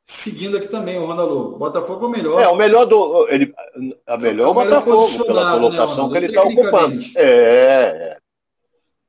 seguindo 0.04 0.56
aqui 0.56 0.66
também, 0.66 0.98
o 0.98 1.06
Ronaldo. 1.06 1.56
Botafogo 1.58 2.06
é 2.06 2.08
o 2.08 2.10
melhor. 2.10 2.42
É, 2.42 2.48
o 2.48 2.56
melhor 2.56 2.86
do. 2.86 3.28
Ele, 3.28 3.54
a 4.04 4.18
melhor 4.18 4.48
é 4.48 4.50
o 4.50 4.54
Botafogo, 4.54 5.26
pela 5.26 5.44
né, 5.44 5.52
colocação 5.52 6.06
né, 6.08 6.12
que 6.12 6.18
ele 6.18 6.26
está 6.26 6.42
ocupando. 6.42 7.00
É, 7.14 7.22
é. 7.22 8.18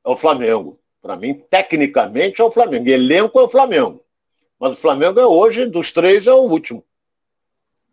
É 0.05 0.09
o 0.09 0.15
Flamengo. 0.15 0.80
Para 1.01 1.17
mim, 1.17 1.33
tecnicamente 1.49 2.41
é 2.41 2.43
o 2.43 2.51
Flamengo. 2.51 2.87
E 2.87 2.91
elenco 2.91 3.39
é 3.39 3.43
o 3.43 3.49
Flamengo. 3.49 4.03
Mas 4.59 4.73
o 4.73 4.75
Flamengo 4.75 5.19
é 5.19 5.25
hoje, 5.25 5.65
dos 5.65 5.91
três, 5.91 6.27
é 6.27 6.33
o 6.33 6.41
último. 6.41 6.85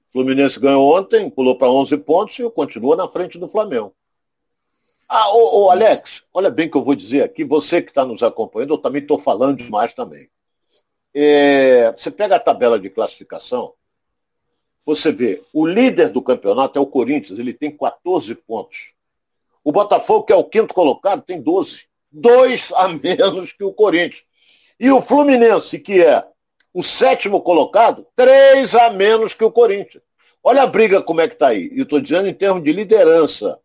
O 0.09 0.13
Fluminense 0.13 0.61
ganhou 0.61 0.97
ontem, 0.97 1.31
pulou 1.31 1.57
para 1.57 1.71
11 1.71 1.97
pontos 1.99 2.39
e 2.39 2.51
continua 2.51 2.95
na 2.95 3.09
frente 3.09 3.39
do 3.39 3.49
Flamengo. 3.49 3.95
Ah, 5.09 5.31
ô, 5.31 5.65
ô, 5.65 5.71
Alex, 5.71 6.25
olha 6.35 6.51
bem 6.51 6.69
o 6.69 6.71
que 6.71 6.77
eu 6.77 6.85
vou 6.85 6.95
dizer 6.95 7.23
aqui, 7.23 7.43
você 7.43 7.81
que 7.81 7.91
está 7.91 8.05
nos 8.05 8.23
acompanhando, 8.23 8.75
eu 8.75 8.79
também 8.79 9.01
estou 9.01 9.19
falando 9.19 9.57
demais 9.57 9.95
também. 9.95 10.29
É, 11.15 11.91
você 11.93 12.11
pega 12.11 12.37
a 12.37 12.41
tabela 12.41 12.79
de 12.79 12.91
classificação, 12.91 13.73
você 14.85 15.11
vê, 15.11 15.43
o 15.55 15.67
líder 15.67 16.11
do 16.11 16.21
campeonato 16.21 16.79
é 16.79 16.83
o 16.83 16.87
Corinthians, 16.87 17.39
ele 17.39 17.55
tem 17.55 17.75
14 17.75 18.35
pontos. 18.35 18.93
O 19.65 19.73
Botafogo, 19.73 20.25
que 20.25 20.33
é 20.33 20.37
o 20.37 20.45
quinto 20.45 20.75
colocado, 20.75 21.23
tem 21.23 21.41
12. 21.41 21.88
Dois 22.21 22.73
a 22.75 22.89
menos 22.89 23.53
que 23.53 23.63
o 23.63 23.73
Corinthians. 23.73 24.25
E 24.79 24.91
o 24.91 25.01
Fluminense, 25.01 25.79
que 25.79 26.03
é 26.03 26.25
o 26.75 26.83
sétimo 26.83 27.41
colocado, 27.41 28.07
três 28.17 28.75
a 28.75 28.91
menos 28.91 29.35
que 29.35 29.45
o 29.45 29.53
Corinthians. 29.53 30.03
Olha 30.43 30.63
a 30.63 30.67
briga 30.67 31.01
como 31.01 31.21
é 31.21 31.29
que 31.29 31.35
está 31.35 31.49
aí. 31.49 31.69
E 31.73 31.83
estou 31.83 32.01
dizendo 32.01 32.27
em 32.27 32.35
termos 32.35 32.63
de 32.65 32.73
liderança. 32.73 33.61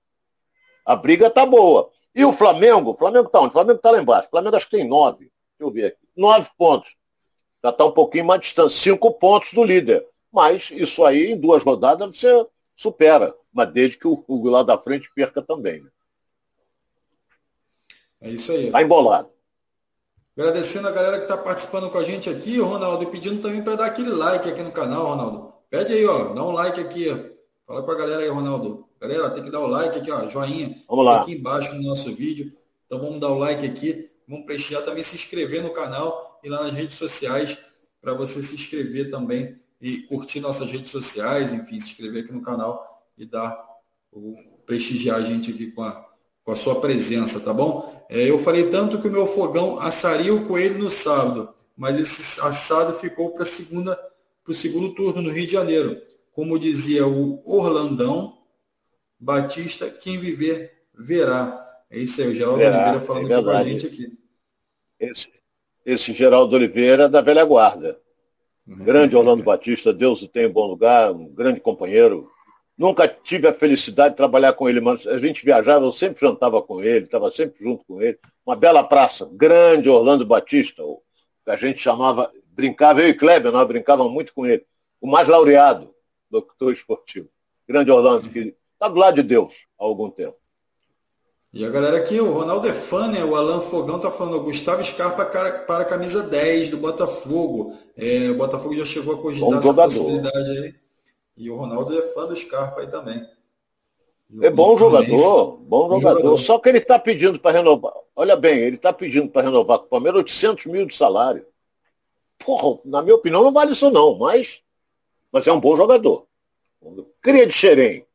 A 0.86 0.96
briga 0.96 1.28
está 1.28 1.46
boa. 1.46 1.89
E 2.13 2.24
o 2.24 2.32
Flamengo, 2.34 2.92
o 2.92 2.98
Flamengo 2.98 3.28
está 3.28 3.39
onde? 3.39 3.50
O 3.50 3.54
Flamengo 3.54 3.78
está 3.78 3.92
lá 3.92 4.00
embaixo. 4.00 4.28
O 4.28 4.32
Flamengo 4.32 4.56
acho 4.56 4.70
que 4.70 4.78
tem 4.78 4.88
nove. 4.88 5.32
Deixa 5.58 5.62
eu 5.62 5.72
ver 5.72 5.86
aqui. 5.86 6.08
Nove 6.16 6.48
pontos. 6.58 6.94
Já 7.63 7.72
está 7.72 7.86
um 7.86 7.92
pouquinho 7.92 8.26
mais 8.26 8.42
distante. 8.42 8.74
Cinco 8.74 9.13
pontos 9.13 9.52
do 9.54 9.63
líder. 9.63 10.06
Mas 10.32 10.70
isso 10.72 11.04
aí, 11.04 11.32
em 11.32 11.39
duas 11.39 11.63
rodadas, 11.63 12.20
você 12.20 12.46
supera. 12.76 13.34
Mas 13.52 13.72
desde 13.72 13.98
que 13.98 14.08
o 14.08 14.24
Hugo 14.28 14.50
lá 14.50 14.62
da 14.62 14.78
frente 14.78 15.10
perca 15.16 15.42
também. 15.42 15.82
Né? 15.82 15.89
É 18.24 18.30
isso 18.30 18.52
aí. 18.52 18.68
Está 18.68 18.82
embolado. 18.82 19.30
Agradecendo 20.36 20.88
a 20.88 20.92
galera 20.92 21.18
que 21.18 21.24
está 21.24 21.38
participando 21.38 21.92
com 21.92 21.98
a 21.98 22.04
gente 22.04 22.30
aqui, 22.30 22.60
Ronaldo, 22.60 23.04
e 23.04 23.08
pedindo 23.08 23.42
também 23.42 23.62
para 23.62 23.76
dar 23.76 23.86
aquele 23.86 24.10
like 24.10 24.50
aqui 24.50 24.64
no 24.64 24.72
canal, 24.72 25.06
Ronaldo. 25.06 25.54
Pede 25.70 25.94
aí, 25.94 26.06
ó, 26.06 26.34
dá 26.34 26.44
um 26.44 26.52
like 26.52 26.80
aqui. 26.80 27.06
Fala 27.68 27.84
com 27.84 27.92
a 27.92 27.96
galera 27.96 28.24
aí, 28.24 28.30
Ronaldo. 28.30 28.88
Galera, 29.00 29.30
tem 29.30 29.44
que 29.44 29.52
dar 29.52 29.60
o 29.60 29.68
like 29.68 30.00
aqui, 30.00 30.10
ó, 30.10 30.28
joinha. 30.30 30.82
Vamos 30.90 31.06
lá. 31.06 31.22
Aqui 31.22 31.34
embaixo 31.34 31.76
no 31.76 31.84
nosso 31.84 32.16
vídeo. 32.16 32.52
Então 32.86 33.00
vamos 33.00 33.20
dar 33.20 33.30
o 33.30 33.38
like 33.38 33.66
aqui. 33.66 34.10
Vamos 34.28 34.46
prestigiar 34.46 34.84
também 34.84 35.04
se 35.04 35.16
inscrever 35.16 35.62
no 35.62 35.72
canal 35.72 36.40
e 36.44 36.50
lá 36.50 36.64
nas 36.64 36.74
redes 36.74 36.96
sociais 36.96 37.58
para 38.02 38.14
você 38.14 38.42
se 38.42 38.56
inscrever 38.56 39.12
também 39.12 39.60
e 39.82 40.04
curtir 40.04 40.40
nossas 40.40 40.72
redes 40.72 40.92
sociais, 40.92 41.52
enfim, 41.52 41.80
se 41.80 41.90
inscrever 41.90 42.24
aqui 42.24 42.34
no 42.34 42.42
canal 42.42 43.04
e 43.18 43.26
dar 43.26 43.62
o 44.12 44.36
prestigiar 44.66 45.18
a 45.18 45.22
gente 45.22 45.52
aqui 45.52 45.72
com 45.72 45.84
a, 45.84 46.12
com 46.43 46.51
a 46.51 46.56
sua 46.56 46.82
presença, 46.82 47.39
tá 47.39 47.53
bom? 47.53 48.06
É, 48.10 48.29
eu 48.29 48.39
falei 48.39 48.69
tanto 48.69 49.01
que 49.01 49.08
o 49.08 49.12
meu 49.12 49.27
fogão 49.27 49.79
assaria 49.79 50.34
o 50.34 50.45
coelho 50.45 50.79
no 50.79 50.89
sábado, 50.89 51.49
mas 51.75 51.99
esse 51.99 52.41
assado 52.41 52.99
ficou 52.99 53.32
para 53.32 53.45
segunda 53.45 53.97
para 54.43 54.51
o 54.51 54.56
segundo 54.56 54.93
turno 54.93 55.21
no 55.21 55.32
Rio 55.32 55.45
de 55.45 55.53
Janeiro. 55.53 56.01
Como 56.34 56.60
dizia 56.60 57.08
o 57.08 57.41
Orlandão, 57.45 58.38
Batista, 59.17 59.89
quem 59.89 60.19
viver, 60.19 60.84
verá. 60.93 61.60
É 61.89 61.99
isso 61.99 62.21
aí, 62.21 62.27
o 62.27 62.36
Geraldo 62.36 62.58
verá, 62.58 62.77
Oliveira 62.77 63.06
falando 63.06 63.32
é 63.32 63.43
com 63.43 63.49
a 63.49 63.63
gente 63.63 63.86
aqui. 63.86 64.17
Esse, 64.99 65.27
esse 65.86 66.13
Geraldo 66.13 66.56
Oliveira 66.56 67.08
da 67.08 67.21
velha 67.21 67.45
guarda. 67.45 67.99
Uhum. 68.67 68.84
Grande 68.84 69.15
Orlando 69.15 69.43
Batista, 69.43 69.93
Deus 69.93 70.21
o 70.21 70.27
tenha 70.27 70.47
em 70.47 70.51
bom 70.51 70.67
lugar, 70.67 71.12
um 71.12 71.34
grande 71.34 71.62
companheiro. 71.62 72.29
Nunca 72.78 73.08
tive 73.08 73.48
a 73.48 73.54
felicidade 73.54 74.12
de 74.12 74.18
trabalhar 74.18 74.54
com 74.54 74.68
ele, 74.68 74.82
mas 74.82 75.06
a 75.06 75.18
gente 75.20 75.46
viajava, 75.46 75.86
eu 75.86 75.92
sempre 75.92 76.22
jantava 76.22 76.62
com 76.62 76.84
ele, 76.84 77.06
estava 77.06 77.32
sempre 77.32 77.64
junto 77.64 77.86
com 77.86 78.02
ele. 78.02 78.18
Uma 78.46 78.56
bela 78.56 78.84
praça, 78.84 79.30
grande 79.32 79.90
Orlando 79.90 80.26
Batista, 80.26 80.84
o 80.84 81.02
que 81.46 81.52
a 81.52 81.56
gente 81.56 81.80
chamava, 81.80 82.32
brincava, 82.48 83.02
eu 83.02 83.10
e 83.10 83.14
Kleber, 83.14 83.52
nós 83.52 83.68
brincávamos 83.68 84.12
muito 84.12 84.34
com 84.34 84.46
ele. 84.46 84.66
O 85.00 85.08
mais 85.08 85.28
laureado, 85.28 85.94
doutor 86.30 86.74
esportivo. 86.74 87.30
Grande 87.68 87.92
Orlando, 87.92 88.30
que 88.30 88.56
Está 88.84 88.92
do 88.92 89.00
lado 89.00 89.16
de 89.16 89.24
Deus 89.24 89.54
há 89.80 89.86
algum 89.86 90.10
tempo. 90.10 90.36
E 91.54 91.64
a 91.64 91.70
galera 91.70 92.00
aqui, 92.00 92.20
o 92.20 92.34
Ronaldo 92.34 92.68
é 92.68 92.74
fã, 92.74 93.08
né? 93.08 93.24
O 93.24 93.34
Alan 93.34 93.62
Fogão 93.62 93.98
tá 93.98 94.12
falando, 94.12 94.40
o 94.40 94.44
Gustavo 94.44 94.84
Scarpa 94.84 95.24
para 95.24 95.84
a 95.84 95.86
camisa 95.86 96.24
10 96.24 96.72
do 96.72 96.78
Botafogo. 96.78 97.78
É, 97.96 98.30
o 98.30 98.36
Botafogo 98.36 98.76
já 98.76 98.84
chegou 98.84 99.14
a 99.14 99.22
cogitar 99.22 99.58
essa 99.58 99.74
possibilidade 99.74 100.50
aí. 100.50 100.76
E 101.36 101.50
o 101.50 101.56
Ronaldo 101.58 101.98
é 101.98 102.02
fã 102.13 102.28
do 102.28 102.36
Scarpa 102.36 102.82
aí 102.82 102.88
também. 102.88 103.28
É 104.41 104.50
bom 104.50 104.78
jogador, 104.78 105.58
bom 105.58 106.00
jogador. 106.00 106.19
jogador. 106.19 106.39
Só 106.39 106.58
que 106.58 106.69
ele 106.69 106.80
está 106.80 106.98
pedindo 106.98 107.39
para 107.39 107.58
renovar. 107.58 107.93
Olha 108.15 108.36
bem, 108.36 108.58
ele 108.60 108.78
está 108.78 108.91
pedindo 108.91 109.30
para 109.30 109.43
renovar 109.43 109.80
com 109.80 109.86
o 109.86 109.89
Palmeiras 109.89 110.19
800 110.19 110.65
mil 110.65 110.86
de 110.86 110.96
salário. 110.96 111.46
Porra, 112.39 112.80
na 112.86 113.02
minha 113.02 113.15
opinião, 113.15 113.43
não 113.43 113.54
vale 113.54 113.74
isso 113.74 113.89
não, 113.91 114.17
mas, 114.17 114.62
mas 115.32 115.46
é 115.46 115.52
um 115.52 115.60
bom 115.60 115.78
jogador. 115.78 116.26
Cria 117.22 117.46
de 117.46 117.54
Xerém. 117.54 118.06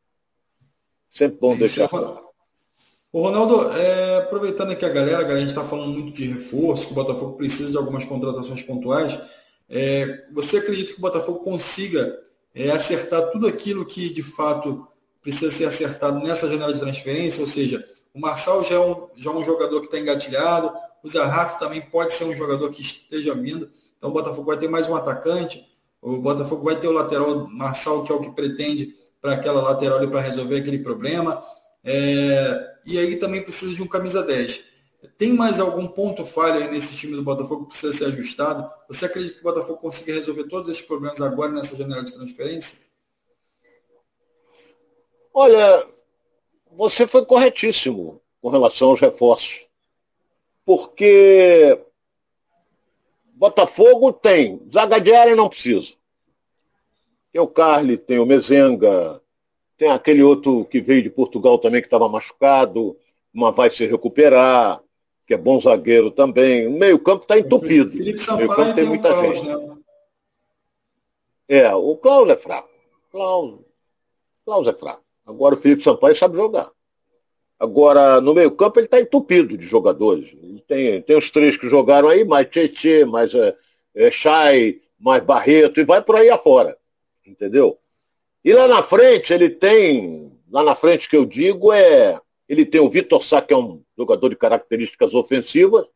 Sempre 1.14 1.38
bom 1.38 1.56
deixar. 1.56 1.88
O 3.10 3.22
Ronaldo, 3.22 3.70
é, 3.72 4.18
aproveitando 4.18 4.72
aqui 4.72 4.84
a 4.84 4.90
galera, 4.90 5.24
a, 5.24 5.26
a 5.26 5.38
gente 5.38 5.48
está 5.48 5.64
falando 5.64 5.92
muito 5.92 6.12
de 6.12 6.28
reforço, 6.28 6.86
que 6.86 6.92
o 6.92 6.96
Botafogo 6.96 7.36
precisa 7.36 7.70
de 7.70 7.78
algumas 7.78 8.04
contratações 8.04 8.62
pontuais. 8.62 9.18
É, 9.68 10.26
você 10.32 10.58
acredita 10.58 10.92
que 10.92 10.98
o 10.98 11.02
Botafogo 11.02 11.40
consiga 11.40 12.27
é, 12.58 12.72
acertar 12.72 13.30
tudo 13.30 13.46
aquilo 13.46 13.86
que 13.86 14.12
de 14.12 14.22
fato 14.22 14.84
precisa 15.22 15.48
ser 15.48 15.66
acertado 15.66 16.18
nessa 16.18 16.48
janela 16.48 16.72
de 16.72 16.80
transferência? 16.80 17.40
Ou 17.40 17.46
seja, 17.46 17.86
o 18.12 18.20
Marçal 18.20 18.64
já 18.64 18.74
é 18.74 18.80
um, 18.80 19.06
já 19.16 19.30
é 19.30 19.34
um 19.34 19.44
jogador 19.44 19.80
que 19.80 19.86
está 19.86 19.98
engatilhado, 19.98 20.72
o 21.02 21.08
Zarraf 21.08 21.60
também 21.60 21.80
pode 21.80 22.12
ser 22.12 22.24
um 22.24 22.34
jogador 22.34 22.68
que 22.70 22.82
esteja 22.82 23.32
vindo. 23.32 23.70
Então 23.96 24.10
o 24.10 24.12
Botafogo 24.12 24.48
vai 24.48 24.56
ter 24.56 24.68
mais 24.68 24.88
um 24.88 24.96
atacante, 24.96 25.64
o 26.02 26.18
Botafogo 26.18 26.64
vai 26.64 26.74
ter 26.74 26.88
o 26.88 26.92
lateral 26.92 27.46
Marçal, 27.48 28.02
que 28.04 28.10
é 28.10 28.14
o 28.14 28.20
que 28.20 28.30
pretende 28.30 28.92
para 29.20 29.34
aquela 29.34 29.62
lateral 29.62 30.06
para 30.08 30.20
resolver 30.20 30.56
aquele 30.56 30.80
problema. 30.80 31.40
É, 31.84 32.74
e 32.84 32.98
aí 32.98 33.16
também 33.16 33.40
precisa 33.40 33.72
de 33.72 33.82
um 33.82 33.86
camisa 33.86 34.24
10. 34.24 34.64
Tem 35.16 35.32
mais 35.32 35.60
algum 35.60 35.86
ponto 35.86 36.24
falho 36.24 36.62
aí 36.62 36.70
nesse 36.70 36.96
time 36.96 37.14
do 37.14 37.22
Botafogo 37.22 37.62
que 37.62 37.68
precisa 37.68 37.92
ser 37.92 38.06
ajustado? 38.06 38.68
Você 38.88 39.06
acredita 39.06 39.34
que 39.34 39.40
o 39.40 39.44
Botafogo 39.44 39.78
consiga 39.78 40.14
resolver 40.14 40.44
todos 40.44 40.68
esses 40.70 40.82
problemas 40.82 41.20
agora 41.20 41.52
nessa 41.52 41.76
janela 41.76 42.02
de 42.02 42.12
transferência? 42.12 42.88
Olha, 45.32 45.86
você 46.72 47.06
foi 47.06 47.24
corretíssimo 47.24 48.20
com 48.40 48.48
relação 48.48 48.90
aos 48.90 49.00
reforços. 49.00 49.66
Porque 50.64 51.80
Botafogo 53.34 54.12
tem, 54.12 54.60
zaga 54.72 55.00
de 55.00 55.14
área 55.14 55.36
não 55.36 55.48
precisa. 55.48 55.92
Tem 57.32 57.40
o 57.40 57.46
Carly, 57.46 57.96
tem 57.96 58.18
o 58.18 58.26
Mezenga, 58.26 59.22
Tem 59.76 59.90
aquele 59.90 60.24
outro 60.24 60.64
que 60.64 60.80
veio 60.80 61.04
de 61.04 61.08
Portugal 61.10 61.56
também 61.56 61.80
que 61.80 61.86
estava 61.86 62.08
machucado, 62.08 62.96
mas 63.32 63.54
vai 63.54 63.70
se 63.70 63.86
recuperar, 63.86 64.82
que 65.28 65.34
é 65.34 65.36
bom 65.36 65.60
zagueiro 65.60 66.10
também. 66.10 66.66
O 66.66 66.78
meio-campo 66.78 67.24
está 67.24 67.38
entupido. 67.38 67.90
Felipe 67.90 68.18
Sampaio 68.18 68.74
tem 68.74 68.86
muita 68.86 69.10
Klaus, 69.10 69.36
gente. 69.36 69.46
Né? 69.46 69.76
É, 71.50 71.74
o 71.74 71.94
Klaus 71.98 72.30
é 72.30 72.36
fraco. 72.36 72.70
Klaus, 73.12 73.60
Klaus 74.42 74.66
é 74.66 74.72
fraco. 74.72 75.04
Agora 75.26 75.54
o 75.54 75.58
Felipe 75.58 75.82
Sampaio 75.82 76.16
sabe 76.16 76.34
jogar. 76.34 76.70
Agora, 77.60 78.22
no 78.22 78.32
meio-campo, 78.32 78.78
ele 78.78 78.86
está 78.86 78.98
entupido 78.98 79.58
de 79.58 79.66
jogadores. 79.66 80.34
tem, 80.66 81.02
tem 81.02 81.16
os 81.16 81.30
três 81.30 81.58
que 81.58 81.68
jogaram 81.68 82.08
aí, 82.08 82.24
mais 82.24 82.48
Tietê, 82.48 83.04
mais 83.04 83.34
é, 83.34 83.54
é, 83.94 84.10
Chay, 84.10 84.80
mais 84.98 85.22
Barreto, 85.22 85.78
e 85.78 85.84
vai 85.84 86.00
por 86.00 86.16
aí 86.16 86.30
afora. 86.30 86.74
Entendeu? 87.26 87.78
E 88.42 88.54
lá 88.54 88.66
na 88.66 88.82
frente, 88.82 89.30
ele 89.34 89.50
tem. 89.50 90.32
Lá 90.50 90.62
na 90.62 90.74
frente 90.74 91.06
que 91.06 91.16
eu 91.16 91.26
digo 91.26 91.70
é. 91.70 92.18
Ele 92.48 92.64
tem 92.64 92.80
o 92.80 92.88
Vitor 92.88 93.22
Sá, 93.22 93.42
que 93.42 93.52
é 93.52 93.56
um 93.56 93.82
jogador 93.98 94.28
de 94.28 94.36
características 94.36 95.12
ofensivas. 95.12 95.86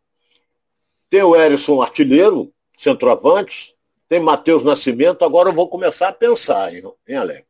Tem 1.09 1.23
o 1.23 1.37
Erisson 1.37 1.81
artilheiro, 1.81 2.53
centroavante. 2.77 3.77
Tem 4.09 4.19
Matheus 4.19 4.65
Nascimento. 4.65 5.25
Agora 5.25 5.51
eu 5.51 5.53
vou 5.55 5.69
começar 5.69 6.09
a 6.09 6.13
pensar, 6.13 6.75
hein, 6.75 6.83
hein 7.07 7.17
Alex? 7.17 7.47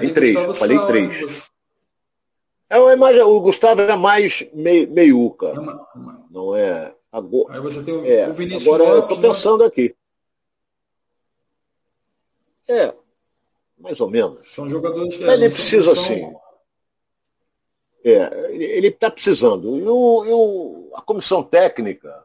Tem 0.00 0.12
três, 0.12 0.58
falei 0.58 0.78
três. 0.86 1.50
É 2.70 2.78
uma 2.78 2.92
imagem, 2.92 3.22
o 3.22 3.40
Gustavo 3.40 3.80
é 3.80 3.96
mais 3.96 4.46
meio, 4.52 4.90
meiuca. 4.90 5.46
É 5.48 5.58
uma, 5.58 5.88
uma... 5.94 6.26
Não 6.30 6.54
é. 6.54 6.94
Agora, 7.10 7.54
Aí 7.54 7.60
você 7.60 7.82
tem 7.82 7.94
o, 7.94 8.04
é, 8.04 8.28
o 8.28 8.34
Vinícius 8.34 8.66
Agora 8.66 8.82
Lopes, 8.82 8.96
eu 8.96 9.14
estou 9.14 9.34
pensando 9.34 9.60
né? 9.60 9.66
aqui. 9.66 9.96
É, 12.68 12.94
mais 13.78 13.98
ou 13.98 14.10
menos. 14.10 14.40
São 14.52 14.68
jogadores 14.68 15.16
que 15.16 15.22
ele 15.24 15.48
precisa 15.48 15.94
são... 15.94 16.02
assim. 16.04 16.34
É, 18.04 18.52
ele 18.52 18.88
está 18.88 19.10
precisando. 19.10 19.76
E, 19.78 19.82
o, 19.82 20.24
e 20.24 20.32
o, 20.32 20.90
a 20.94 21.02
comissão 21.02 21.42
técnica, 21.42 22.24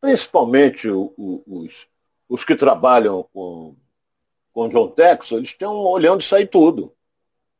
principalmente 0.00 0.88
o, 0.88 1.12
os, 1.46 1.86
os 2.28 2.44
que 2.44 2.56
trabalham 2.56 3.28
com, 3.32 3.76
com 4.52 4.68
John 4.68 4.88
Texas, 4.88 5.32
eles 5.32 5.50
estão 5.50 5.76
olhando 5.76 6.20
isso 6.20 6.34
aí 6.34 6.46
tudo. 6.46 6.94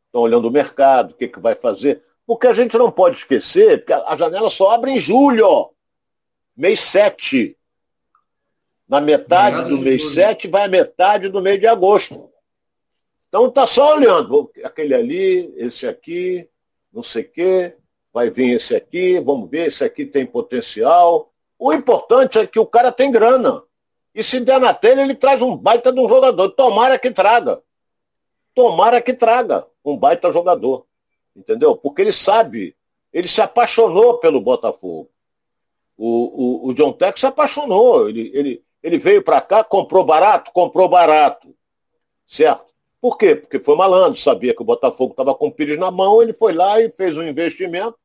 Estão 0.06 0.22
olhando 0.22 0.48
o 0.48 0.50
mercado, 0.50 1.12
o 1.12 1.14
que, 1.14 1.28
que 1.28 1.40
vai 1.40 1.54
fazer. 1.54 2.02
Porque 2.26 2.46
a 2.46 2.54
gente 2.54 2.76
não 2.76 2.90
pode 2.90 3.16
esquecer 3.16 3.84
que 3.84 3.92
a 3.92 4.16
janela 4.16 4.48
só 4.50 4.72
abre 4.72 4.92
em 4.92 5.00
julho, 5.00 5.70
mês 6.56 6.80
7. 6.80 7.56
Na 8.88 9.00
metade 9.00 9.68
do 9.68 9.78
mês 9.78 10.14
7 10.14 10.48
vai 10.48 10.64
a 10.64 10.68
metade 10.68 11.28
do 11.28 11.40
mês 11.40 11.58
de 11.58 11.66
agosto. 11.66 12.30
Então 13.28 13.48
está 13.48 13.66
só 13.66 13.96
olhando, 13.96 14.50
aquele 14.62 14.94
ali, 14.94 15.52
esse 15.56 15.86
aqui, 15.86 16.48
não 16.94 17.02
sei 17.02 17.22
o 17.22 17.30
quê, 17.30 17.76
vai 18.12 18.30
vir 18.30 18.56
esse 18.56 18.74
aqui, 18.74 19.18
vamos 19.18 19.50
ver, 19.50 19.66
esse 19.66 19.82
aqui 19.82 20.06
tem 20.06 20.24
potencial. 20.24 21.32
O 21.58 21.72
importante 21.72 22.38
é 22.38 22.46
que 22.46 22.60
o 22.60 22.66
cara 22.66 22.92
tem 22.92 23.10
grana. 23.10 23.62
E 24.14 24.22
se 24.22 24.38
der 24.38 24.60
na 24.60 24.72
telha, 24.72 25.02
ele 25.02 25.16
traz 25.16 25.42
um 25.42 25.56
baita 25.56 25.92
de 25.92 25.98
um 25.98 26.08
jogador. 26.08 26.50
Tomara 26.50 26.96
que 26.98 27.10
traga. 27.10 27.60
Tomara 28.54 29.02
que 29.02 29.12
traga 29.12 29.66
um 29.84 29.96
baita 29.96 30.32
jogador. 30.32 30.86
Entendeu? 31.34 31.76
Porque 31.76 32.02
ele 32.02 32.12
sabe, 32.12 32.76
ele 33.12 33.26
se 33.26 33.40
apaixonou 33.40 34.18
pelo 34.18 34.40
Botafogo. 34.40 35.10
O, 35.96 36.66
o, 36.66 36.68
o 36.68 36.74
John 36.74 36.92
Tex 36.92 37.18
se 37.18 37.26
apaixonou. 37.26 38.08
Ele, 38.08 38.30
ele, 38.32 38.64
ele 38.80 38.98
veio 38.98 39.22
para 39.22 39.40
cá, 39.40 39.64
comprou 39.64 40.04
barato, 40.04 40.52
comprou 40.52 40.88
barato. 40.88 41.52
Certo? 42.24 42.73
Por 43.04 43.18
quê? 43.18 43.36
Porque 43.36 43.58
foi 43.58 43.76
malandro, 43.76 44.18
sabia 44.18 44.54
que 44.54 44.62
o 44.62 44.64
Botafogo 44.64 45.10
estava 45.10 45.34
com 45.34 45.48
o 45.48 45.52
Pires 45.52 45.78
na 45.78 45.90
mão, 45.90 46.22
ele 46.22 46.32
foi 46.32 46.54
lá 46.54 46.80
e 46.80 46.88
fez 46.88 47.18
um 47.18 47.22
investimento, 47.22 47.98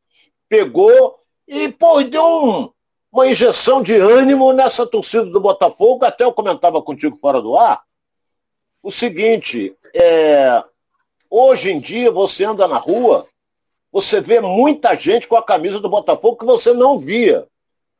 pegou 0.49 1.17
e, 1.47 1.69
pô, 1.69 2.03
deu 2.03 2.25
um, 2.25 2.69
uma 3.09 3.27
injeção 3.27 3.81
de 3.81 3.95
ânimo 3.95 4.51
nessa 4.51 4.85
torcida 4.85 5.25
do 5.25 5.39
Botafogo. 5.39 6.03
Até 6.03 6.25
eu 6.25 6.33
comentava 6.33 6.81
contigo 6.81 7.15
fora 7.15 7.41
do 7.41 7.55
ar. 7.55 7.81
O 8.83 8.91
seguinte, 8.91 9.73
é, 9.95 10.61
Hoje 11.29 11.69
em 11.69 11.79
dia, 11.79 12.09
você 12.09 12.43
anda 12.43 12.67
na 12.67 12.77
rua, 12.77 13.23
você 13.91 14.19
vê 14.19 14.41
muita 14.41 14.95
gente 14.95 15.27
com 15.27 15.35
a 15.35 15.43
camisa 15.43 15.79
do 15.79 15.87
Botafogo 15.87 16.37
que 16.37 16.45
você 16.45 16.73
não 16.73 16.97
via. 16.97 17.47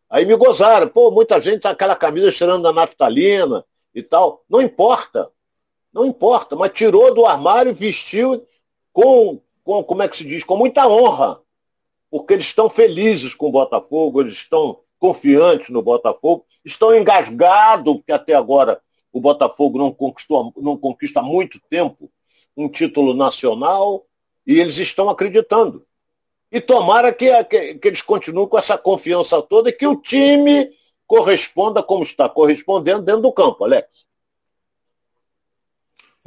Aí 0.10 0.26
me 0.26 0.36
gozaram, 0.36 0.88
pô, 0.90 1.12
muita 1.12 1.40
gente 1.40 1.62
tá 1.62 1.70
com 1.70 1.76
aquela 1.76 1.96
camisa 1.96 2.32
cheirando 2.32 2.64
da 2.64 2.74
naftalina 2.74 3.64
e 3.94 4.02
tal. 4.02 4.44
Não 4.50 4.60
importa. 4.60 5.32
Não 6.00 6.06
importa, 6.06 6.56
mas 6.56 6.72
tirou 6.72 7.14
do 7.14 7.26
armário 7.26 7.72
e 7.72 7.76
vestiu 7.76 8.48
com, 8.94 9.42
com, 9.66 9.84
como 9.84 10.02
é 10.02 10.08
que 10.08 10.16
se 10.16 10.24
diz, 10.24 10.46
com 10.46 10.56
muita 10.56 10.88
honra. 10.88 11.42
Porque 12.10 12.36
eles 12.36 12.46
estão 12.46 12.70
felizes 12.70 13.34
com 13.34 13.50
o 13.50 13.52
Botafogo, 13.52 14.22
eles 14.22 14.36
estão 14.36 14.80
confiantes 14.98 15.68
no 15.68 15.82
Botafogo, 15.82 16.46
estão 16.64 16.96
engasgados, 16.96 17.96
porque 17.96 18.14
até 18.14 18.34
agora 18.34 18.82
o 19.12 19.20
Botafogo 19.20 19.78
não, 19.78 19.92
conquistou, 19.92 20.54
não 20.56 20.78
conquista 20.78 21.20
há 21.20 21.24
muito 21.24 21.60
tempo 21.70 22.10
um 22.56 22.70
título 22.70 23.14
nacional 23.14 24.06
e 24.48 24.58
eles 24.58 24.78
estão 24.78 25.10
acreditando. 25.10 25.86
E 26.50 26.62
tomara 26.62 27.12
que, 27.12 27.44
que, 27.44 27.76
que 27.76 27.88
eles 27.90 28.02
continuem 28.02 28.48
com 28.48 28.58
essa 28.58 28.78
confiança 28.78 29.42
toda 29.42 29.68
e 29.68 29.74
que 29.74 29.86
o 29.86 29.98
time 29.98 30.72
corresponda 31.06 31.84
como 31.84 32.04
está 32.04 32.30
correspondendo 32.30 33.02
dentro 33.02 33.24
do 33.24 33.34
campo, 33.34 33.66
Alex. 33.66 34.08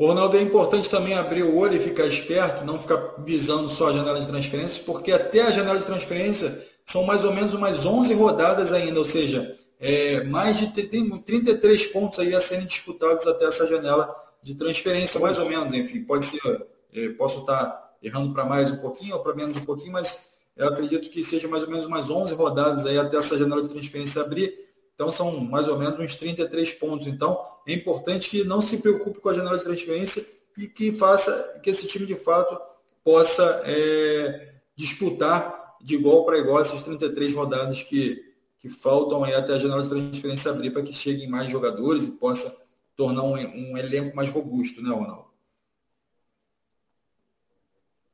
O 0.02 0.06
Ronaldo, 0.08 0.36
é 0.36 0.42
importante 0.42 0.90
também 0.90 1.14
abrir 1.14 1.44
o 1.44 1.56
olho 1.56 1.76
e 1.76 1.78
ficar 1.78 2.04
esperto, 2.06 2.64
não 2.64 2.76
ficar 2.76 3.14
visando 3.18 3.68
só 3.68 3.88
a 3.88 3.92
janela 3.92 4.20
de 4.20 4.26
transferências, 4.26 4.78
porque 4.78 5.12
até 5.12 5.42
a 5.42 5.52
janela 5.52 5.78
de 5.78 5.86
transferência 5.86 6.66
são 6.84 7.04
mais 7.04 7.24
ou 7.24 7.32
menos 7.32 7.54
umas 7.54 7.86
11 7.86 8.12
rodadas 8.14 8.72
ainda, 8.72 8.98
ou 8.98 9.04
seja, 9.04 9.56
é, 9.78 10.24
mais 10.24 10.58
de 10.58 10.72
tem 10.72 11.08
33 11.08 11.86
pontos 11.92 12.18
aí 12.18 12.34
a 12.34 12.40
serem 12.40 12.66
disputados 12.66 13.28
até 13.28 13.44
essa 13.44 13.64
janela 13.68 14.12
de 14.42 14.56
transferência, 14.56 15.20
mais 15.20 15.38
ou 15.38 15.48
menos, 15.48 15.72
enfim, 15.72 16.02
pode 16.02 16.24
ser, 16.24 16.66
é, 16.92 17.10
posso 17.10 17.42
estar 17.42 17.94
errando 18.02 18.34
para 18.34 18.44
mais 18.44 18.72
um 18.72 18.78
pouquinho 18.78 19.14
ou 19.14 19.22
para 19.22 19.36
menos 19.36 19.56
um 19.56 19.64
pouquinho, 19.64 19.92
mas 19.92 20.32
eu 20.56 20.66
acredito 20.66 21.08
que 21.10 21.22
seja 21.22 21.46
mais 21.46 21.62
ou 21.62 21.70
menos 21.70 21.86
umas 21.86 22.10
11 22.10 22.34
rodadas 22.34 22.84
aí 22.86 22.98
até 22.98 23.18
essa 23.18 23.38
janela 23.38 23.62
de 23.62 23.68
transferência 23.68 24.20
abrir, 24.20 24.52
então 24.94 25.10
são 25.10 25.40
mais 25.44 25.68
ou 25.68 25.78
menos 25.78 25.98
uns 25.98 26.16
33 26.16 26.72
pontos, 26.74 27.06
então 27.06 27.44
é 27.66 27.72
importante 27.72 28.28
que 28.28 28.44
não 28.44 28.60
se 28.60 28.78
preocupe 28.78 29.20
com 29.20 29.28
a 29.28 29.34
janela 29.34 29.58
de 29.58 29.64
transferência 29.64 30.22
e 30.56 30.66
que 30.66 30.92
faça 30.92 31.60
que 31.62 31.70
esse 31.70 31.86
time 31.88 32.06
de 32.06 32.14
fato 32.14 32.58
possa 33.04 33.62
é, 33.66 34.54
disputar 34.76 35.76
de 35.80 35.94
igual 35.94 36.24
para 36.24 36.38
igual 36.38 36.60
essas 36.60 36.82
33 36.82 37.34
rodadas 37.34 37.82
que, 37.82 38.32
que 38.58 38.68
faltam 38.68 39.24
aí 39.24 39.34
até 39.34 39.54
a 39.54 39.58
janela 39.58 39.82
de 39.82 39.88
transferência 39.88 40.50
abrir 40.50 40.70
para 40.70 40.82
que 40.82 40.92
cheguem 40.92 41.28
mais 41.28 41.50
jogadores 41.50 42.06
e 42.06 42.12
possa 42.12 42.62
tornar 42.96 43.22
um, 43.22 43.34
um 43.34 43.76
elenco 43.76 44.14
mais 44.14 44.30
robusto, 44.30 44.82
né, 44.82 44.94
Ronaldo? 44.94 45.32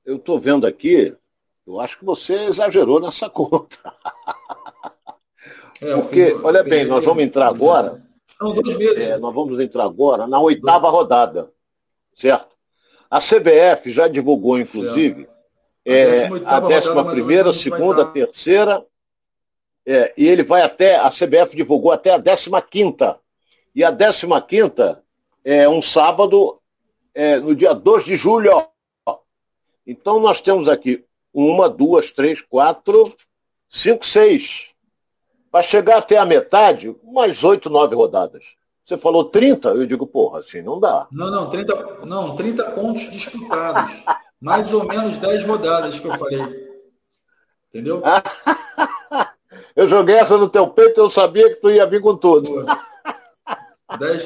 Eu 0.04 0.16
estou 0.16 0.40
vendo 0.40 0.66
aqui, 0.66 1.14
eu 1.66 1.78
acho 1.80 1.98
que 1.98 2.04
você 2.04 2.34
exagerou 2.44 2.98
nessa 3.00 3.28
conta. 3.30 3.94
É, 5.82 5.94
Porque, 5.94 6.36
olha 6.42 6.62
bem, 6.62 6.84
nós 6.84 7.04
vamos 7.04 7.22
entrar 7.22 7.48
agora. 7.48 8.02
São 8.26 8.54
dois 8.54 8.76
meses. 8.76 9.08
É, 9.08 9.18
nós 9.18 9.34
vamos 9.34 9.60
entrar 9.60 9.84
agora 9.84 10.26
na 10.26 10.40
oitava 10.40 10.88
rodada, 10.90 11.50
certo? 12.14 12.56
A 13.10 13.20
CBF 13.20 13.90
já 13.90 14.06
divulgou, 14.06 14.58
inclusive, 14.58 15.28
é, 15.84 16.26
a 16.44 16.60
décima 16.60 17.10
primeira, 17.10 17.52
segunda, 17.54 18.04
terceira, 18.04 18.84
é, 19.86 20.12
e 20.18 20.26
ele 20.28 20.42
vai 20.42 20.60
até, 20.60 20.96
a 20.96 21.10
CBF 21.10 21.56
divulgou 21.56 21.90
até 21.90 22.10
a 22.10 22.18
décima 22.18 22.60
quinta. 22.60 23.18
E 23.74 23.82
a 23.82 23.90
15 23.90 25.00
é 25.42 25.66
um 25.66 25.80
sábado, 25.80 26.60
é, 27.14 27.38
no 27.38 27.54
dia 27.54 27.72
2 27.72 28.04
de 28.04 28.16
julho. 28.16 28.50
Então 29.86 30.20
nós 30.20 30.42
temos 30.42 30.68
aqui 30.68 31.02
uma, 31.32 31.70
duas, 31.70 32.10
três, 32.10 32.42
quatro, 32.42 33.16
cinco, 33.70 34.04
seis. 34.04 34.67
Para 35.50 35.62
chegar 35.62 35.98
até 35.98 36.18
a 36.18 36.26
metade, 36.26 36.94
mais 37.02 37.42
oito, 37.42 37.70
nove 37.70 37.94
rodadas. 37.94 38.56
Você 38.84 38.96
falou 38.96 39.24
30, 39.24 39.68
eu 39.68 39.86
digo, 39.86 40.06
porra, 40.06 40.40
assim 40.40 40.62
não 40.62 40.80
dá. 40.80 41.06
Não, 41.12 41.30
não, 41.30 41.50
30, 41.50 42.06
não, 42.06 42.36
30 42.36 42.70
pontos 42.70 43.10
disputados. 43.10 44.02
mais 44.40 44.72
ou 44.72 44.84
menos 44.84 45.18
10 45.18 45.44
rodadas 45.44 46.00
que 46.00 46.06
eu 46.06 46.16
falei. 46.16 46.68
Entendeu? 47.68 48.02
eu 49.76 49.88
joguei 49.88 50.16
essa 50.16 50.38
no 50.38 50.48
teu 50.48 50.68
peito, 50.68 51.00
eu 51.00 51.10
sabia 51.10 51.48
que 51.50 51.60
tu 51.60 51.70
ia 51.70 51.86
vir 51.86 52.00
com 52.00 52.16
tudo. 52.16 52.64
10, 53.98 54.24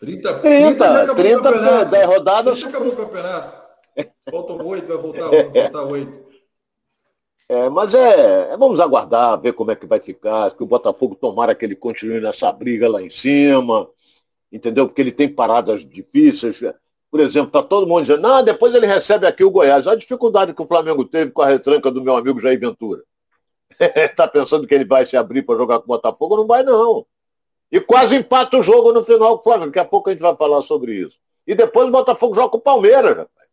30, 0.00 0.34
30, 0.40 1.14
30, 1.14 1.14
30 1.14 1.84
10 1.86 2.06
rodadas. 2.06 2.60
30 2.60 2.68
acabou 2.68 2.92
o 2.92 2.96
campeonato. 2.96 3.64
Faltam 4.30 4.66
8, 4.66 4.86
vai 4.86 4.96
voltar, 4.96 5.28
vai 5.28 5.44
voltar 5.44 5.82
8. 5.82 6.33
É, 7.48 7.68
mas 7.68 7.92
é, 7.94 8.52
é, 8.52 8.56
vamos 8.56 8.80
aguardar, 8.80 9.40
ver 9.40 9.52
como 9.52 9.70
é 9.70 9.76
que 9.76 9.86
vai 9.86 10.00
ficar, 10.00 10.50
que 10.52 10.62
o 10.62 10.66
Botafogo 10.66 11.14
tomara 11.14 11.54
que 11.54 11.64
ele 11.64 11.76
continue 11.76 12.20
nessa 12.20 12.50
briga 12.50 12.88
lá 12.88 13.02
em 13.02 13.10
cima, 13.10 13.88
entendeu? 14.50 14.86
Porque 14.86 15.02
ele 15.02 15.12
tem 15.12 15.28
paradas 15.28 15.84
difíceis. 15.84 16.60
por 17.10 17.20
exemplo, 17.20 17.48
está 17.48 17.62
todo 17.62 17.86
mundo 17.86 18.02
dizendo, 18.02 18.22
não, 18.22 18.42
depois 18.42 18.74
ele 18.74 18.86
recebe 18.86 19.26
aqui 19.26 19.44
o 19.44 19.50
Goiás. 19.50 19.86
A 19.86 19.94
dificuldade 19.94 20.54
que 20.54 20.62
o 20.62 20.66
Flamengo 20.66 21.04
teve 21.04 21.32
com 21.32 21.42
a 21.42 21.46
retranca 21.46 21.90
do 21.90 22.02
meu 22.02 22.16
amigo 22.16 22.40
Jair 22.40 22.58
Ventura. 22.58 23.02
Está 23.78 24.26
pensando 24.28 24.66
que 24.66 24.74
ele 24.74 24.84
vai 24.84 25.04
se 25.06 25.16
abrir 25.16 25.42
para 25.42 25.56
jogar 25.56 25.78
com 25.78 25.84
o 25.84 25.88
Botafogo? 25.88 26.36
Não 26.36 26.46
vai, 26.46 26.62
não. 26.62 27.06
E 27.70 27.80
quase 27.80 28.14
empata 28.16 28.56
o 28.58 28.62
jogo 28.62 28.92
no 28.92 29.04
final 29.04 29.38
com 29.38 29.40
o 29.40 29.44
Flamengo. 29.52 29.70
Daqui 29.70 29.80
a 29.80 29.84
pouco 29.84 30.08
a 30.08 30.12
gente 30.12 30.22
vai 30.22 30.36
falar 30.36 30.62
sobre 30.62 30.94
isso. 30.94 31.18
E 31.46 31.54
depois 31.54 31.88
o 31.88 31.92
Botafogo 31.92 32.34
joga 32.34 32.50
com 32.50 32.58
o 32.58 32.60
Palmeiras, 32.60 33.16
rapaz. 33.16 33.48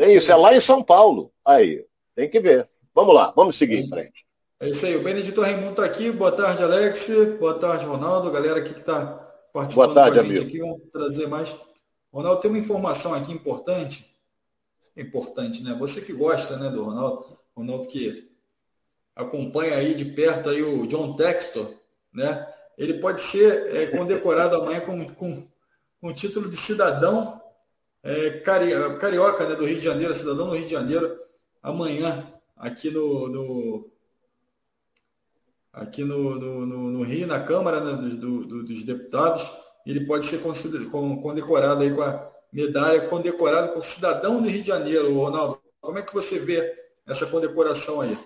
É 0.00 0.12
isso, 0.12 0.30
é 0.30 0.36
lá 0.36 0.54
em 0.54 0.60
São 0.60 0.82
Paulo. 0.82 1.32
Aí, 1.46 1.84
tem 2.18 2.28
que 2.28 2.40
ver. 2.40 2.68
Vamos 2.92 3.14
lá, 3.14 3.32
vamos 3.36 3.56
seguir 3.56 3.78
em 3.78 3.88
frente. 3.88 4.26
É 4.58 4.68
isso 4.68 4.84
aí, 4.84 4.96
o 4.96 5.04
Benedito 5.04 5.40
Raimundo 5.40 5.70
está 5.70 5.84
aqui. 5.84 6.10
Boa 6.10 6.32
tarde, 6.32 6.64
Alex. 6.64 7.10
Boa 7.38 7.54
tarde, 7.54 7.86
Ronaldo. 7.86 8.32
Galera 8.32 8.58
aqui 8.58 8.74
que 8.74 8.80
está 8.80 9.06
participando 9.52 9.94
Boa 9.94 9.94
tarde, 9.94 10.18
com 10.18 10.24
a 10.24 10.24
gente 10.24 10.40
amigo. 10.40 10.48
aqui. 10.48 10.58
Vamos 10.58 10.90
trazer 10.92 11.28
mais. 11.28 11.54
Ronaldo, 12.12 12.40
tem 12.40 12.50
uma 12.50 12.58
informação 12.58 13.14
aqui 13.14 13.30
importante. 13.30 14.04
Importante, 14.96 15.62
né? 15.62 15.76
Você 15.78 16.00
que 16.00 16.12
gosta 16.12 16.56
né, 16.56 16.70
do 16.70 16.82
Ronaldo, 16.82 17.38
Ronaldo 17.56 17.86
que 17.86 18.28
acompanha 19.14 19.76
aí 19.76 19.94
de 19.94 20.06
perto 20.06 20.50
aí 20.50 20.60
o 20.60 20.88
John 20.88 21.14
Textor, 21.14 21.72
né? 22.12 22.52
Ele 22.76 22.94
pode 22.94 23.20
ser 23.20 23.76
é, 23.76 23.86
condecorado 23.86 24.56
amanhã 24.56 24.80
com, 24.80 25.06
com, 25.14 25.48
com 26.00 26.08
o 26.08 26.12
título 26.12 26.50
de 26.50 26.56
cidadão 26.56 27.40
é, 28.02 28.30
cari, 28.40 28.72
carioca 28.98 29.46
né, 29.46 29.54
do 29.54 29.64
Rio 29.64 29.78
de 29.78 29.84
Janeiro, 29.84 30.12
cidadão 30.14 30.48
do 30.48 30.56
Rio 30.56 30.66
de 30.66 30.72
Janeiro, 30.72 31.27
amanhã 31.62 32.26
aqui 32.56 32.90
no, 32.90 33.28
no 33.28 33.90
aqui 35.72 36.02
no, 36.04 36.34
no, 36.34 36.66
no, 36.66 37.02
Rio, 37.02 37.26
na 37.26 37.40
Câmara 37.40 37.80
né, 37.80 37.92
do, 38.16 38.44
do, 38.44 38.62
dos 38.64 38.84
Deputados, 38.84 39.48
ele 39.86 40.06
pode 40.06 40.26
ser 40.26 40.42
condecorado 40.42 41.82
aí 41.82 41.94
com 41.94 42.02
a 42.02 42.30
medalha, 42.52 43.08
condecorado 43.08 43.72
com 43.72 43.80
cidadão 43.80 44.42
do 44.42 44.48
Rio 44.48 44.62
de 44.62 44.68
Janeiro, 44.68 45.14
Ronaldo. 45.14 45.60
Como 45.80 45.98
é 45.98 46.02
que 46.02 46.12
você 46.12 46.40
vê 46.40 46.76
essa 47.06 47.26
condecoração 47.26 48.00
aí? 48.00 48.18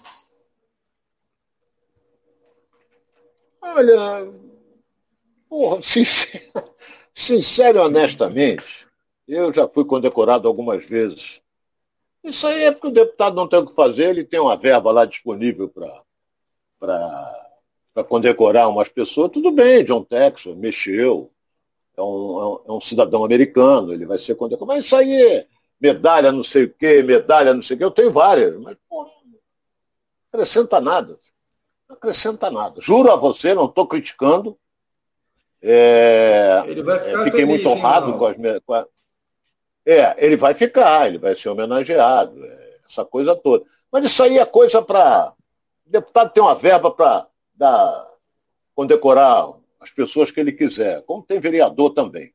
Olha, 3.61 4.33
porra, 5.49 5.81
sincero, 5.83 6.75
sincero 7.14 7.83
honestamente, 7.83 8.87
eu 9.29 9.53
já 9.53 9.68
fui 9.68 9.85
condecorado 9.85 10.49
algumas 10.49 10.85
vezes. 10.85 11.41
Isso 12.23 12.47
aí 12.47 12.65
é 12.65 12.73
porque 12.73 12.89
o 12.89 12.93
deputado 12.93 13.35
não 13.35 13.49
tem 13.49 13.59
o 13.59 13.67
que 13.67 13.75
fazer, 13.75 14.11
ele 14.11 14.25
tem 14.25 14.39
uma 14.39 14.57
verba 14.57 14.93
lá 14.93 15.05
disponível 15.05 15.69
para 15.69 16.05
condecorar 18.05 18.69
umas 18.69 18.89
pessoas. 18.89 19.31
Tudo 19.31 19.51
bem, 19.51 19.85
John 19.85 20.05
Texas 20.05 20.57
mexeu, 20.57 21.31
é 21.97 22.03
um, 22.03 22.61
é 22.69 22.73
um, 22.73 22.81
cidadão 22.81 23.25
americano, 23.25 23.93
ele 23.93 24.07
vai 24.07 24.19
ser 24.19 24.37
condecorado. 24.37 24.77
Mas 24.77 24.87
isso 24.87 24.97
aí 24.97 25.13
é 25.13 25.47
medalha 25.81 26.31
não 26.31 26.45
sei 26.45 26.65
o 26.65 26.73
quê, 26.73 27.03
medalha 27.03 27.53
não 27.53 27.63
sei 27.63 27.75
o 27.75 27.79
quê. 27.79 27.85
Eu 27.85 27.91
tenho 27.91 28.13
várias, 28.13 28.57
mas 28.61 28.77
porra, 28.89 29.11
não 29.25 29.39
acrescenta 30.33 30.81
nada 30.81 31.19
não 31.93 31.97
acrescenta 31.97 32.51
nada. 32.51 32.81
Juro 32.81 33.13
a 33.13 33.17
você, 33.17 33.55
não 33.55 33.67
estou 33.67 33.87
criticando. 33.87 34.59
É, 35.61 36.63
ele 36.67 36.83
vai 36.83 36.99
ficar 36.99 37.21
é, 37.21 37.25
fiquei 37.25 37.47
feliz, 37.47 37.63
muito 37.63 37.69
honrado 37.69 38.19
com 38.19 38.27
as, 38.27 38.37
com 38.65 38.75
a, 38.75 38.87
É, 39.85 40.14
ele 40.25 40.37
vai 40.37 40.55
ficar, 40.55 41.09
ele 41.09 41.18
vai 41.18 41.37
ser 41.37 41.49
homenageado, 41.49 42.45
é, 42.45 42.79
essa 42.88 43.05
coisa 43.05 43.35
toda. 43.35 43.64
Mas 43.90 44.05
isso 44.05 44.23
aí 44.23 44.38
é 44.38 44.45
coisa 44.45 44.81
para. 44.81 45.35
O 45.87 45.90
deputado 45.90 46.33
tem 46.33 46.42
uma 46.42 46.55
verba 46.55 46.90
para 46.90 47.29
condecorar 48.75 49.53
as 49.81 49.90
pessoas 49.90 50.31
que 50.31 50.40
ele 50.40 50.53
quiser, 50.53 51.03
como 51.03 51.23
tem 51.23 51.40
vereador 51.40 51.90
também. 51.90 52.33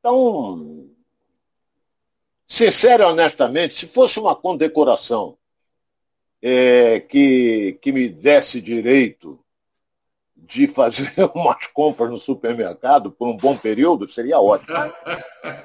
Então, 0.00 0.90
sincero 2.46 3.04
e 3.04 3.06
honestamente, 3.06 3.76
se 3.76 3.86
fosse 3.86 4.18
uma 4.18 4.34
condecoração 4.34 5.38
é, 6.42 7.00
que, 7.00 7.78
que 7.80 7.92
me 7.92 8.08
desse 8.08 8.60
direito 8.60 9.43
de 10.46 10.68
fazer 10.68 11.12
umas 11.34 11.66
compras 11.68 12.10
no 12.10 12.18
supermercado 12.18 13.10
por 13.10 13.28
um 13.28 13.36
bom 13.36 13.56
período, 13.56 14.10
seria 14.10 14.40
ótimo. 14.40 14.76
Não 14.76 14.92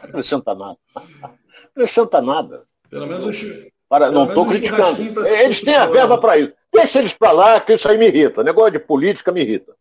acrescenta 0.04 0.56
nada. 0.56 0.78
Não 0.96 1.32
acrescenta 1.76 2.22
nada. 2.22 2.64
Pelo 2.90 3.08
menos 3.08 3.26
o 3.26 3.70
para, 3.90 4.12
não 4.12 4.28
estou 4.28 4.46
criticando. 4.46 5.02
Eles 5.28 5.62
têm 5.62 5.76
a 5.76 5.88
verba 5.88 6.18
para 6.20 6.38
isso. 6.38 6.54
Deixa 6.72 7.00
eles 7.00 7.14
para 7.14 7.32
lá, 7.32 7.60
que 7.60 7.74
isso 7.74 7.90
aí 7.90 7.98
me 7.98 8.08
irrita. 8.08 8.42
O 8.42 8.44
negócio 8.44 8.72
de 8.72 8.80
política 8.80 9.32
me 9.32 9.42
irrita. 9.42 9.74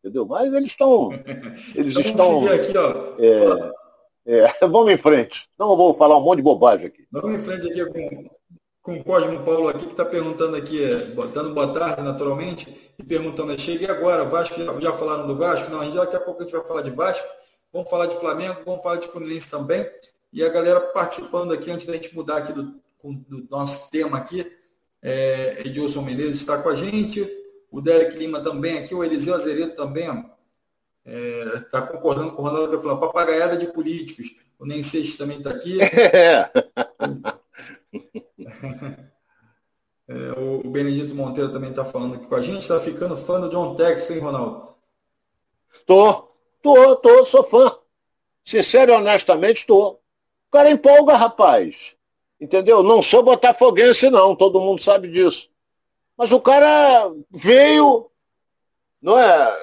Entendeu? 0.00 0.26
Mas 0.26 0.52
eles 0.52 0.70
estão. 0.70 1.08
Eles 1.74 1.96
então, 1.96 2.44
estão. 2.44 2.52
Aqui, 2.52 3.24
é, 4.26 4.44
é, 4.44 4.52
vamos 4.68 4.92
em 4.92 4.98
frente. 4.98 5.48
Não 5.58 5.70
eu 5.70 5.76
vou 5.78 5.94
falar 5.94 6.18
um 6.18 6.20
monte 6.20 6.36
de 6.36 6.42
bobagem 6.42 6.86
aqui. 6.88 7.06
Vamos 7.10 7.38
em 7.38 7.42
frente 7.42 7.72
aqui 7.72 7.86
com 7.86 8.30
com 8.84 8.96
o 8.96 9.02
Cosmo 9.02 9.40
Paulo 9.40 9.68
aqui, 9.68 9.86
que 9.86 9.92
está 9.92 10.04
perguntando 10.04 10.56
aqui, 10.56 10.84
é, 10.84 10.94
dando 11.32 11.54
boa 11.54 11.72
tarde, 11.72 12.02
naturalmente, 12.02 12.92
e 12.98 13.02
perguntando, 13.02 13.58
cheguei 13.58 13.88
agora, 13.88 14.24
Vasco, 14.24 14.62
já, 14.62 14.78
já 14.78 14.92
falaram 14.92 15.26
do 15.26 15.34
Vasco? 15.34 15.70
Não, 15.70 15.80
a 15.80 15.84
gente, 15.86 15.96
daqui 15.96 16.14
a 16.14 16.20
pouco 16.20 16.42
a 16.42 16.44
gente 16.44 16.54
vai 16.54 16.66
falar 16.66 16.82
de 16.82 16.90
Vasco, 16.90 17.26
vamos 17.72 17.88
falar 17.88 18.06
de 18.06 18.20
Flamengo, 18.20 18.58
vamos 18.66 18.82
falar 18.82 18.96
de 18.96 19.08
Fluminense 19.08 19.50
também, 19.50 19.90
e 20.30 20.44
a 20.44 20.50
galera 20.50 20.80
participando 20.80 21.54
aqui, 21.54 21.70
antes 21.70 21.86
da 21.86 21.94
gente 21.94 22.14
mudar 22.14 22.36
aqui 22.36 22.52
do, 22.52 22.78
do 23.02 23.48
nosso 23.50 23.90
tema 23.90 24.18
aqui, 24.18 24.52
é, 25.00 25.62
Edilson 25.64 26.02
Menezes 26.02 26.42
está 26.42 26.58
com 26.58 26.68
a 26.68 26.76
gente, 26.76 27.26
o 27.70 27.80
Derek 27.80 28.18
Lima 28.18 28.40
também 28.40 28.76
aqui, 28.76 28.94
o 28.94 29.02
Eliseu 29.02 29.34
Azeredo 29.34 29.74
também, 29.74 30.08
está 30.10 30.28
é, 31.06 31.60
tá 31.70 31.80
concordando 31.80 32.32
com 32.32 32.42
o 32.42 32.44
Ronaldo, 32.44 32.76
que 32.76 32.82
falou, 32.82 32.98
papagaiada 32.98 33.56
de 33.56 33.66
políticos, 33.66 34.26
o 34.58 34.66
Nem 34.66 34.82
Seixas 34.82 35.16
também 35.16 35.38
está 35.38 35.48
aqui. 35.48 35.78
É. 35.80 36.50
É, 40.06 40.38
o 40.38 40.68
Benedito 40.68 41.14
Monteiro 41.14 41.50
também 41.50 41.70
está 41.70 41.84
falando 41.84 42.16
aqui 42.16 42.26
com 42.26 42.34
a 42.34 42.42
gente. 42.42 42.60
Está 42.60 42.78
ficando 42.78 43.16
fã 43.16 43.40
do 43.40 43.48
John 43.48 43.74
Tex, 43.74 44.10
hein, 44.10 44.18
Ronaldo? 44.18 44.74
Tô, 45.86 46.28
tô, 46.62 46.96
tô, 46.96 47.24
sou 47.24 47.44
fã. 47.44 47.78
Sincero 48.44 48.92
e 48.92 48.94
honestamente, 48.94 49.66
tô. 49.66 49.92
O 49.92 49.98
cara 50.52 50.70
empolga, 50.70 51.16
rapaz. 51.16 51.94
Entendeu? 52.38 52.82
Não 52.82 53.00
sou 53.00 53.22
botafoguense, 53.22 54.10
não. 54.10 54.36
Todo 54.36 54.60
mundo 54.60 54.82
sabe 54.82 55.10
disso. 55.10 55.48
Mas 56.16 56.30
o 56.30 56.40
cara 56.40 57.10
veio, 57.30 58.10
não 59.00 59.18
é? 59.18 59.56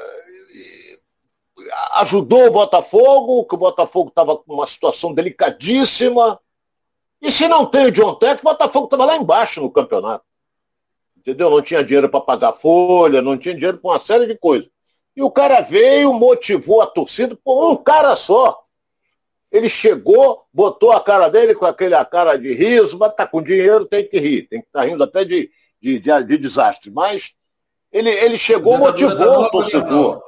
Ajudou 1.97 2.47
o 2.47 2.51
Botafogo, 2.51 3.45
que 3.45 3.53
o 3.53 3.59
Botafogo 3.59 4.09
estava 4.09 4.35
com 4.35 4.53
uma 4.53 4.65
situação 4.65 5.13
delicadíssima 5.13 6.39
e 7.21 7.31
se 7.31 7.47
não 7.47 7.65
tem 7.65 7.85
o 7.85 7.91
John 7.91 8.15
Tech, 8.15 8.41
o 8.41 8.43
Botafogo 8.43 8.85
estava 8.85 9.05
lá 9.05 9.15
embaixo 9.15 9.61
no 9.61 9.71
campeonato. 9.71 10.25
Entendeu? 11.15 11.51
Não 11.51 11.61
tinha 11.61 11.83
dinheiro 11.83 12.09
para 12.09 12.19
pagar 12.19 12.53
folha, 12.53 13.21
não 13.21 13.37
tinha 13.37 13.53
dinheiro 13.53 13.77
para 13.77 13.91
uma 13.91 13.99
série 13.99 14.25
de 14.25 14.35
coisas. 14.35 14.67
E 15.15 15.21
o 15.21 15.29
cara 15.29 15.61
veio, 15.61 16.13
motivou 16.13 16.81
a 16.81 16.87
torcida 16.87 17.37
por 17.43 17.71
um 17.71 17.75
cara 17.75 18.15
só. 18.15 18.59
Ele 19.51 19.69
chegou, 19.69 20.45
botou 20.51 20.91
a 20.91 20.99
cara 20.99 21.29
dele 21.29 21.53
com 21.53 21.65
aquele 21.65 21.93
cara 22.05 22.37
de 22.37 22.53
riso, 22.53 22.97
mas 22.97 23.13
tá 23.13 23.27
com 23.27 23.41
dinheiro, 23.41 23.85
tem 23.85 24.07
que 24.07 24.17
rir, 24.17 24.47
tem 24.47 24.61
que 24.61 24.67
estar 24.67 24.79
tá 24.79 24.85
rindo 24.85 25.03
até 25.03 25.23
de, 25.23 25.51
de, 25.79 25.99
de, 25.99 26.23
de, 26.23 26.37
desastre. 26.37 26.89
Mas 26.89 27.33
ele, 27.91 28.09
ele 28.09 28.37
chegou, 28.37 28.79
motivou 28.79 29.43
o 29.43 29.51
torcedor. 29.51 30.23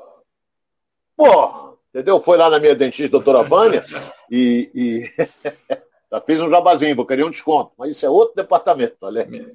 Pô, 1.16 1.78
entendeu? 1.90 2.20
Foi 2.20 2.38
lá 2.38 2.50
na 2.50 2.60
minha 2.60 2.76
dentista, 2.76 3.10
doutora 3.10 3.42
Vânia, 3.44 3.84
e, 4.30 4.70
e 4.76 5.12
Já 6.14 6.22
fiz 6.22 6.40
um 6.40 6.48
jabazinho, 6.48 6.96
vou 6.96 7.08
querer 7.08 7.26
um 7.26 7.32
desconto. 7.32 7.72
Mas 7.76 7.90
isso 7.90 8.06
é 8.06 8.10
outro 8.10 8.36
departamento, 8.36 8.98
olha 9.02 9.24
aí. 9.26 9.48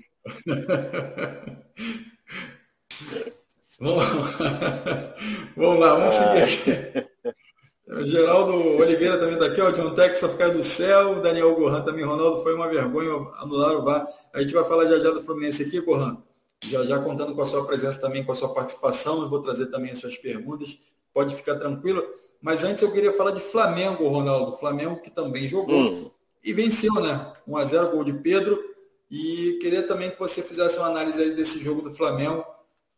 vamos 5.57 5.79
lá, 5.79 5.95
vamos 5.95 6.15
seguir 6.15 6.43
aqui. 6.43 7.07
O 7.87 8.05
Geraldo 8.05 8.53
Oliveira 8.77 9.19
também 9.19 9.35
está 9.35 9.47
aqui, 9.47 9.61
ó, 9.61 9.71
John 9.71 9.95
Texas 9.95 10.37
caiu 10.37 10.53
do 10.53 10.65
céu, 10.65 11.21
Daniel 11.21 11.55
Gohan 11.55 11.83
também, 11.83 12.05
Ronaldo 12.05 12.43
foi 12.43 12.57
uma 12.57 12.67
vergonha 12.67 13.13
anular 13.37 13.77
o 13.77 13.85
VAR. 13.85 14.09
A 14.35 14.41
gente 14.41 14.53
vai 14.53 14.65
falar 14.65 14.87
já 14.87 14.99
já 14.99 15.13
do 15.13 15.23
Fluminense 15.23 15.63
aqui, 15.63 15.81
Gohan. 15.81 16.21
Já 16.65 16.85
já 16.85 16.99
contando 16.99 17.37
com 17.37 17.43
a 17.43 17.47
sua 17.47 17.65
presença 17.67 18.01
também, 18.01 18.25
com 18.25 18.33
a 18.33 18.35
sua 18.35 18.53
participação, 18.53 19.23
eu 19.23 19.29
vou 19.31 19.41
trazer 19.41 19.67
também 19.67 19.93
as 19.93 19.99
suas 20.01 20.19
perguntas. 20.19 20.77
Pode 21.15 21.37
ficar 21.37 21.55
tranquilo. 21.55 22.05
Mas 22.43 22.65
antes 22.65 22.83
eu 22.83 22.91
queria 22.91 23.13
falar 23.13 23.31
de 23.31 23.41
Flamengo, 23.41 24.09
Ronaldo. 24.09 24.57
Flamengo 24.57 25.01
que 25.01 25.11
também 25.11 25.47
jogou. 25.47 25.93
Hum 25.93 26.18
e 26.49 26.53
venceu, 26.55 26.95
né? 26.95 27.35
1x0, 27.47 27.91
gol 27.91 28.03
de 28.03 28.15
Pedro. 28.15 28.59
E 29.11 29.59
queria 29.61 29.83
também 29.83 30.11
que 30.11 30.19
você 30.19 30.43
fizesse 30.43 30.79
uma 30.79 30.89
análise 30.89 31.35
desse 31.35 31.59
jogo 31.59 31.83
do 31.83 31.95
Flamengo 31.95 32.45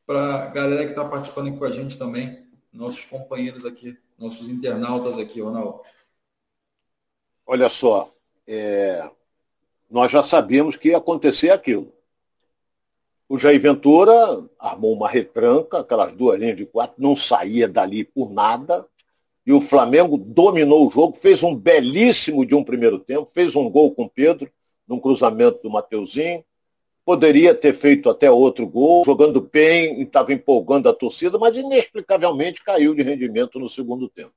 para 0.06 0.44
a 0.44 0.46
galera 0.46 0.84
que 0.84 0.90
está 0.90 1.04
participando 1.04 1.48
aqui 1.48 1.58
com 1.58 1.64
a 1.64 1.70
gente 1.70 1.98
também, 1.98 2.46
nossos 2.72 3.04
companheiros 3.06 3.64
aqui, 3.64 3.98
nossos 4.18 4.48
internautas 4.48 5.18
aqui, 5.18 5.40
Ronaldo. 5.40 5.80
Olha 7.46 7.68
só, 7.68 8.12
é... 8.46 9.08
nós 9.90 10.10
já 10.10 10.22
sabíamos 10.22 10.76
que 10.76 10.88
ia 10.88 10.98
acontecer 10.98 11.50
aquilo. 11.50 11.92
O 13.28 13.38
Jair 13.38 13.60
Ventura 13.60 14.12
armou 14.58 14.92
uma 14.92 15.08
retranca, 15.08 15.80
aquelas 15.80 16.12
duas 16.12 16.38
linhas 16.38 16.56
de 16.56 16.66
quatro, 16.66 16.96
não 16.98 17.14
saía 17.14 17.68
dali 17.68 18.04
por 18.04 18.30
nada. 18.30 18.86
E 19.46 19.52
o 19.52 19.60
Flamengo 19.60 20.18
dominou 20.18 20.86
o 20.86 20.90
jogo, 20.90 21.18
fez 21.20 21.42
um 21.42 21.54
belíssimo 21.54 22.44
de 22.44 22.54
um 22.54 22.62
primeiro 22.62 22.98
tempo, 22.98 23.30
fez 23.32 23.56
um 23.56 23.68
gol 23.70 23.94
com 23.94 24.08
Pedro, 24.08 24.50
num 24.86 25.00
cruzamento 25.00 25.62
do 25.62 25.70
Mateuzinho. 25.70 26.44
Poderia 27.04 27.54
ter 27.54 27.74
feito 27.74 28.10
até 28.10 28.30
outro 28.30 28.66
gol, 28.66 29.04
jogando 29.04 29.40
bem, 29.40 30.02
estava 30.02 30.32
empolgando 30.32 30.88
a 30.88 30.92
torcida, 30.92 31.38
mas 31.38 31.56
inexplicavelmente 31.56 32.62
caiu 32.62 32.94
de 32.94 33.02
rendimento 33.02 33.58
no 33.58 33.68
segundo 33.68 34.08
tempo. 34.08 34.32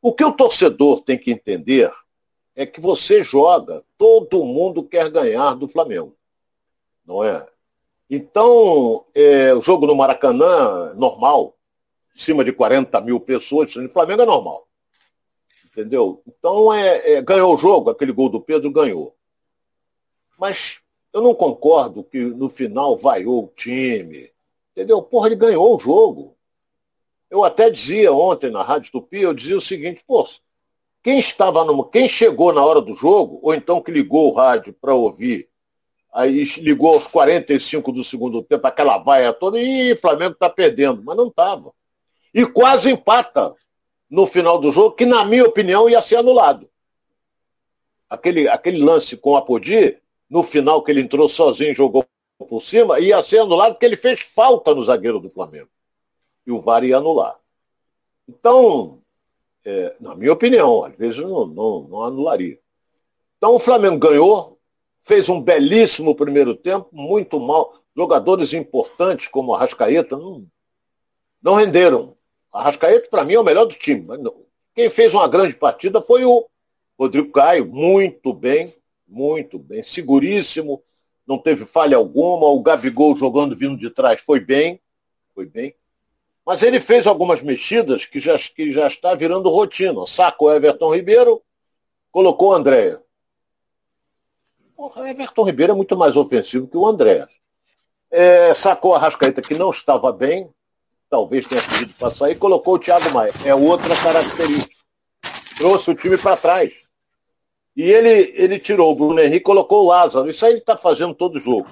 O 0.00 0.12
que 0.12 0.24
o 0.24 0.32
torcedor 0.32 1.02
tem 1.02 1.18
que 1.18 1.30
entender 1.30 1.92
é 2.56 2.66
que 2.66 2.80
você 2.80 3.22
joga, 3.22 3.84
todo 3.96 4.44
mundo 4.44 4.82
quer 4.82 5.10
ganhar 5.10 5.54
do 5.54 5.68
Flamengo. 5.68 6.16
Não 7.06 7.22
é? 7.22 7.46
Então, 8.10 9.04
é, 9.14 9.54
o 9.54 9.62
jogo 9.62 9.86
no 9.86 9.94
Maracanã, 9.94 10.92
normal, 10.94 11.56
cima 12.14 12.44
de 12.44 12.52
40 12.52 13.00
mil 13.00 13.18
pessoas, 13.20 13.74
no 13.76 13.88
Flamengo 13.88 14.22
é 14.22 14.26
normal. 14.26 14.66
Entendeu? 15.66 16.22
Então, 16.26 16.72
é, 16.72 17.14
é, 17.14 17.22
ganhou 17.22 17.54
o 17.54 17.58
jogo, 17.58 17.90
aquele 17.90 18.12
gol 18.12 18.28
do 18.28 18.40
Pedro 18.40 18.70
ganhou. 18.70 19.16
Mas 20.38 20.80
eu 21.12 21.22
não 21.22 21.34
concordo 21.34 22.04
que 22.04 22.20
no 22.20 22.50
final 22.50 22.96
vaiou 22.96 23.44
o 23.44 23.52
time. 23.56 24.30
Entendeu? 24.72 25.02
Porra, 25.02 25.28
ele 25.28 25.36
ganhou 25.36 25.74
o 25.74 25.80
jogo. 25.80 26.36
Eu 27.30 27.42
até 27.44 27.70
dizia 27.70 28.12
ontem 28.12 28.50
na 28.50 28.62
Rádio 28.62 28.92
Tupi, 28.92 29.20
eu 29.20 29.32
dizia 29.32 29.56
o 29.56 29.60
seguinte, 29.60 30.04
pô, 30.06 30.28
quem 31.02 31.18
estava 31.18 31.64
no, 31.64 31.82
quem 31.84 32.06
chegou 32.06 32.52
na 32.52 32.62
hora 32.62 32.80
do 32.80 32.94
jogo, 32.94 33.40
ou 33.42 33.54
então 33.54 33.80
que 33.80 33.90
ligou 33.90 34.30
o 34.30 34.34
rádio 34.34 34.74
para 34.74 34.94
ouvir, 34.94 35.48
aí 36.12 36.44
ligou 36.58 36.92
aos 36.92 37.06
45 37.06 37.90
do 37.90 38.04
segundo 38.04 38.42
tempo, 38.42 38.66
aquela 38.66 38.98
vaia 38.98 39.32
toda, 39.32 39.58
e 39.58 39.96
Flamengo 39.96 40.34
está 40.34 40.50
perdendo, 40.50 41.02
mas 41.02 41.16
não 41.16 41.28
estava 41.28 41.72
e 42.32 42.46
quase 42.46 42.90
empata 42.90 43.54
no 44.08 44.26
final 44.26 44.58
do 44.58 44.72
jogo, 44.72 44.96
que 44.96 45.06
na 45.06 45.24
minha 45.24 45.44
opinião 45.44 45.88
ia 45.88 46.02
ser 46.02 46.16
anulado. 46.16 46.68
Aquele, 48.08 48.48
aquele 48.48 48.82
lance 48.82 49.16
com 49.16 49.36
a 49.36 49.42
Podi, 49.42 49.98
no 50.28 50.42
final 50.42 50.82
que 50.82 50.90
ele 50.90 51.00
entrou 51.00 51.28
sozinho 51.28 51.72
e 51.72 51.74
jogou 51.74 52.04
por 52.38 52.62
cima, 52.62 53.00
ia 53.00 53.22
ser 53.22 53.38
anulado 53.38 53.74
porque 53.74 53.86
ele 53.86 53.96
fez 53.96 54.20
falta 54.20 54.74
no 54.74 54.84
zagueiro 54.84 55.18
do 55.18 55.30
Flamengo. 55.30 55.68
E 56.46 56.50
o 56.50 56.60
VAR 56.60 56.84
ia 56.84 56.98
anular. 56.98 57.38
Então, 58.28 59.00
é, 59.64 59.94
na 60.00 60.14
minha 60.14 60.32
opinião, 60.32 60.84
às 60.84 60.94
vezes 60.96 61.18
não, 61.18 61.46
não, 61.46 61.82
não 61.88 62.02
anularia. 62.02 62.58
Então 63.38 63.54
o 63.54 63.60
Flamengo 63.60 63.98
ganhou, 63.98 64.58
fez 65.02 65.28
um 65.28 65.40
belíssimo 65.40 66.14
primeiro 66.14 66.54
tempo, 66.54 66.88
muito 66.92 67.38
mal. 67.40 67.74
Jogadores 67.96 68.52
importantes 68.52 69.28
como 69.28 69.54
a 69.54 69.58
Rascaeta 69.58 70.16
não, 70.16 70.46
não 71.42 71.54
renderam. 71.54 72.16
Arrascaeta, 72.52 73.08
para 73.08 73.24
mim, 73.24 73.34
é 73.34 73.40
o 73.40 73.44
melhor 73.44 73.64
do 73.64 73.74
time. 73.74 74.06
Quem 74.74 74.90
fez 74.90 75.14
uma 75.14 75.26
grande 75.26 75.54
partida 75.54 76.02
foi 76.02 76.24
o 76.24 76.46
Rodrigo 76.98 77.32
Caio, 77.32 77.66
muito 77.66 78.32
bem, 78.32 78.72
muito 79.08 79.58
bem, 79.58 79.82
seguríssimo, 79.82 80.82
não 81.26 81.38
teve 81.38 81.64
falha 81.64 81.96
alguma. 81.96 82.46
O 82.46 82.62
Gabigol 82.62 83.16
jogando 83.16 83.56
vindo 83.56 83.76
de 83.76 83.90
trás 83.90 84.20
foi 84.20 84.40
bem, 84.40 84.80
foi 85.34 85.46
bem. 85.46 85.74
Mas 86.44 86.62
ele 86.62 86.80
fez 86.80 87.06
algumas 87.06 87.40
mexidas 87.40 88.04
que 88.04 88.18
já, 88.18 88.36
que 88.38 88.72
já 88.72 88.88
está 88.88 89.14
virando 89.14 89.48
rotina. 89.48 90.06
Sacou 90.06 90.48
o 90.48 90.52
Everton 90.52 90.94
Ribeiro, 90.94 91.42
colocou 92.10 92.50
o 92.50 92.52
André. 92.52 92.98
O 94.76 94.90
Everton 95.04 95.44
Ribeiro 95.44 95.72
é 95.72 95.76
muito 95.76 95.96
mais 95.96 96.16
ofensivo 96.16 96.66
que 96.66 96.76
o 96.76 96.86
André. 96.86 97.28
É, 98.10 98.54
sacou 98.54 98.94
a 98.94 98.98
Rascaeta 98.98 99.40
que 99.40 99.54
não 99.54 99.70
estava 99.70 100.12
bem, 100.12 100.50
talvez 101.12 101.46
tenha 101.46 101.60
pedido 101.60 101.92
para 101.98 102.14
sair, 102.14 102.36
colocou 102.36 102.76
o 102.76 102.78
Thiago 102.78 103.12
Maia. 103.12 103.34
É 103.44 103.54
outra 103.54 103.94
característica. 103.94 104.82
Trouxe 105.58 105.90
o 105.90 105.94
time 105.94 106.16
para 106.16 106.38
trás. 106.38 106.72
E 107.76 107.82
ele, 107.82 108.32
ele 108.34 108.58
tirou 108.58 108.90
o 108.90 108.94
Bruno 108.94 109.20
Henrique 109.20 109.36
e 109.36 109.40
colocou 109.40 109.84
o 109.84 109.88
Lázaro. 109.88 110.30
Isso 110.30 110.42
aí 110.46 110.52
ele 110.52 110.60
está 110.60 110.74
fazendo 110.74 111.14
todo 111.14 111.38
jogo. 111.38 111.68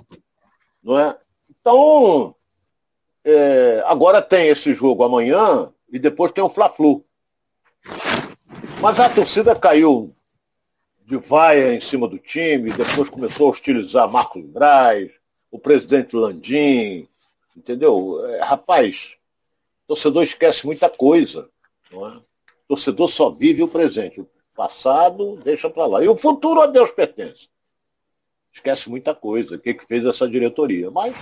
Não 0.82 0.99
é? 0.99 1.16
Então, 1.49 2.34
é, 3.24 3.82
agora 3.86 4.20
tem 4.20 4.49
esse 4.49 4.74
jogo 4.74 5.05
amanhã 5.05 5.72
e 5.91 5.99
depois 5.99 6.32
tem 6.32 6.45
o 6.45 6.51
Fla-Flu. 6.51 7.03
Mas 8.82 9.01
a 9.01 9.09
torcida 9.09 9.55
caiu 9.55 10.14
de 11.07 11.16
vaia 11.16 11.72
em 11.72 11.80
cima 11.80 12.07
do 12.07 12.18
time, 12.18 12.72
depois 12.72 13.09
começou 13.09 13.47
a 13.47 13.51
hostilizar 13.53 14.11
Marcos 14.11 14.45
Braz, 14.45 15.11
o 15.51 15.59
presidente 15.59 16.14
Landim, 16.14 17.09
entendeu? 17.57 18.22
É, 18.26 18.45
rapaz, 18.45 19.18
torcedor 19.91 20.22
esquece 20.22 20.64
muita 20.64 20.88
coisa. 20.88 21.49
Não 21.93 22.09
é? 22.09 22.20
Torcedor 22.68 23.09
só 23.09 23.28
vive 23.28 23.61
o 23.64 23.68
presente. 23.68 24.20
O 24.20 24.28
passado 24.55 25.36
deixa 25.43 25.68
para 25.68 25.84
lá. 25.86 26.05
E 26.05 26.09
o 26.09 26.16
futuro 26.16 26.61
a 26.61 26.66
Deus 26.68 26.93
pertence. 26.93 27.49
Esquece 28.53 28.88
muita 28.88 29.16
coisa. 29.16 29.57
O 29.57 29.59
que, 29.59 29.74
que 29.74 29.86
fez 29.86 30.05
essa 30.05 30.28
diretoria? 30.28 30.93
Mas 30.93 31.12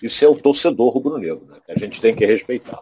isso 0.00 0.24
é 0.24 0.28
o 0.28 0.40
torcedor 0.40 0.92
rubro-negro, 0.92 1.44
né? 1.46 1.60
que 1.66 1.72
a 1.72 1.74
gente 1.74 2.00
tem 2.00 2.14
que 2.14 2.24
respeitar. 2.24 2.80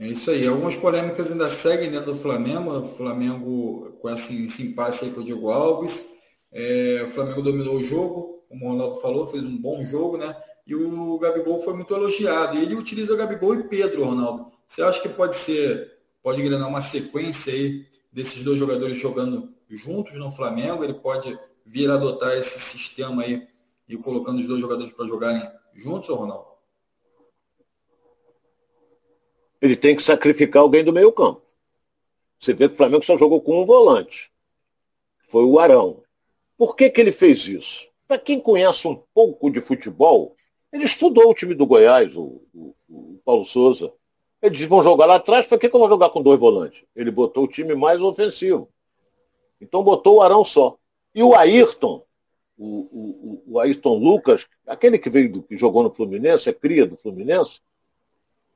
É 0.00 0.08
isso 0.08 0.28
aí. 0.32 0.44
Algumas 0.48 0.74
polêmicas 0.74 1.30
ainda 1.30 1.48
seguem 1.48 1.92
dentro 1.92 2.14
do 2.14 2.18
Flamengo. 2.18 2.72
O 2.72 2.84
Flamengo 2.96 3.92
com 4.00 4.10
esse, 4.10 4.46
esse 4.46 4.72
impasse 4.72 5.04
aí 5.04 5.12
com 5.12 5.20
o 5.20 5.24
Diego 5.24 5.52
Alves. 5.52 6.20
É, 6.52 7.04
o 7.06 7.12
Flamengo 7.12 7.42
dominou 7.42 7.76
o 7.76 7.84
jogo, 7.84 8.44
como 8.48 8.66
o 8.66 8.68
Ronaldo 8.72 9.00
falou, 9.00 9.28
fez 9.28 9.42
um 9.44 9.56
bom 9.56 9.84
jogo, 9.84 10.18
né? 10.18 10.36
E 10.66 10.74
o 10.74 11.18
Gabigol 11.18 11.62
foi 11.62 11.74
muito 11.74 11.94
elogiado. 11.94 12.56
E 12.56 12.62
ele 12.62 12.74
utiliza 12.74 13.16
Gabigol 13.16 13.54
e 13.56 13.64
Pedro, 13.64 14.04
Ronaldo. 14.04 14.52
Você 14.66 14.82
acha 14.82 15.00
que 15.00 15.08
pode 15.08 15.36
ser, 15.36 15.98
pode 16.22 16.40
engrenar 16.40 16.68
uma 16.68 16.80
sequência 16.80 17.52
aí 17.52 17.86
desses 18.12 18.44
dois 18.44 18.58
jogadores 18.58 18.98
jogando 18.98 19.52
juntos 19.68 20.14
no 20.14 20.30
Flamengo? 20.30 20.84
Ele 20.84 20.94
pode 20.94 21.36
vir 21.66 21.90
adotar 21.90 22.32
esse 22.36 22.58
sistema 22.58 23.22
aí 23.22 23.46
e 23.88 23.96
colocando 23.96 24.38
os 24.38 24.46
dois 24.46 24.60
jogadores 24.60 24.92
para 24.92 25.06
jogarem 25.06 25.50
juntos, 25.74 26.08
Ronaldo? 26.08 26.52
Ele 29.60 29.76
tem 29.76 29.94
que 29.94 30.02
sacrificar 30.02 30.62
alguém 30.62 30.82
do 30.82 30.92
meio 30.92 31.12
campo. 31.12 31.42
Você 32.38 32.52
vê 32.52 32.68
que 32.68 32.74
o 32.74 32.76
Flamengo 32.76 33.04
só 33.04 33.16
jogou 33.16 33.40
com 33.40 33.62
um 33.62 33.66
volante. 33.66 34.32
Foi 35.28 35.44
o 35.44 35.58
Arão. 35.58 36.02
Por 36.56 36.74
que, 36.74 36.90
que 36.90 37.00
ele 37.00 37.12
fez 37.12 37.46
isso? 37.46 37.86
Para 38.06 38.18
quem 38.18 38.40
conhece 38.40 38.86
um 38.88 38.96
pouco 39.14 39.48
de 39.50 39.60
futebol, 39.60 40.34
ele 40.72 40.84
estudou 40.84 41.30
o 41.30 41.34
time 41.34 41.54
do 41.54 41.66
Goiás, 41.66 42.16
o, 42.16 42.42
o, 42.54 42.74
o 42.88 43.20
Paulo 43.24 43.44
Souza. 43.44 43.92
Ele 44.40 44.54
disse, 44.54 44.66
vão 44.66 44.82
jogar 44.82 45.06
lá 45.06 45.16
atrás, 45.16 45.46
para 45.46 45.58
que, 45.58 45.68
que 45.68 45.76
eu 45.76 45.80
vou 45.80 45.88
jogar 45.88 46.10
com 46.10 46.22
dois 46.22 46.40
volantes? 46.40 46.82
Ele 46.96 47.10
botou 47.10 47.44
o 47.44 47.48
time 47.48 47.74
mais 47.74 48.00
ofensivo. 48.00 48.68
Então 49.60 49.84
botou 49.84 50.16
o 50.16 50.22
Arão 50.22 50.44
só. 50.44 50.76
E 51.14 51.22
o 51.22 51.34
Ayrton, 51.34 52.02
o, 52.58 52.66
o, 52.66 53.42
o 53.46 53.60
Ayrton 53.60 53.96
Lucas, 53.98 54.46
aquele 54.66 54.98
que 54.98 55.10
veio 55.10 55.30
do, 55.30 55.42
que 55.42 55.56
jogou 55.56 55.82
no 55.82 55.94
Fluminense, 55.94 56.48
é 56.48 56.52
cria 56.52 56.86
do 56.86 56.96
Fluminense, 56.96 57.60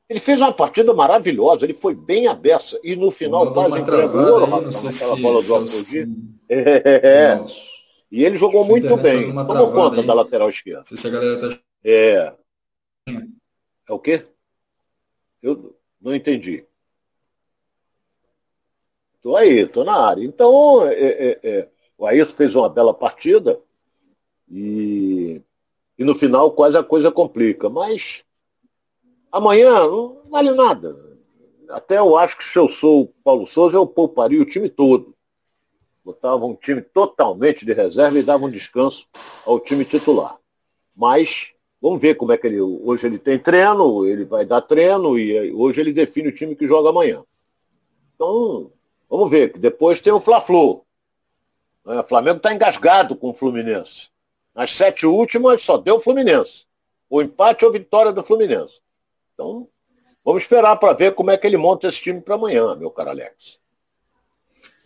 ele 0.08 0.20
fez 0.20 0.40
uma 0.40 0.52
partida 0.52 0.94
maravilhosa, 0.94 1.64
ele 1.64 1.74
foi 1.74 1.94
bem 1.94 2.28
aberto. 2.28 2.78
E 2.82 2.96
no 2.96 3.10
final 3.10 3.52
quase 3.52 3.78
entregou 3.80 4.20
ouro, 4.20 4.46
naquela 4.46 5.16
bola 5.16 5.42
do 5.42 5.54
Alfogir. 5.54 6.08
É, 6.48 6.60
é. 6.94 7.44
E 8.10 8.24
ele 8.24 8.36
jogou 8.36 8.64
muito 8.64 8.96
bem. 8.96 9.32
Tomou 9.32 9.72
conta 9.72 10.00
aí. 10.00 10.06
da 10.06 10.14
lateral 10.14 10.48
esquerda. 10.48 10.84
Se 10.84 11.06
a 11.06 11.10
galera 11.10 11.40
tá 11.40 11.58
é. 11.84 12.34
É 13.88 13.92
o 13.92 13.98
quê? 13.98 14.26
Eu 15.42 15.76
não 16.00 16.14
entendi. 16.14 16.66
Estou 19.16 19.36
aí, 19.36 19.60
estou 19.60 19.84
na 19.84 19.96
área. 19.96 20.24
Então, 20.24 20.86
é, 20.86 20.94
é, 20.94 21.40
é, 21.42 21.68
o 21.98 22.06
Ayrton 22.06 22.34
fez 22.34 22.54
uma 22.54 22.68
bela 22.68 22.94
partida 22.94 23.60
e, 24.48 25.40
e 25.98 26.04
no 26.04 26.14
final 26.14 26.52
quase 26.52 26.76
a 26.76 26.82
coisa 26.82 27.10
complica. 27.10 27.68
Mas 27.68 28.22
amanhã 29.30 29.86
não 29.86 30.22
vale 30.30 30.52
nada. 30.52 30.94
Até 31.68 31.98
eu 31.98 32.16
acho 32.16 32.38
que 32.38 32.44
se 32.44 32.58
eu 32.58 32.68
sou 32.68 33.02
o 33.02 33.08
Paulo 33.24 33.46
Souza, 33.46 33.76
eu 33.76 33.86
pouparia 33.86 34.40
o 34.40 34.46
time 34.46 34.68
todo. 34.68 35.14
Botava 36.04 36.46
um 36.46 36.54
time 36.54 36.80
totalmente 36.80 37.66
de 37.66 37.72
reserva 37.72 38.18
e 38.18 38.22
dava 38.22 38.44
um 38.44 38.50
descanso 38.50 39.08
ao 39.44 39.58
time 39.58 39.84
titular. 39.84 40.38
Mas 40.96 41.52
Vamos 41.86 42.00
ver 42.00 42.16
como 42.16 42.32
é 42.32 42.36
que 42.36 42.48
ele. 42.48 42.60
Hoje 42.60 43.06
ele 43.06 43.16
tem 43.16 43.38
treino, 43.38 44.04
ele 44.04 44.24
vai 44.24 44.44
dar 44.44 44.60
treino 44.60 45.16
e 45.16 45.52
hoje 45.54 45.80
ele 45.80 45.92
define 45.92 46.30
o 46.30 46.34
time 46.34 46.56
que 46.56 46.66
joga 46.66 46.88
amanhã. 46.88 47.22
Então, 48.12 48.72
vamos 49.08 49.30
ver. 49.30 49.56
Depois 49.56 50.00
tem 50.00 50.12
o 50.12 50.20
Fla-Flu. 50.20 50.84
É, 51.86 52.00
o 52.00 52.02
Flamengo 52.02 52.38
está 52.38 52.52
engasgado 52.52 53.14
com 53.14 53.30
o 53.30 53.34
Fluminense. 53.34 54.08
Nas 54.52 54.74
sete 54.74 55.06
últimas 55.06 55.62
só 55.62 55.76
deu 55.76 55.98
o 55.98 56.00
Fluminense. 56.00 56.64
O 57.08 57.22
empate 57.22 57.64
ou 57.64 57.70
vitória 57.70 58.10
do 58.10 58.24
Fluminense. 58.24 58.80
Então, 59.34 59.68
vamos 60.24 60.42
esperar 60.42 60.74
para 60.78 60.92
ver 60.92 61.14
como 61.14 61.30
é 61.30 61.36
que 61.36 61.46
ele 61.46 61.56
monta 61.56 61.86
esse 61.86 62.00
time 62.00 62.20
para 62.20 62.34
amanhã, 62.34 62.74
meu 62.74 62.90
caro 62.90 63.10
Alex. 63.10 63.60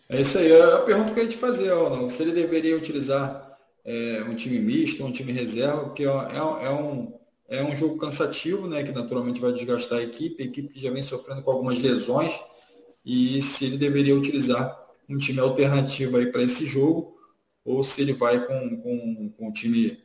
É 0.07 0.21
isso 0.21 0.37
aí. 0.37 0.51
É 0.51 0.73
a 0.75 0.81
pergunta 0.81 1.15
que 1.15 1.19
eu 1.19 1.23
ia 1.23 1.29
te 1.31 1.37
fazer, 1.37 1.73
Ronaldo. 1.73 2.11
Se 2.11 2.21
ele 2.21 2.33
deveria 2.33 2.77
utilizar 2.77 3.50
é, 3.85 4.23
um 4.27 4.35
time 4.35 4.59
misto, 4.59 5.03
um 5.03 5.11
time 5.11 5.31
reserva, 5.31 5.85
porque 5.85 6.03
é, 6.03 6.07
é, 6.07 6.71
um, 6.71 7.13
É 7.47 7.61
um 7.63 7.75
jogo 7.75 7.97
cansativo, 7.97 8.65
né, 8.67 8.81
que 8.81 8.93
naturalmente 8.93 9.41
vai 9.41 9.51
desgastar 9.51 9.99
a 9.99 10.03
equipe, 10.03 10.41
a 10.41 10.45
equipe 10.45 10.73
que 10.73 10.79
já 10.79 10.89
vem 10.89 11.03
sofrendo 11.03 11.41
com 11.41 11.51
algumas 11.51 11.77
lesões, 11.79 12.33
e 13.05 13.41
se 13.41 13.65
ele 13.65 13.77
deveria 13.77 14.15
utilizar 14.15 14.79
um 15.09 15.17
time 15.17 15.39
alternativo 15.41 16.15
aí 16.15 16.31
para 16.31 16.43
esse 16.43 16.65
jogo, 16.65 17.17
ou 17.65 17.83
se 17.83 18.01
ele 18.01 18.13
vai 18.13 18.39
com, 18.45 18.77
com, 18.77 19.29
com 19.37 19.49
o 19.49 19.53
time 19.53 19.99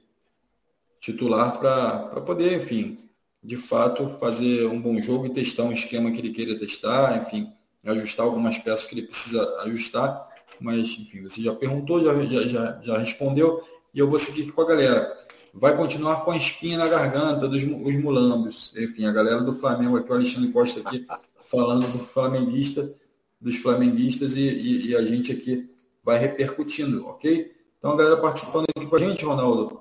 titular 1.01 1.59
para 1.61 2.21
poder, 2.23 2.57
enfim, 2.57 2.99
de 3.43 3.57
fato, 3.57 4.17
fazer 4.19 4.67
um 4.67 4.83
bom 4.83 5.01
jogo 5.01 5.27
e 5.27 5.33
testar 5.33 5.63
um 5.63 5.73
esquema 5.73 6.11
que 6.11 6.19
ele 6.19 6.33
queira 6.33 6.59
testar, 6.59 7.23
enfim, 7.23 7.53
ajustar 7.85 8.27
algumas 8.27 8.59
peças 8.59 8.87
que 8.87 8.97
ele 8.97 9.07
precisa 9.07 9.61
ajustar. 9.61 10.26
Mas, 10.61 10.99
enfim, 10.99 11.23
você 11.23 11.41
já 11.41 11.55
perguntou, 11.55 12.03
já, 12.03 12.15
já, 12.47 12.81
já 12.83 12.99
respondeu, 12.99 13.63
e 13.95 13.99
eu 13.99 14.09
vou 14.09 14.19
seguir 14.19 14.43
aqui 14.43 14.53
com 14.53 14.63
a 14.63 14.67
galera. 14.67 15.17
Vai 15.53 15.77
continuar 15.77 16.25
com 16.25 16.33
a 16.33 16.37
espinha 16.37 16.77
na 16.77 16.87
garganta 16.87 17.49
dos 17.49 17.63
os 17.63 17.97
mulambos. 17.97 18.73
Enfim, 18.77 19.07
a 19.07 19.13
galera 19.13 19.41
do 19.41 19.55
Flamengo 19.55 19.97
aqui, 19.97 20.11
o 20.11 20.15
Alexandre 20.15 20.53
Costa 20.53 20.81
aqui, 20.81 21.07
falando 21.43 21.87
do 21.91 21.99
flamenguista, 21.99 22.95
dos 23.41 23.57
flamenguistas, 23.57 24.37
e, 24.37 24.43
e, 24.43 24.89
e 24.89 24.97
a 24.97 25.03
gente 25.03 25.33
aqui 25.33 25.71
vai 26.05 26.19
repercutindo, 26.19 27.07
ok? 27.07 27.53
Então, 27.79 27.93
a 27.93 27.97
galera 27.97 28.17
participando 28.17 28.67
aqui 28.77 28.87
com 28.87 28.97
a 28.97 28.99
gente, 28.99 29.25
Ronaldo. 29.25 29.81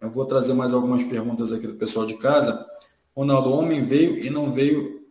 Eu 0.00 0.10
vou 0.10 0.24
trazer 0.24 0.54
mais 0.54 0.72
algumas 0.72 1.04
perguntas 1.04 1.52
aqui 1.52 1.66
do 1.66 1.74
pessoal 1.74 2.06
de 2.06 2.14
casa. 2.14 2.66
Ronaldo, 3.14 3.52
homem 3.52 3.84
veio 3.84 4.18
e 4.18 4.30
não 4.30 4.52
veio 4.52 5.04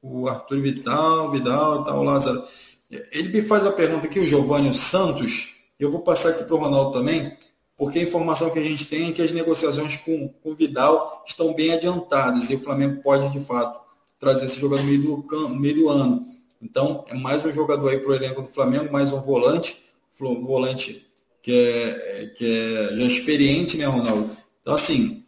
o 0.00 0.28
Arthur 0.28 0.60
Vital, 0.60 1.30
Vidal 1.30 1.82
e 1.82 1.84
tal, 1.84 2.02
Lázaro. 2.02 2.42
Ele 2.90 3.28
me 3.28 3.42
faz 3.42 3.64
a 3.66 3.72
pergunta 3.72 4.06
aqui, 4.06 4.18
o 4.18 4.26
Giovanni 4.26 4.74
Santos, 4.74 5.56
eu 5.78 5.90
vou 5.90 6.00
passar 6.00 6.30
aqui 6.30 6.44
para 6.44 6.54
o 6.54 6.58
Ronaldo 6.58 6.92
também, 6.92 7.36
porque 7.76 7.98
a 7.98 8.02
informação 8.02 8.50
que 8.50 8.58
a 8.58 8.64
gente 8.64 8.86
tem 8.86 9.08
é 9.08 9.12
que 9.12 9.22
as 9.22 9.30
negociações 9.30 9.96
com 9.96 10.34
o 10.42 10.54
Vidal 10.54 11.22
estão 11.26 11.54
bem 11.54 11.72
adiantadas 11.72 12.50
e 12.50 12.54
o 12.54 12.60
Flamengo 12.60 13.02
pode, 13.02 13.28
de 13.30 13.44
fato, 13.44 13.78
trazer 14.18 14.46
esse 14.46 14.58
jogador 14.58 14.82
no 14.82 14.88
meio 14.88 15.02
do, 15.02 15.48
meio 15.50 15.74
do 15.74 15.88
ano. 15.88 16.26
Então, 16.60 17.04
é 17.08 17.14
mais 17.14 17.44
um 17.44 17.52
jogador 17.52 17.88
aí 17.88 18.00
para 18.00 18.10
o 18.10 18.14
elenco 18.14 18.42
do 18.42 18.48
Flamengo, 18.48 18.92
mais 18.92 19.12
um 19.12 19.20
volante, 19.20 19.84
um 20.20 20.44
volante 20.44 21.06
que 21.40 21.52
é, 21.52 22.26
que 22.36 22.44
é 22.44 22.96
já 22.96 23.04
experiente, 23.04 23.76
né, 23.76 23.84
Ronaldo? 23.84 24.36
Então, 24.60 24.74
assim, 24.74 25.24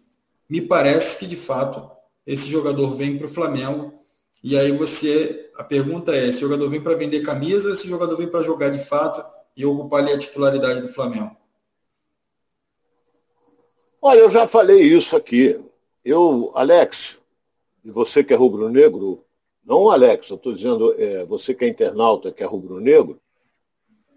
me 0.48 0.60
parece 0.60 1.20
que, 1.20 1.26
de 1.26 1.36
fato, 1.36 1.88
esse 2.26 2.50
jogador 2.50 2.96
vem 2.96 3.16
para 3.16 3.26
o 3.26 3.30
Flamengo 3.30 3.94
e 4.42 4.58
aí 4.58 4.72
você, 4.72 5.49
a 5.60 5.64
pergunta 5.64 6.16
é, 6.16 6.26
esse 6.26 6.40
jogador 6.40 6.70
vem 6.70 6.80
para 6.80 6.94
vender 6.94 7.20
camisa 7.20 7.68
ou 7.68 7.74
esse 7.74 7.86
jogador 7.86 8.16
vem 8.16 8.26
para 8.26 8.42
jogar 8.42 8.70
de 8.70 8.78
fato 8.78 9.22
e 9.54 9.66
ocupar 9.66 10.00
ali 10.00 10.14
a 10.14 10.18
titularidade 10.18 10.80
do 10.80 10.88
Flamengo? 10.88 11.36
Olha, 14.00 14.20
eu 14.20 14.30
já 14.30 14.48
falei 14.48 14.80
isso 14.80 15.14
aqui. 15.14 15.60
Eu, 16.02 16.50
Alex, 16.54 17.18
e 17.84 17.90
você 17.90 18.24
que 18.24 18.32
é 18.32 18.36
rubro-negro, 18.36 19.22
não 19.62 19.90
Alex, 19.90 20.30
eu 20.30 20.36
estou 20.36 20.54
dizendo 20.54 20.94
é, 20.98 21.26
você 21.26 21.52
que 21.52 21.66
é 21.66 21.68
internauta, 21.68 22.32
que 22.32 22.42
é 22.42 22.46
rubro-negro, 22.46 23.20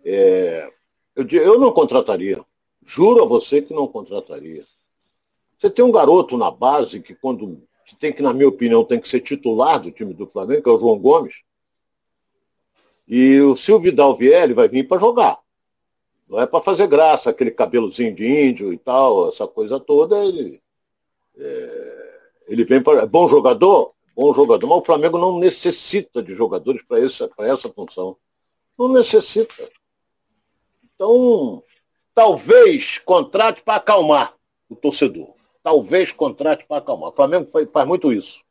é, 0.06 0.72
eu, 1.14 1.28
eu 1.28 1.60
não 1.60 1.74
contrataria. 1.74 2.42
Juro 2.86 3.22
a 3.22 3.28
você 3.28 3.62
que 3.62 3.74
não 3.74 3.86
contrataria. 3.86 4.64
Você 5.60 5.70
tem 5.70 5.84
um 5.84 5.92
garoto 5.92 6.38
na 6.38 6.50
base 6.50 7.02
que 7.02 7.14
quando 7.14 7.62
que 7.94 8.00
tem 8.00 8.14
que, 8.14 8.22
na 8.22 8.34
minha 8.34 8.48
opinião, 8.48 8.84
tem 8.84 9.00
que 9.00 9.08
ser 9.08 9.22
titular 9.22 9.80
do 9.80 9.92
time 9.92 10.14
do 10.14 10.28
Flamengo, 10.28 10.64
que 10.64 10.70
é 10.70 10.72
o 10.72 10.80
João 10.80 10.98
Gomes. 10.98 11.36
E 13.08 13.40
o 13.42 13.56
Silvio 13.56 13.92
Vidal 13.92 14.18
vai 14.56 14.68
vir 14.68 14.88
para 14.88 15.00
jogar. 15.00 15.40
Não 16.28 16.40
é 16.40 16.48
para 16.48 16.64
fazer 16.64 16.88
graça, 16.88 17.30
aquele 17.30 17.52
cabelozinho 17.52 18.16
de 18.16 18.26
índio 18.26 18.74
e 18.74 18.78
tal, 18.78 19.30
essa 19.30 19.48
coisa 19.48 19.80
toda. 19.80 20.24
Ele, 20.24 20.62
é, 21.38 22.20
ele 22.48 22.64
vem 22.64 22.82
para. 22.82 23.02
É 23.02 23.06
bom 23.06 23.28
jogador? 23.28 23.94
Bom 24.16 24.34
jogador. 24.34 24.68
Mas 24.68 24.78
o 24.80 24.86
Flamengo 24.86 25.18
não 25.18 25.40
necessita 25.40 26.24
de 26.24 26.34
jogadores 26.34 26.82
para 26.84 27.00
essa, 27.00 27.30
essa 27.40 27.70
função. 27.70 28.18
Não 28.78 28.88
necessita. 28.88 29.70
Então, 30.96 31.64
talvez 32.16 32.98
contrate 33.00 33.62
para 33.62 33.76
acalmar 33.76 34.34
o 34.70 34.76
torcedor 34.76 35.43
talvez 35.64 36.12
contrate 36.12 36.66
para 36.66 36.78
acalmar. 36.78 37.10
O 37.10 37.16
Flamengo 37.16 37.50
faz 37.72 37.88
muito 37.88 38.12
isso. 38.12 38.42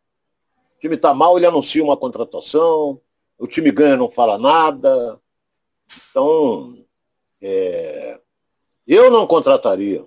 O 0.76 0.80
time 0.80 0.96
está 0.96 1.14
mal, 1.14 1.36
ele 1.36 1.46
anuncia 1.46 1.84
uma 1.84 1.96
contratação, 1.96 3.00
o 3.38 3.46
time 3.46 3.70
ganha 3.70 3.96
não 3.96 4.10
fala 4.10 4.38
nada. 4.38 5.20
Então, 6.10 6.76
é, 7.40 8.18
eu 8.86 9.10
não 9.10 9.26
contrataria. 9.26 10.04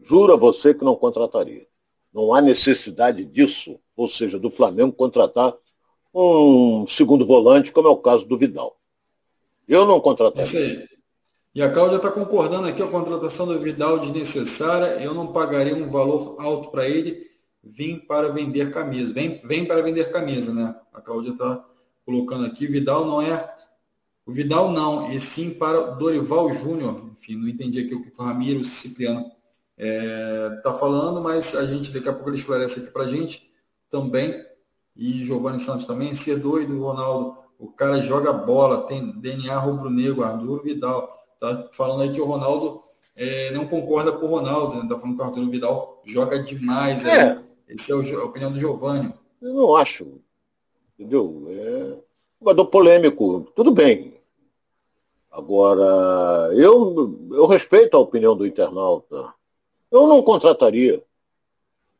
Juro 0.00 0.32
a 0.32 0.36
você 0.36 0.74
que 0.74 0.84
não 0.84 0.96
contrataria. 0.96 1.66
Não 2.12 2.34
há 2.34 2.40
necessidade 2.40 3.24
disso, 3.24 3.78
ou 3.96 4.08
seja, 4.08 4.38
do 4.38 4.50
Flamengo 4.50 4.92
contratar 4.92 5.54
um 6.12 6.86
segundo 6.86 7.24
volante, 7.26 7.70
como 7.70 7.88
é 7.88 7.90
o 7.90 7.96
caso 7.96 8.24
do 8.24 8.36
Vidal. 8.36 8.76
Eu 9.68 9.86
não 9.86 10.00
contrataria. 10.00 10.88
E 11.58 11.62
a 11.62 11.68
Cláudia 11.68 11.96
está 11.96 12.08
concordando 12.08 12.68
aqui, 12.68 12.80
a 12.80 12.86
contratação 12.86 13.44
do 13.44 13.58
Vidal 13.58 13.98
desnecessária, 13.98 15.02
eu 15.02 15.12
não 15.12 15.32
pagaria 15.32 15.74
um 15.74 15.90
valor 15.90 16.36
alto 16.38 16.70
para 16.70 16.88
ele, 16.88 17.28
vim 17.64 17.98
para 17.98 18.28
vender 18.28 18.70
camisa. 18.70 19.12
Vem, 19.12 19.40
vem 19.42 19.64
para 19.64 19.82
vender 19.82 20.12
camisa, 20.12 20.54
né? 20.54 20.72
A 20.94 21.00
Cláudia 21.00 21.32
está 21.32 21.66
colocando 22.06 22.46
aqui, 22.46 22.68
Vidal 22.68 23.06
não 23.06 23.20
é. 23.20 23.52
O 24.24 24.30
Vidal 24.30 24.70
não, 24.70 25.10
e 25.10 25.18
sim 25.18 25.58
para 25.58 25.80
Dorival 25.96 26.48
Júnior. 26.52 27.10
Enfim, 27.10 27.34
não 27.34 27.48
entendi 27.48 27.80
aqui 27.80 27.92
o 27.92 28.04
que 28.04 28.12
o 28.16 28.22
Ramiro 28.22 28.64
Cipriano 28.64 29.26
está 29.76 29.84
é, 29.84 30.50
tá 30.62 30.74
falando, 30.74 31.20
mas 31.20 31.56
a 31.56 31.66
gente 31.66 31.92
daqui 31.92 32.08
a 32.08 32.12
pouco 32.12 32.30
ele 32.30 32.36
esclarece 32.36 32.78
aqui 32.78 32.92
para 32.92 33.02
a 33.02 33.10
gente 33.10 33.52
também. 33.90 34.44
E 34.94 35.24
Giovanni 35.24 35.58
Santos 35.58 35.86
também, 35.86 36.14
ser 36.14 36.38
doido, 36.38 36.80
Ronaldo. 36.80 37.36
O 37.58 37.66
cara 37.66 38.00
joga 38.00 38.32
bola, 38.32 38.86
tem 38.86 39.10
DNA 39.10 39.58
rubro-negro, 39.58 40.22
Arthur 40.22 40.62
Vidal. 40.62 41.17
Tá 41.38 41.68
falando 41.72 42.02
aí 42.02 42.12
que 42.12 42.20
o 42.20 42.24
Ronaldo 42.24 42.82
é, 43.16 43.50
não 43.52 43.66
concorda 43.66 44.12
com 44.12 44.26
o 44.26 44.30
Ronaldo, 44.30 44.82
né? 44.82 44.88
Tá 44.88 44.98
falando 44.98 45.16
que 45.16 45.22
o 45.22 45.24
Arthur 45.24 45.50
Vidal 45.50 46.02
joga 46.04 46.42
demais. 46.42 47.04
É. 47.04 47.32
Aí. 47.32 47.44
Essa 47.68 47.92
é 47.92 48.14
a 48.14 48.24
opinião 48.24 48.52
do 48.52 48.58
Giovanni. 48.58 49.12
Eu 49.42 49.54
não 49.54 49.76
acho. 49.76 50.20
Entendeu? 50.98 51.46
É 51.48 51.94
um 51.94 52.00
jogador 52.40 52.66
polêmico. 52.66 53.40
Tudo 53.54 53.70
bem. 53.70 54.18
Agora, 55.30 56.52
eu, 56.54 57.28
eu 57.30 57.46
respeito 57.46 57.96
a 57.96 58.00
opinião 58.00 58.36
do 58.36 58.46
internauta. 58.46 59.32
Eu 59.90 60.06
não 60.06 60.22
contrataria. 60.22 61.02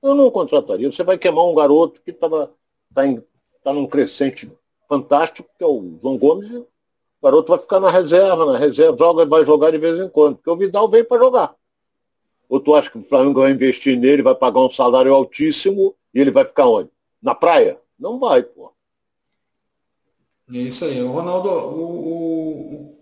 Eu 0.03 0.15
não 0.15 0.31
contrataria. 0.31 0.91
Você 0.91 1.05
vai 1.05 1.19
queimar 1.19 1.45
um 1.45 1.55
garoto 1.55 2.01
que 2.03 2.11
estava 2.11 2.53
tá, 2.95 3.03
tá 3.63 3.73
num 3.73 3.87
crescente 3.87 4.51
fantástico, 4.89 5.49
que 5.57 5.63
é 5.63 5.67
o 5.67 5.99
João 6.01 6.17
Gomes, 6.17 6.51
o 7.21 7.27
garoto 7.27 7.51
vai 7.51 7.59
ficar 7.59 7.81
na 7.81 7.91
reserva, 7.91 8.53
na 8.53 8.59
reserva, 8.59 8.97
joga, 8.97 9.27
vai 9.27 9.45
jogar 9.45 9.71
de 9.73 9.79
vez 9.79 9.99
em 9.99 10.09
quando, 10.09 10.37
porque 10.37 10.51
o 10.51 10.57
Vidal 10.57 10.89
veio 10.89 11.05
para 11.05 11.19
jogar. 11.19 11.55
Ou 12.49 12.61
tu 12.61 12.75
acha 12.75 12.91
que 12.91 12.99
o 12.99 13.05
Flamengo 13.05 13.41
vai 13.41 13.51
investir 13.51 13.99
nele, 13.99 14.23
vai 14.23 14.35
pagar 14.35 14.61
um 14.61 14.71
salário 14.71 15.13
altíssimo 15.13 15.95
e 16.15 16.21
ele 16.21 16.31
vai 16.31 16.45
ficar 16.45 16.67
onde? 16.67 16.91
Na 17.21 17.35
praia? 17.35 17.79
Não 17.99 18.19
vai, 18.19 18.43
pô. 18.43 18.73
É 20.53 20.57
isso 20.57 20.85
aí. 20.85 21.03
O 21.03 21.11
Ronaldo, 21.11 21.51
o, 21.51 22.93
o, 22.93 22.99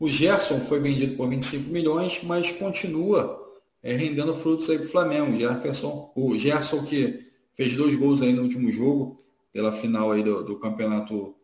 o 0.00 0.08
Gerson 0.08 0.60
foi 0.60 0.80
vendido 0.80 1.16
por 1.16 1.28
25 1.28 1.72
milhões, 1.72 2.22
mas 2.22 2.50
continua 2.52 3.44
é, 3.82 3.94
rendendo 3.94 4.34
frutos 4.34 4.70
aí 4.70 4.78
para 4.78 4.86
o 4.86 4.90
Flamengo. 4.90 5.32
O 5.32 5.36
Gerson, 5.36 6.12
o 6.16 6.38
Gerson 6.38 6.82
que 6.84 7.26
fez 7.54 7.74
dois 7.74 7.94
gols 7.96 8.22
aí 8.22 8.32
no 8.32 8.42
último 8.42 8.72
jogo, 8.72 9.18
pela 9.52 9.72
final 9.72 10.12
aí 10.12 10.22
do, 10.22 10.42
do 10.42 10.58
campeonato 10.58 11.35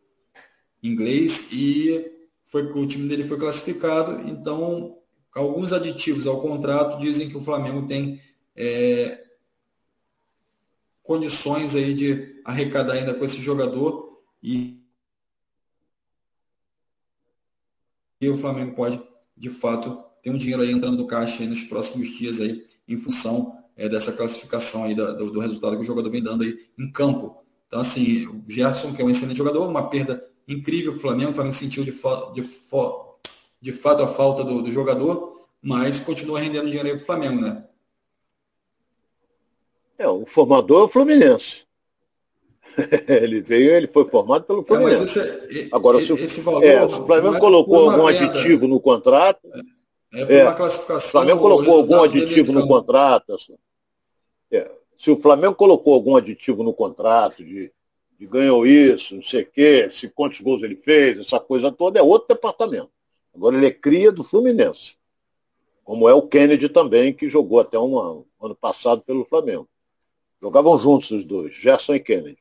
inglês 0.82 1.52
e 1.52 2.12
foi 2.46 2.64
o 2.64 2.86
time 2.86 3.08
dele 3.08 3.24
foi 3.24 3.38
classificado. 3.38 4.28
Então, 4.28 4.98
alguns 5.34 5.72
aditivos 5.72 6.26
ao 6.26 6.40
contrato 6.40 7.00
dizem 7.00 7.28
que 7.28 7.36
o 7.36 7.42
Flamengo 7.42 7.86
tem 7.86 8.20
é, 8.54 9.24
condições 11.02 11.74
aí 11.74 11.94
de 11.94 12.40
arrecadar 12.44 12.94
ainda 12.94 13.14
com 13.14 13.24
esse 13.24 13.40
jogador 13.40 14.22
e, 14.42 14.82
e 18.20 18.28
o 18.28 18.36
Flamengo 18.36 18.74
pode, 18.74 19.02
de 19.36 19.50
fato, 19.50 20.02
ter 20.22 20.30
um 20.30 20.38
dinheiro 20.38 20.62
aí 20.62 20.70
entrando 20.70 20.98
no 20.98 21.06
caixa 21.06 21.44
nos 21.44 21.62
próximos 21.64 22.08
dias 22.08 22.40
aí, 22.40 22.64
em 22.86 22.98
função 22.98 23.58
é, 23.76 23.88
dessa 23.88 24.12
classificação 24.12 24.84
aí 24.84 24.94
do, 24.94 25.32
do, 25.32 25.40
resultado 25.40 25.76
que 25.76 25.82
o 25.82 25.86
jogador 25.86 26.10
vem 26.10 26.22
dando 26.22 26.44
aí 26.44 26.58
em 26.78 26.90
campo. 26.90 27.36
Então, 27.66 27.80
assim, 27.80 28.26
o 28.26 28.44
Gerson, 28.46 28.94
que 28.94 29.00
é 29.00 29.04
um 29.04 29.10
excelente 29.10 29.38
jogador, 29.38 29.66
uma 29.66 29.88
perda 29.88 30.22
incrível 30.46 30.92
para 30.92 30.98
o 30.98 31.00
Flamengo. 31.00 31.30
O 31.30 31.34
Flamengo 31.34 31.54
sentiu 31.54 31.84
de, 31.84 31.92
de, 31.92 32.42
de 33.62 33.72
fato 33.72 34.02
a 34.02 34.08
falta 34.08 34.44
do, 34.44 34.62
do, 34.62 34.72
jogador, 34.72 35.46
mas 35.60 36.00
continua 36.00 36.40
rendendo 36.40 36.66
dinheiro 36.70 36.88
para 36.90 36.98
o 36.98 37.06
Flamengo, 37.06 37.40
né? 37.40 37.64
É, 39.98 40.08
o 40.08 40.26
formador 40.26 40.82
é 40.82 40.84
o 40.84 40.88
Fluminense. 40.88 41.62
ele 43.06 43.40
veio, 43.40 43.70
ele 43.70 43.86
foi 43.86 44.04
formado 44.06 44.44
pelo 44.44 44.64
Fluminense. 44.64 45.18
É, 45.18 45.22
esse, 45.22 45.68
Agora, 45.72 45.98
esse, 45.98 46.16
se, 46.16 46.24
esse 46.24 46.40
valor, 46.40 46.64
é, 46.64 46.80
se 46.88 46.94
o 46.94 47.06
Flamengo 47.06 47.36
é 47.36 47.40
colocou 47.40 47.90
algum 47.90 48.06
venda. 48.06 48.24
aditivo 48.24 48.66
no 48.66 48.80
contrato. 48.80 49.48
É, 50.12 50.20
é 50.20 50.26
por 50.26 50.42
uma 50.42 50.54
classificação. 50.54 51.08
O 51.08 51.24
Flamengo 51.24 51.40
colocou 51.40 51.74
algum 51.74 52.02
aditivo 52.02 52.52
no 52.52 52.66
contrato. 52.66 53.34
Assim. 53.34 53.54
É, 54.50 54.70
se 54.98 55.10
o 55.10 55.18
Flamengo 55.18 55.54
colocou 55.54 55.94
algum 55.94 56.16
aditivo 56.16 56.62
no 56.62 56.72
contrato 56.72 57.44
de, 57.44 57.72
de 58.22 58.26
ganhou 58.28 58.64
isso, 58.64 59.16
não 59.16 59.22
sei 59.22 59.42
o 59.42 59.50
quê, 59.50 59.90
se 59.90 60.08
quantos 60.08 60.40
gols 60.40 60.62
ele 60.62 60.76
fez, 60.76 61.18
essa 61.18 61.40
coisa 61.40 61.72
toda, 61.72 61.98
é 61.98 62.02
outro 62.02 62.28
departamento. 62.28 62.90
Agora 63.34 63.56
ele 63.56 63.66
é 63.66 63.70
cria 63.72 64.12
do 64.12 64.22
Fluminense. 64.22 64.96
Como 65.82 66.08
é 66.08 66.14
o 66.14 66.22
Kennedy 66.22 66.68
também, 66.68 67.12
que 67.12 67.28
jogou 67.28 67.58
até 67.58 67.76
um 67.76 67.98
ano, 67.98 68.24
ano 68.40 68.54
passado 68.54 69.02
pelo 69.02 69.24
Flamengo. 69.24 69.68
Jogavam 70.40 70.78
juntos 70.78 71.10
os 71.10 71.24
dois, 71.24 71.52
Gerson 71.52 71.94
e 71.94 72.00
Kennedy. 72.00 72.38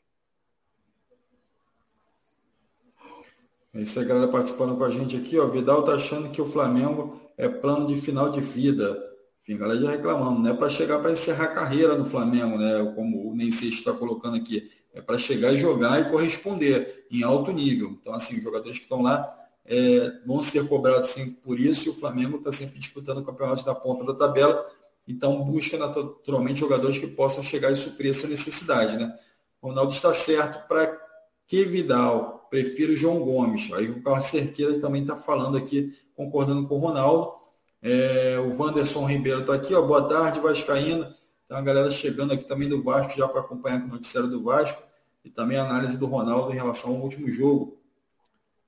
É 3.74 3.82
isso 3.82 4.00
aí, 4.00 4.06
galera, 4.06 4.32
participando 4.32 4.78
com 4.78 4.84
a 4.84 4.92
gente 4.92 5.16
aqui. 5.16 5.40
Ó. 5.40 5.48
Vidal 5.48 5.82
tá 5.84 5.94
achando 5.94 6.30
que 6.30 6.42
o 6.42 6.46
Flamengo 6.46 7.20
é 7.38 7.50
plano 7.50 7.88
de 7.88 8.00
final 8.00 8.30
de 8.30 8.42
vida. 8.42 9.02
Enfim, 9.42 9.56
a 9.56 9.58
galera 9.58 9.82
já 9.82 9.92
reclamando. 9.92 10.42
Não 10.42 10.52
é 10.52 10.54
para 10.54 10.70
chegar 10.70 11.00
para 11.00 11.12
encerrar 11.12 11.46
a 11.46 11.56
carreira 11.56 11.98
no 11.98 12.06
Flamengo, 12.06 12.58
né? 12.58 12.94
Como 12.94 13.32
o 13.32 13.36
Nensei 13.36 13.70
está 13.70 13.94
colocando 13.94 14.36
aqui. 14.36 14.70
É 14.94 15.02
para 15.02 15.18
chegar 15.18 15.54
e 15.54 15.58
jogar 15.58 16.00
e 16.02 16.10
corresponder 16.10 17.06
em 17.10 17.24
alto 17.24 17.52
nível. 17.52 17.98
Então, 18.00 18.14
assim, 18.14 18.38
os 18.38 18.44
jogadores 18.44 18.78
que 18.78 18.84
estão 18.84 19.02
lá 19.02 19.38
é, 19.66 20.12
vão 20.26 20.42
ser 20.42 20.68
cobrados 20.68 21.10
sempre 21.10 21.34
por 21.44 21.60
isso, 21.60 21.88
e 21.88 21.90
o 21.90 21.96
Flamengo 21.96 22.38
está 22.38 22.52
sempre 22.52 22.80
disputando 22.80 23.20
o 23.20 23.26
campeonato 23.26 23.64
da 23.64 23.76
ponta 23.76 24.04
da 24.04 24.14
tabela, 24.14 24.66
então 25.08 25.44
busca 25.44 25.78
naturalmente 25.78 26.60
jogadores 26.60 26.98
que 26.98 27.08
possam 27.08 27.44
chegar 27.44 27.72
e 27.72 27.76
suprir 27.76 28.12
essa 28.12 28.28
necessidade. 28.28 28.98
Né? 28.98 29.18
O 29.62 29.70
Ronaldo 29.70 29.94
está 29.94 30.12
certo 30.14 30.68
para 30.68 31.00
que 31.48 31.66
Vidal, 31.66 32.48
prefiro 32.50 32.96
João 32.96 33.20
Gomes. 33.20 33.72
Aí 33.74 33.90
o 33.90 34.02
Carlos 34.02 34.26
Cerqueira 34.26 34.80
também 34.80 35.02
está 35.02 35.16
falando 35.16 35.58
aqui, 35.58 35.94
concordando 36.16 36.68
com 36.68 36.76
o 36.76 36.80
Ronaldo. 36.80 37.34
É, 37.82 38.38
o 38.40 38.58
Wanderson 38.58 39.06
Ribeiro 39.06 39.42
está 39.42 39.56
aqui, 39.56 39.74
ó, 39.74 39.82
boa 39.82 40.08
tarde, 40.08 40.40
Vascaína. 40.40 41.14
Tem 41.52 41.58
uma 41.58 41.66
galera 41.66 41.92
chegando 41.92 42.32
aqui 42.32 42.46
também 42.46 42.70
do 42.70 42.82
Vasco, 42.82 43.18
já 43.18 43.28
para 43.28 43.42
acompanhar 43.42 43.84
o 43.84 43.88
noticiário 43.88 44.30
do 44.30 44.42
Vasco, 44.42 44.82
e 45.22 45.30
também 45.30 45.58
a 45.58 45.66
análise 45.66 45.98
do 45.98 46.06
Ronaldo 46.06 46.54
em 46.54 46.56
relação 46.56 46.92
ao 46.92 47.02
último 47.02 47.30
jogo 47.30 47.78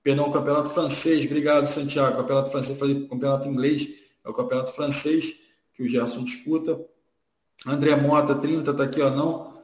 perdão, 0.04 0.28
o 0.28 0.34
campeonato 0.34 0.70
francês, 0.70 1.26
obrigado 1.26 1.66
Santiago, 1.66 2.18
campeonato 2.18 2.52
francês, 2.52 2.78
falei 2.78 3.08
campeonato 3.08 3.48
inglês, 3.48 3.88
é 4.22 4.30
o 4.30 4.34
campeonato 4.34 4.74
francês 4.74 5.34
que 5.74 5.82
o 5.82 5.88
Gerson 5.88 6.26
disputa. 6.26 6.78
André 7.66 7.96
Mota, 7.96 8.36
30, 8.36 8.72
está 8.72 8.84
aqui, 8.84 9.02
ó, 9.02 9.10
não, 9.10 9.64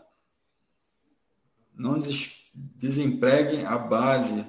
não 1.75 2.01
desempreguem 2.53 3.65
a 3.65 3.77
base. 3.77 4.45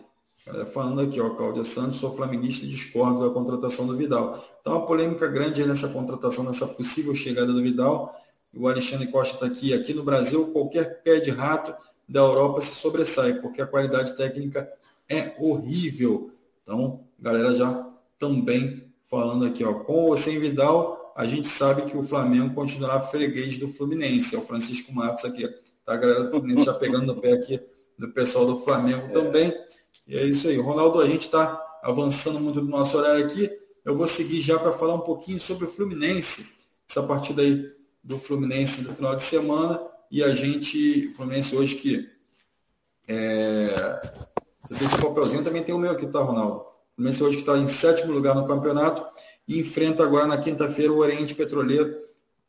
Falando 0.73 1.01
aqui, 1.01 1.21
ó, 1.21 1.31
Cláudia 1.31 1.65
Santos, 1.65 1.97
sou 1.97 2.15
flamenguista 2.15 2.65
e 2.65 2.69
discordo 2.69 3.27
da 3.27 3.35
contratação 3.35 3.89
do 3.89 3.97
Vidal. 3.97 4.45
Então, 4.61 4.75
uma 4.75 4.87
polêmica 4.87 5.27
grande 5.27 5.67
nessa 5.67 5.89
contratação, 5.89 6.45
nessa 6.45 6.69
possível 6.69 7.17
chegada 7.17 7.53
do 7.53 7.61
Vidal. 7.61 8.20
O 8.57 8.69
Alexandre 8.69 9.07
Costa 9.07 9.35
está 9.35 9.47
aqui. 9.47 9.73
Aqui 9.73 9.95
no 9.95 10.03
Brasil, 10.03 10.53
qualquer 10.53 11.03
pé 11.03 11.21
de 11.21 11.31
rato 11.31 11.75
da 12.09 12.21
Europa 12.21 12.61
se 12.61 12.75
sobressai, 12.75 13.35
porque 13.35 13.63
a 13.63 13.67
qualidade 13.67 14.17
técnica 14.17 14.71
é 15.09 15.35
horrível. 15.39 16.33
Então, 16.63 17.05
galera 17.19 17.55
já 17.55 17.87
também 18.19 18.85
falando 19.09 19.45
aqui, 19.45 19.65
ó, 19.65 19.75
com 19.75 20.07
ou 20.07 20.17
sem 20.17 20.39
Vidal, 20.39 21.13
a 21.17 21.27
gente 21.27 21.49
sabe 21.49 21.83
que 21.83 21.97
o 21.97 22.03
Flamengo 22.03 22.55
continuará 22.55 23.01
freguês 23.01 23.57
do 23.57 23.69
Fluminense. 23.69 24.35
É 24.35 24.39
o 24.39 24.43
Francisco 24.43 24.93
Matos 24.93 25.25
aqui, 25.25 25.47
tá? 25.85 25.95
A 25.95 25.97
galera 25.97 26.25
do 26.25 26.31
Fluminense 26.31 26.65
já 26.65 26.75
pegando 26.75 27.07
no 27.07 27.21
pé 27.21 27.33
aqui 27.33 27.61
do 27.99 28.09
pessoal 28.09 28.47
do 28.47 28.61
Flamengo 28.61 29.07
é. 29.07 29.09
também. 29.09 29.55
E 30.07 30.17
é 30.17 30.25
isso 30.25 30.49
aí. 30.49 30.57
Ronaldo, 30.57 31.01
a 31.01 31.07
gente 31.07 31.27
está 31.27 31.61
avançando 31.83 32.41
muito 32.41 32.61
no 32.63 32.69
nosso 32.69 32.97
horário 32.99 33.25
aqui. 33.25 33.51
Eu 33.85 33.97
vou 33.97 34.07
seguir 34.07 34.41
já 34.41 34.59
para 34.59 34.73
falar 34.73 34.95
um 34.95 35.01
pouquinho 35.01 35.41
sobre 35.41 35.65
o 35.65 35.69
Fluminense, 35.69 36.61
essa 36.89 37.03
partida 37.03 37.43
aí 37.43 37.71
do 38.03 38.19
Fluminense 38.19 38.87
no 38.89 38.95
final 38.95 39.15
de 39.17 39.23
semana. 39.23 39.81
E 40.11 40.23
a 40.25 40.35
gente, 40.35 41.09
o 41.09 41.15
Fluminense 41.15 41.55
hoje 41.55 41.77
que 41.77 42.09
é, 43.09 44.01
você 44.63 44.75
tem 44.75 44.87
esse 44.87 45.01
papelzinho, 45.01 45.45
também 45.45 45.63
tem 45.63 45.75
o 45.75 45.79
meu 45.79 45.91
aqui, 45.91 46.07
tá, 46.07 46.21
Ronaldo? 46.21 46.61
O 46.61 46.95
Fluminense 46.97 47.23
hoje 47.23 47.37
que 47.37 47.43
está 47.43 47.59
em 47.59 47.69
sétimo 47.69 48.13
lugar 48.13 48.35
no 48.35 48.47
campeonato 48.47 49.05
e 49.47 49.59
enfrenta 49.59 50.05
agora 50.05 50.27
na 50.27 50.39
quinta-feira 50.39 50.93
o 50.93 50.99
Oriente 50.99 51.35
Petroleiro 51.35 51.97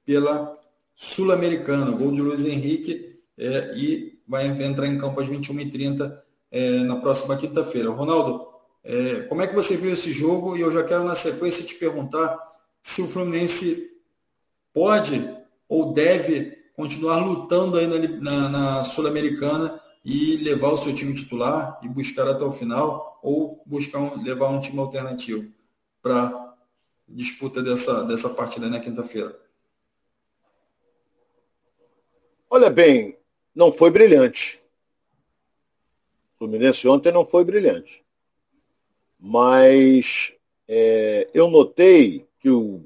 pela 0.05 0.57
Sul-Americana. 0.95 1.91
Gol 1.91 2.11
de 2.11 2.21
Luiz 2.21 2.45
Henrique 2.45 3.15
é, 3.37 3.73
e 3.75 4.19
vai 4.27 4.45
entrar 4.47 4.87
em 4.87 4.97
campo 4.97 5.19
às 5.19 5.27
21h30 5.27 6.15
é, 6.51 6.79
na 6.83 6.97
próxima 6.97 7.37
quinta-feira. 7.37 7.89
Ronaldo, 7.89 8.47
é, 8.83 9.21
como 9.23 9.41
é 9.41 9.47
que 9.47 9.55
você 9.55 9.75
viu 9.75 9.93
esse 9.93 10.11
jogo? 10.11 10.55
E 10.55 10.61
eu 10.61 10.71
já 10.71 10.83
quero 10.83 11.03
na 11.03 11.15
sequência 11.15 11.63
te 11.63 11.75
perguntar 11.75 12.37
se 12.81 13.01
o 13.01 13.07
Fluminense 13.07 13.99
pode 14.73 15.27
ou 15.71 15.93
deve 15.93 16.51
continuar 16.73 17.19
lutando 17.19 17.77
aí 17.77 17.87
na, 17.87 17.97
na, 18.19 18.49
na 18.49 18.83
Sul-Americana 18.83 19.81
e 20.03 20.35
levar 20.43 20.73
o 20.73 20.77
seu 20.77 20.93
time 20.93 21.15
titular 21.15 21.79
e 21.81 21.87
buscar 21.87 22.27
até 22.27 22.43
o 22.43 22.51
final 22.51 23.17
ou 23.23 23.63
buscar 23.65 23.99
um, 23.99 24.21
levar 24.21 24.49
um 24.49 24.59
time 24.59 24.77
alternativo 24.79 25.49
para 26.01 26.57
disputa 27.07 27.63
dessa, 27.63 28.03
dessa 28.03 28.31
partida 28.31 28.67
na 28.67 28.81
quinta-feira? 28.81 29.39
Olha 32.49 32.69
bem, 32.69 33.17
não 33.55 33.71
foi 33.71 33.89
brilhante. 33.91 34.61
O 36.35 36.39
Fluminense 36.39 36.85
ontem 36.85 37.13
não 37.13 37.25
foi 37.25 37.45
brilhante. 37.45 38.03
Mas 39.17 40.33
é, 40.67 41.29
eu 41.33 41.49
notei 41.49 42.27
que 42.41 42.49
o 42.49 42.83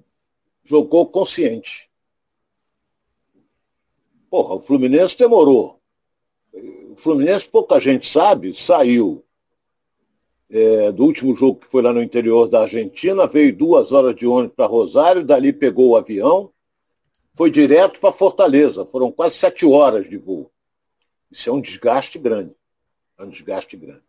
jogou 0.63 1.07
consciente. 1.07 1.89
Porra, 4.35 4.55
o 4.55 4.59
Fluminense 4.59 5.17
demorou 5.17 5.79
o 6.51 6.95
Fluminense, 6.97 7.47
pouca 7.47 7.79
gente 7.79 8.11
sabe, 8.11 8.53
saiu 8.53 9.23
é, 10.49 10.91
do 10.91 11.05
último 11.05 11.33
jogo 11.33 11.61
que 11.61 11.67
foi 11.67 11.81
lá 11.81 11.93
no 11.93 12.03
interior 12.03 12.45
da 12.49 12.63
Argentina, 12.63 13.27
veio 13.27 13.55
duas 13.55 13.93
horas 13.93 14.13
de 14.13 14.27
ônibus 14.27 14.53
para 14.53 14.65
Rosário, 14.65 15.23
dali 15.23 15.53
pegou 15.53 15.91
o 15.91 15.95
avião, 15.95 16.51
foi 17.33 17.49
direto 17.49 17.97
para 18.01 18.11
Fortaleza. 18.11 18.85
Foram 18.85 19.09
quase 19.09 19.37
sete 19.37 19.65
horas 19.65 20.09
de 20.09 20.17
voo. 20.17 20.51
Isso 21.31 21.49
é 21.49 21.53
um 21.53 21.61
desgaste 21.61 22.19
grande. 22.19 22.53
É 23.17 23.23
um 23.23 23.29
desgaste 23.29 23.77
grande. 23.77 24.03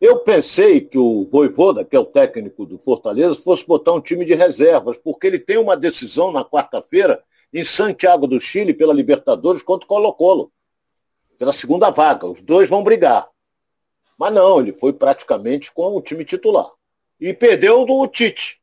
Eu 0.00 0.20
pensei 0.20 0.80
que 0.80 0.96
o 0.96 1.28
Voivoda, 1.30 1.84
que 1.84 1.94
é 1.94 2.00
o 2.00 2.06
técnico 2.06 2.64
do 2.64 2.78
Fortaleza, 2.78 3.34
fosse 3.34 3.66
botar 3.66 3.92
um 3.92 4.00
time 4.00 4.24
de 4.24 4.32
reservas, 4.32 4.96
porque 4.96 5.26
ele 5.26 5.38
tem 5.38 5.58
uma 5.58 5.76
decisão 5.76 6.32
na 6.32 6.42
quarta-feira 6.42 7.22
em 7.52 7.64
Santiago 7.64 8.26
do 8.26 8.40
Chile 8.40 8.72
pela 8.72 8.94
Libertadores 8.94 9.62
contra 9.62 9.84
o 9.84 9.88
Colo-Colo 9.88 10.52
pela 11.42 11.52
segunda 11.52 11.90
vaga. 11.90 12.28
Os 12.28 12.40
dois 12.40 12.68
vão 12.68 12.84
brigar. 12.84 13.28
Mas 14.16 14.32
não, 14.32 14.60
ele 14.60 14.72
foi 14.72 14.92
praticamente 14.92 15.72
com 15.72 15.96
o 15.96 16.00
time 16.00 16.24
titular. 16.24 16.70
E 17.18 17.34
perdeu 17.34 17.84
do 17.84 18.06
Tite. 18.06 18.60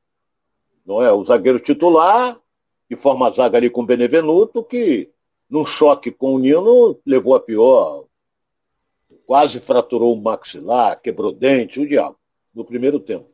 Não 0.86 1.04
é? 1.04 1.12
O 1.12 1.26
zagueiro 1.26 1.60
titular, 1.60 2.40
que 2.88 2.96
forma 2.96 3.28
a 3.28 3.32
zaga 3.32 3.58
ali 3.58 3.70
com 3.70 3.82
o 3.82 3.86
Benevenuto, 3.86 4.64
que 4.64 5.10
num 5.50 5.66
choque 5.66 6.10
com 6.10 6.36
o 6.36 6.40
Nino 6.40 6.98
levou 7.06 7.36
a 7.36 7.42
pior. 7.42 8.06
Quase 9.26 9.60
fraturou 9.60 10.14
o 10.14 10.22
maxilar, 10.22 11.02
quebrou 11.02 11.34
dente, 11.34 11.82
o 11.82 11.86
diabo, 11.86 12.18
no 12.56 12.64
primeiro 12.64 12.98
tempo. 12.98 13.30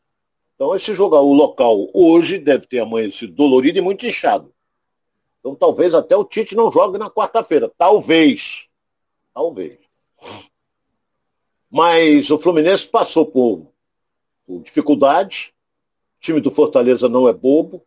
Então 0.56 0.76
esse 0.76 0.95
jogo, 0.95 1.16
o 1.18 1.34
local 1.34 1.88
hoje 1.93 2.39
deve 2.39 2.66
ter 2.66 2.80
amanhecido 2.80 3.32
dolorido 3.32 3.78
e 3.78 3.82
muito 3.82 4.08
inchado. 4.08 4.51
Então 5.46 5.54
talvez 5.54 5.93
até 5.93 6.18
o 6.18 6.26
Tite 6.26 6.56
não 6.56 6.72
jogue 6.72 6.98
na 6.98 7.08
quarta-feira. 7.08 7.72
Talvez. 7.78 8.66
Talvez. 9.32 9.78
Mas 11.70 12.32
o 12.32 12.39
Fluminense 12.39 12.88
passou 12.88 13.28
por, 13.28 13.68
por 14.48 14.64
dificuldades. 14.64 15.52
O 16.18 16.22
time 16.22 16.41
do 16.41 16.50
Fortaleza 16.50 17.08
não 17.08 17.30
é 17.30 17.34
bobo. 17.34 17.86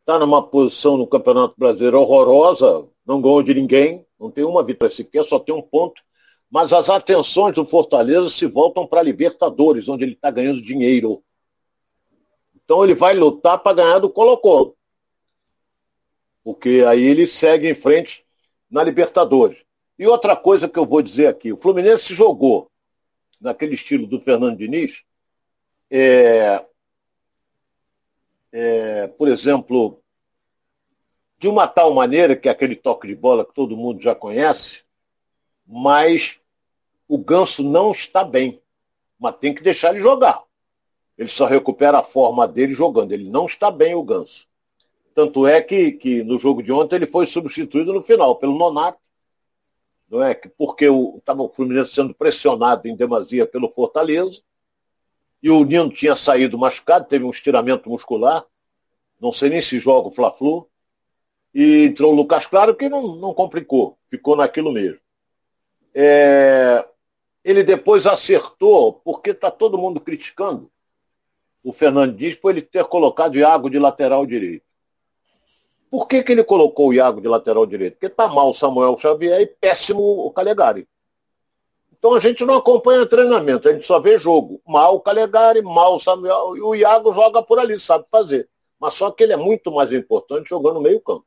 Está 0.00 0.18
numa 0.18 0.42
posição 0.42 0.98
no 0.98 1.06
Campeonato 1.06 1.54
Brasileiro 1.56 2.02
horrorosa, 2.02 2.86
não 3.06 3.22
ganhou 3.22 3.42
de 3.42 3.54
ninguém, 3.54 4.06
não 4.20 4.30
tem 4.30 4.44
uma 4.44 4.62
vitória 4.62 4.94
sequer, 4.94 5.24
só 5.24 5.38
tem 5.38 5.54
um 5.54 5.62
ponto. 5.62 6.02
Mas 6.50 6.70
as 6.74 6.90
atenções 6.90 7.54
do 7.54 7.64
Fortaleza 7.64 8.28
se 8.28 8.44
voltam 8.44 8.86
para 8.86 9.02
Libertadores, 9.02 9.88
onde 9.88 10.04
ele 10.04 10.12
está 10.12 10.30
ganhando 10.30 10.60
dinheiro. 10.60 11.22
Então 12.62 12.84
ele 12.84 12.94
vai 12.94 13.14
lutar 13.14 13.58
para 13.58 13.76
ganhar 13.76 13.98
do 14.00 14.10
Colo-Colo. 14.10 14.77
Porque 16.48 16.82
aí 16.88 17.04
ele 17.04 17.26
segue 17.26 17.68
em 17.68 17.74
frente 17.74 18.24
na 18.70 18.82
Libertadores. 18.82 19.58
E 19.98 20.06
outra 20.06 20.34
coisa 20.34 20.66
que 20.66 20.78
eu 20.78 20.86
vou 20.86 21.02
dizer 21.02 21.26
aqui, 21.26 21.52
o 21.52 21.58
Fluminense 21.58 22.14
jogou 22.14 22.70
naquele 23.38 23.74
estilo 23.74 24.06
do 24.06 24.18
Fernando 24.18 24.56
Diniz, 24.56 25.02
é, 25.90 26.64
é, 28.50 29.08
por 29.08 29.28
exemplo, 29.28 30.00
de 31.38 31.48
uma 31.48 31.68
tal 31.68 31.92
maneira 31.92 32.34
que 32.34 32.48
é 32.48 32.50
aquele 32.50 32.76
toque 32.76 33.06
de 33.06 33.14
bola 33.14 33.44
que 33.44 33.52
todo 33.52 33.76
mundo 33.76 34.00
já 34.00 34.14
conhece, 34.14 34.84
mas 35.66 36.40
o 37.06 37.18
Ganso 37.18 37.62
não 37.62 37.92
está 37.92 38.24
bem. 38.24 38.62
Mas 39.18 39.36
tem 39.36 39.54
que 39.54 39.62
deixar 39.62 39.90
ele 39.90 40.00
jogar. 40.00 40.42
Ele 41.18 41.28
só 41.28 41.44
recupera 41.44 41.98
a 41.98 42.02
forma 42.02 42.48
dele 42.48 42.72
jogando. 42.72 43.12
Ele 43.12 43.28
não 43.28 43.44
está 43.44 43.70
bem, 43.70 43.94
o 43.94 44.02
Ganso. 44.02 44.47
Tanto 45.18 45.48
é 45.48 45.60
que, 45.60 45.90
que 45.90 46.22
no 46.22 46.38
jogo 46.38 46.62
de 46.62 46.70
ontem 46.70 46.94
ele 46.94 47.06
foi 47.08 47.26
substituído 47.26 47.92
no 47.92 48.04
final 48.04 48.36
pelo 48.36 48.56
Nonato, 48.56 49.00
não 50.08 50.22
é? 50.22 50.32
Porque 50.32 50.86
estava 51.16 51.42
o 51.42 51.48
Fluminense 51.48 51.92
sendo 51.92 52.14
pressionado 52.14 52.86
em 52.86 52.94
demasia 52.94 53.44
pelo 53.44 53.68
Fortaleza, 53.68 54.40
e 55.42 55.50
o 55.50 55.64
Nino 55.64 55.90
tinha 55.90 56.14
saído 56.14 56.56
machucado, 56.56 57.08
teve 57.08 57.24
um 57.24 57.30
estiramento 57.30 57.90
muscular, 57.90 58.44
não 59.20 59.32
sei 59.32 59.50
nem 59.50 59.60
se 59.60 59.80
joga 59.80 60.06
o 60.06 60.12
Fla-Flu, 60.12 60.70
e 61.52 61.86
entrou 61.86 62.12
o 62.12 62.14
Lucas 62.14 62.46
Claro, 62.46 62.76
que 62.76 62.88
não, 62.88 63.16
não 63.16 63.34
complicou, 63.34 63.98
ficou 64.06 64.36
naquilo 64.36 64.70
mesmo. 64.70 65.00
É, 65.92 66.86
ele 67.42 67.64
depois 67.64 68.06
acertou, 68.06 68.92
porque 68.92 69.30
está 69.30 69.50
todo 69.50 69.76
mundo 69.76 69.98
criticando 69.98 70.70
o 71.60 71.72
Fernando 71.72 72.14
Dias 72.14 72.36
por 72.36 72.52
ele 72.52 72.62
ter 72.62 72.84
colocado 72.84 73.34
o 73.34 73.38
Iago 73.38 73.68
de 73.68 73.80
lateral 73.80 74.24
direito. 74.24 74.67
Por 75.90 76.06
que, 76.06 76.22
que 76.22 76.32
ele 76.32 76.44
colocou 76.44 76.88
o 76.88 76.94
Iago 76.94 77.20
de 77.20 77.28
lateral 77.28 77.64
direito? 77.64 77.94
Porque 77.94 78.06
está 78.06 78.28
mal 78.28 78.50
o 78.50 78.54
Samuel 78.54 78.98
Xavier 78.98 79.40
e 79.40 79.46
péssimo 79.46 80.02
o 80.02 80.30
Calegari. 80.30 80.86
Então 81.98 82.14
a 82.14 82.20
gente 82.20 82.44
não 82.44 82.56
acompanha 82.56 83.04
treinamento, 83.06 83.68
a 83.68 83.72
gente 83.72 83.86
só 83.86 83.98
vê 83.98 84.18
jogo. 84.18 84.60
Mal 84.66 84.94
o 84.94 85.00
Calegari, 85.00 85.62
mal 85.62 85.96
o 85.96 86.00
Samuel, 86.00 86.56
e 86.56 86.60
o 86.60 86.74
Iago 86.74 87.12
joga 87.12 87.42
por 87.42 87.58
ali, 87.58 87.80
sabe 87.80 88.04
fazer. 88.10 88.48
Mas 88.78 88.94
só 88.94 89.10
que 89.10 89.24
ele 89.24 89.32
é 89.32 89.36
muito 89.36 89.72
mais 89.72 89.92
importante 89.92 90.50
jogando 90.50 90.80
meio 90.80 91.00
campo. 91.00 91.26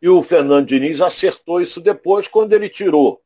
E 0.00 0.08
o 0.08 0.22
Fernando 0.22 0.66
Diniz 0.66 1.00
acertou 1.00 1.60
isso 1.60 1.80
depois 1.80 2.26
quando 2.26 2.54
ele 2.54 2.70
tirou 2.70 3.20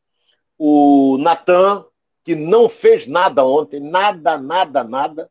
o 0.58 1.16
Natan, 1.20 1.84
que 2.24 2.34
não 2.34 2.68
fez 2.68 3.06
nada 3.06 3.44
ontem, 3.44 3.78
nada, 3.78 4.36
nada, 4.38 4.82
nada, 4.82 5.30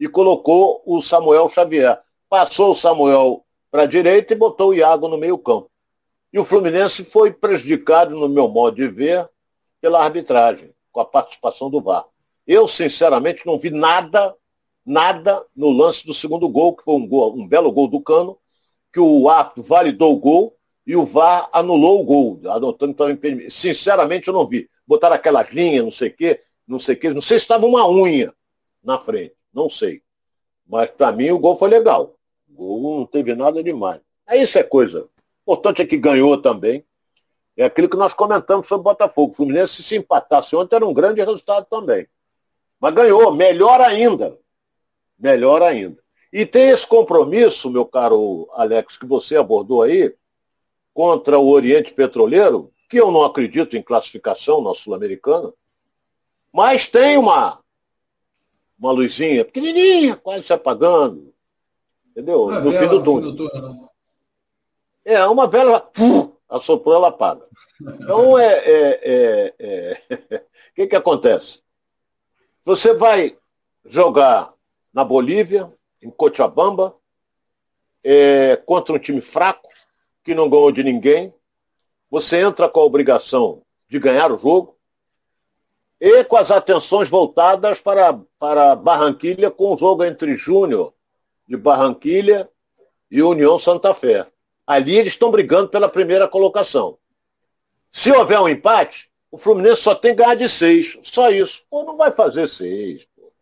e 0.00 0.08
colocou 0.08 0.82
o 0.84 1.00
Samuel 1.00 1.48
Xavier. 1.50 2.00
Passou 2.28 2.72
o 2.72 2.74
Samuel 2.76 3.44
para 3.72 3.84
a 3.84 3.86
direita 3.86 4.34
e 4.34 4.36
botou 4.36 4.68
o 4.68 4.74
Iago 4.74 5.08
no 5.08 5.16
meio 5.16 5.38
campo. 5.38 5.70
E 6.30 6.38
o 6.38 6.44
Fluminense 6.44 7.04
foi 7.04 7.32
prejudicado, 7.32 8.14
no 8.14 8.28
meu 8.28 8.46
modo 8.46 8.76
de 8.76 8.86
ver, 8.86 9.26
pela 9.80 10.04
arbitragem, 10.04 10.74
com 10.92 11.00
a 11.00 11.06
participação 11.06 11.70
do 11.70 11.80
VAR. 11.80 12.04
Eu, 12.46 12.68
sinceramente, 12.68 13.46
não 13.46 13.56
vi 13.56 13.70
nada, 13.70 14.36
nada 14.84 15.42
no 15.56 15.70
lance 15.70 16.06
do 16.06 16.12
segundo 16.12 16.46
gol, 16.50 16.76
que 16.76 16.84
foi 16.84 16.94
um, 16.94 17.08
gol, 17.08 17.34
um 17.34 17.48
belo 17.48 17.72
gol 17.72 17.88
do 17.88 18.02
Cano, 18.02 18.38
que 18.92 19.00
o 19.00 19.28
árbitro 19.30 19.62
validou 19.62 20.12
o 20.12 20.18
gol 20.18 20.56
e 20.86 20.94
o 20.94 21.06
VAR 21.06 21.48
anulou 21.50 22.02
o 22.02 22.04
gol, 22.04 22.40
adotando 22.50 22.92
então 22.92 23.10
impedimento. 23.10 23.50
Sinceramente, 23.52 24.28
eu 24.28 24.34
não 24.34 24.46
vi. 24.46 24.68
Botaram 24.86 25.16
aquelas 25.16 25.50
linhas, 25.50 25.82
não 25.82 25.92
sei 25.92 26.08
o 26.08 26.14
quê, 26.14 26.40
não 26.68 26.78
sei 26.78 26.94
o 26.94 26.98
quê. 26.98 27.08
Não 27.08 27.22
sei 27.22 27.38
se 27.38 27.44
estava 27.44 27.64
uma 27.64 27.88
unha 27.88 28.34
na 28.84 28.98
frente, 28.98 29.34
não 29.52 29.70
sei. 29.70 30.02
Mas 30.66 30.90
para 30.90 31.10
mim 31.10 31.30
o 31.30 31.38
gol 31.38 31.56
foi 31.56 31.70
legal. 31.70 32.18
Gol 32.54 32.98
não 32.98 33.06
teve 33.06 33.34
nada 33.34 33.62
demais. 33.62 34.00
É 34.26 34.36
isso 34.36 34.58
é 34.58 34.62
coisa. 34.62 35.08
O 35.44 35.52
importante 35.52 35.82
é 35.82 35.86
que 35.86 35.96
ganhou 35.96 36.40
também. 36.40 36.84
É 37.56 37.64
aquilo 37.64 37.88
que 37.88 37.96
nós 37.96 38.14
comentamos 38.14 38.66
sobre 38.66 38.80
o 38.80 38.84
Botafogo. 38.84 39.32
O 39.32 39.34
Fluminense, 39.34 39.82
se 39.82 39.96
empatasse 39.96 40.54
ontem, 40.56 40.76
era 40.76 40.86
um 40.86 40.94
grande 40.94 41.20
resultado 41.20 41.66
também. 41.68 42.06
Mas 42.80 42.94
ganhou, 42.94 43.34
melhor 43.34 43.80
ainda. 43.80 44.38
Melhor 45.18 45.62
ainda. 45.62 46.02
E 46.32 46.46
tem 46.46 46.70
esse 46.70 46.86
compromisso, 46.86 47.70
meu 47.70 47.84
caro 47.84 48.48
Alex, 48.54 48.96
que 48.96 49.06
você 49.06 49.36
abordou 49.36 49.82
aí, 49.82 50.14
contra 50.94 51.38
o 51.38 51.48
Oriente 51.48 51.92
Petroleiro, 51.92 52.72
que 52.88 52.98
eu 53.00 53.10
não 53.10 53.24
acredito 53.24 53.76
em 53.76 53.82
classificação 53.82 54.62
na 54.62 54.74
Sul-Americana, 54.74 55.52
mas 56.52 56.88
tem 56.88 57.16
uma, 57.16 57.60
uma 58.78 58.92
luzinha 58.92 59.44
pequenininha, 59.44 60.16
quase 60.16 60.46
se 60.46 60.52
apagando. 60.52 61.31
Entendeu? 62.12 62.46
no 62.46 62.70
vela, 62.70 62.78
fim 62.78 62.88
do 62.88 63.02
túnel. 63.02 63.90
É, 65.02 65.26
uma 65.26 65.46
vela, 65.46 65.90
assoprou, 66.48 66.94
ela 66.94 67.08
apaga. 67.08 67.44
Então, 67.80 68.20
é. 68.20 68.22
O 68.22 68.38
é, 68.38 69.00
é, 69.02 69.54
é, 69.58 70.42
que, 70.76 70.86
que 70.86 70.96
acontece? 70.96 71.60
Você 72.64 72.92
vai 72.92 73.36
jogar 73.84 74.52
na 74.92 75.02
Bolívia, 75.02 75.72
em 76.02 76.10
Cochabamba, 76.10 76.94
é, 78.04 78.56
contra 78.56 78.94
um 78.94 78.98
time 78.98 79.22
fraco, 79.22 79.68
que 80.22 80.34
não 80.34 80.50
ganhou 80.50 80.70
de 80.70 80.84
ninguém. 80.84 81.34
Você 82.10 82.36
entra 82.36 82.68
com 82.68 82.80
a 82.80 82.84
obrigação 82.84 83.62
de 83.88 83.98
ganhar 83.98 84.30
o 84.30 84.38
jogo 84.38 84.76
e 85.98 86.22
com 86.24 86.36
as 86.36 86.50
atenções 86.50 87.08
voltadas 87.08 87.80
para, 87.80 88.20
para 88.38 88.76
Barranquilha 88.76 89.50
com 89.50 89.74
o 89.74 89.78
jogo 89.78 90.04
entre 90.04 90.36
Júnior 90.36 90.92
de 91.52 91.56
Barranquilha 91.58 92.48
e 93.10 93.22
União 93.22 93.58
Santa 93.58 93.94
Fé. 93.94 94.26
Ali 94.66 94.96
eles 94.96 95.12
estão 95.12 95.30
brigando 95.30 95.68
pela 95.68 95.86
primeira 95.86 96.26
colocação. 96.26 96.96
Se 97.90 98.10
houver 98.10 98.40
um 98.40 98.48
empate, 98.48 99.10
o 99.30 99.36
Fluminense 99.36 99.82
só 99.82 99.94
tem 99.94 100.16
que 100.16 100.22
ganhar 100.22 100.34
de 100.34 100.48
seis. 100.48 100.98
Só 101.02 101.30
isso. 101.30 101.62
Pô, 101.68 101.84
não 101.84 101.98
vai 101.98 102.10
fazer 102.10 102.48
seis. 102.48 103.06
Pô, 103.14 103.32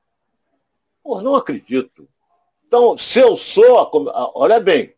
pô 1.05 1.21
não 1.21 1.37
acredito. 1.37 2.09
Então, 2.67 2.99
se 2.99 3.21
eu 3.21 3.37
sou. 3.37 3.79
A... 3.79 4.33
Olha 4.35 4.59
bem, 4.59 4.93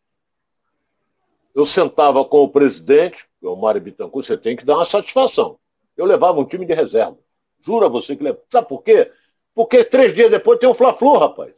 eu 1.55 1.67
sentava 1.67 2.25
com 2.25 2.39
o 2.39 2.49
presidente, 2.49 3.27
o 3.43 3.55
Mário 3.55 3.81
Bittencourt, 3.81 4.27
você 4.27 4.39
tem 4.39 4.57
que 4.57 4.65
dar 4.65 4.77
uma 4.77 4.87
satisfação. 4.87 5.59
Eu 5.95 6.07
levava 6.07 6.41
um 6.41 6.47
time 6.47 6.65
de 6.65 6.73
reserva. 6.73 7.19
Jura 7.61 7.91
você 7.91 8.17
que 8.17 8.25
leva. 8.25 8.41
Sabe 8.51 8.69
por 8.69 8.83
quê? 8.83 9.13
Porque 9.55 9.85
três 9.85 10.15
dias 10.15 10.31
depois 10.31 10.59
tem 10.59 10.69
o 10.69 10.75
Fla-Flu, 10.75 11.19
rapaz. 11.19 11.53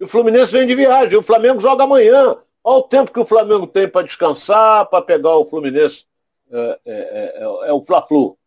O 0.00 0.06
Fluminense 0.06 0.52
vem 0.52 0.66
de 0.66 0.74
viagem. 0.74 1.16
O 1.16 1.22
Flamengo 1.22 1.60
joga 1.60 1.84
amanhã. 1.84 2.36
Olha 2.62 2.78
o 2.78 2.82
tempo 2.82 3.12
que 3.12 3.20
o 3.20 3.24
Flamengo 3.24 3.66
tem 3.66 3.88
para 3.88 4.06
descansar, 4.06 4.86
para 4.86 5.02
pegar 5.02 5.36
o 5.36 5.46
Fluminense. 5.46 6.04
É, 6.50 6.80
é, 6.84 6.92
é, 6.94 7.42
é, 7.42 7.68
é 7.68 7.72
o 7.72 7.82
Fla-Flu. 7.82 8.30
O 8.30 8.38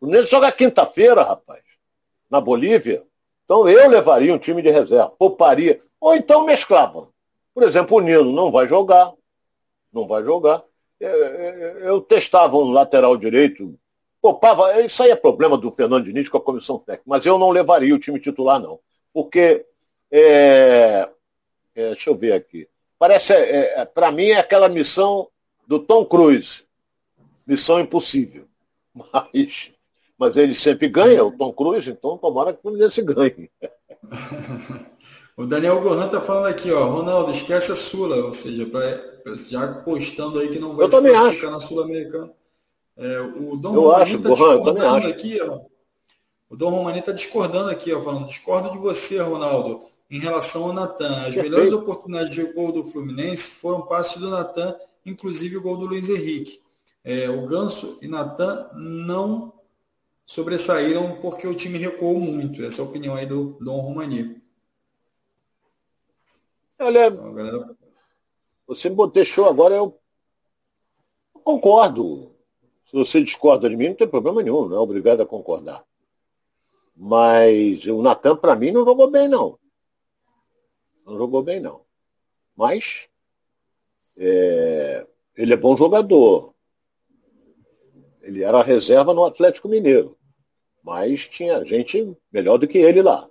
Fluminense 0.00 0.30
joga 0.30 0.50
quinta-feira, 0.52 1.22
rapaz. 1.22 1.62
Na 2.30 2.40
Bolívia. 2.40 3.02
Então 3.44 3.68
eu 3.68 3.88
levaria 3.88 4.34
um 4.34 4.38
time 4.38 4.62
de 4.62 4.70
reserva. 4.70 5.10
Pouparia. 5.10 5.80
Ou 6.00 6.14
então 6.14 6.44
mesclava. 6.44 7.08
Por 7.54 7.62
exemplo, 7.62 7.96
o 7.96 8.00
Nino 8.00 8.32
não 8.32 8.50
vai 8.50 8.66
jogar. 8.66 9.12
Não 9.92 10.06
vai 10.06 10.24
jogar. 10.24 10.64
Eu, 10.98 11.24
é, 11.24 11.36
é, 11.36 11.88
eu 11.88 12.00
testava 12.00 12.56
um 12.56 12.70
lateral 12.70 13.16
direito. 13.16 13.78
Poupava, 14.20 14.80
isso 14.80 15.02
aí 15.02 15.10
é 15.10 15.16
problema 15.16 15.56
do 15.56 15.70
Fernando 15.70 16.04
Diniz 16.04 16.28
com 16.28 16.38
a 16.38 16.40
comissão 16.40 16.78
técnica, 16.78 17.04
mas 17.06 17.26
eu 17.26 17.38
não 17.38 17.50
levaria 17.50 17.94
o 17.94 17.98
time 17.98 18.18
titular, 18.18 18.58
não. 18.58 18.80
Porque, 19.12 19.66
é, 20.16 21.08
é, 21.74 21.88
deixa 21.88 22.10
eu 22.10 22.16
ver 22.16 22.32
aqui, 22.32 22.68
parece, 22.98 23.32
é, 23.32 23.80
é 23.80 23.84
para 23.84 24.12
mim, 24.12 24.26
é 24.26 24.38
aquela 24.38 24.68
missão 24.68 25.28
do 25.66 25.78
Tom 25.78 26.04
Cruise. 26.04 26.62
Missão 27.46 27.80
impossível. 27.80 28.46
Mas, 29.12 29.72
mas 30.16 30.36
ele 30.36 30.54
sempre 30.54 30.88
ganha, 30.88 31.24
o 31.24 31.36
Tom 31.36 31.52
Cruise, 31.52 31.90
então 31.90 32.16
tomara 32.16 32.52
que 32.52 32.60
o 32.60 32.62
Fluminense 32.62 33.02
ganhe. 33.02 33.50
O 35.36 35.46
Daniel 35.46 35.80
Gohan 35.80 36.06
tá 36.08 36.20
falando 36.20 36.46
aqui, 36.46 36.70
ó, 36.70 36.84
Ronaldo, 36.86 37.32
esquece 37.32 37.72
a 37.72 37.74
Sula, 37.74 38.24
ou 38.24 38.32
seja, 38.32 38.66
pra, 38.66 38.80
já 39.50 39.66
postando 39.82 40.38
aí 40.38 40.48
que 40.48 40.60
não 40.60 40.76
vai 40.76 40.86
eu 40.86 40.90
se 40.92 41.00
classificar 41.00 41.50
na 41.50 41.58
Sul-Americana. 41.58 42.32
É, 42.96 43.20
o 43.20 43.56
Dom 43.56 43.74
eu 43.74 43.80
Romani 43.80 44.18
tá 44.22 44.30
discordando 44.30 45.08
aqui, 45.08 45.40
ó. 45.42 45.60
O 46.48 46.56
Dom 46.56 46.70
Romani 46.70 47.02
tá 47.02 47.10
discordando 47.10 47.68
aqui, 47.68 47.92
ó, 47.92 48.00
falando, 48.00 48.28
discordo 48.28 48.70
de 48.70 48.78
você, 48.78 49.20
Ronaldo, 49.20 49.82
em 50.10 50.18
relação 50.18 50.64
ao 50.64 50.72
Natan. 50.72 51.26
As 51.26 51.34
melhores 51.34 51.72
oportunidades 51.72 52.34
de 52.34 52.44
gol 52.52 52.72
do 52.72 52.84
Fluminense 52.84 53.52
foram 53.52 53.82
passes 53.82 54.20
do 54.20 54.30
Natan, 54.30 54.76
inclusive 55.04 55.56
o 55.56 55.62
gol 55.62 55.76
do 55.76 55.86
Luiz 55.86 56.08
Henrique. 56.08 56.60
É, 57.02 57.28
o 57.28 57.46
Ganso 57.46 57.98
e 58.00 58.08
Natan 58.08 58.70
não 58.74 59.52
sobressaíram 60.24 61.16
porque 61.20 61.46
o 61.46 61.54
time 61.54 61.78
recuou 61.78 62.18
muito. 62.18 62.62
Essa 62.62 62.82
é 62.82 62.84
a 62.84 62.88
opinião 62.88 63.14
aí 63.14 63.26
do 63.26 63.58
Dom 63.60 63.80
Romani. 63.80 64.42
Olha, 66.78 67.10
você 68.66 68.88
me 68.88 69.10
deixou 69.10 69.46
agora, 69.46 69.74
eu 69.74 69.98
concordo. 71.42 72.30
Se 72.86 72.96
você 72.96 73.22
discorda 73.22 73.68
de 73.68 73.76
mim, 73.76 73.88
não 73.88 73.94
tem 73.94 74.08
problema 74.08 74.42
nenhum, 74.42 74.68
não 74.68 74.76
é 74.76 74.80
obrigado 74.80 75.20
a 75.20 75.26
concordar. 75.26 75.84
Mas 76.96 77.84
o 77.86 78.00
Natan, 78.02 78.36
para 78.36 78.54
mim, 78.54 78.70
não 78.70 78.84
jogou 78.84 79.10
bem, 79.10 79.28
não. 79.28 79.58
Não 81.04 81.16
jogou 81.16 81.42
bem, 81.42 81.60
não. 81.60 81.82
Mas 82.56 83.06
é, 84.16 85.06
ele 85.36 85.52
é 85.52 85.56
bom 85.56 85.76
jogador. 85.76 86.54
Ele 88.22 88.42
era 88.42 88.62
reserva 88.62 89.12
no 89.12 89.24
Atlético 89.24 89.68
Mineiro. 89.68 90.16
Mas 90.82 91.28
tinha 91.28 91.64
gente 91.64 92.16
melhor 92.32 92.58
do 92.58 92.68
que 92.68 92.78
ele 92.78 93.02
lá. 93.02 93.28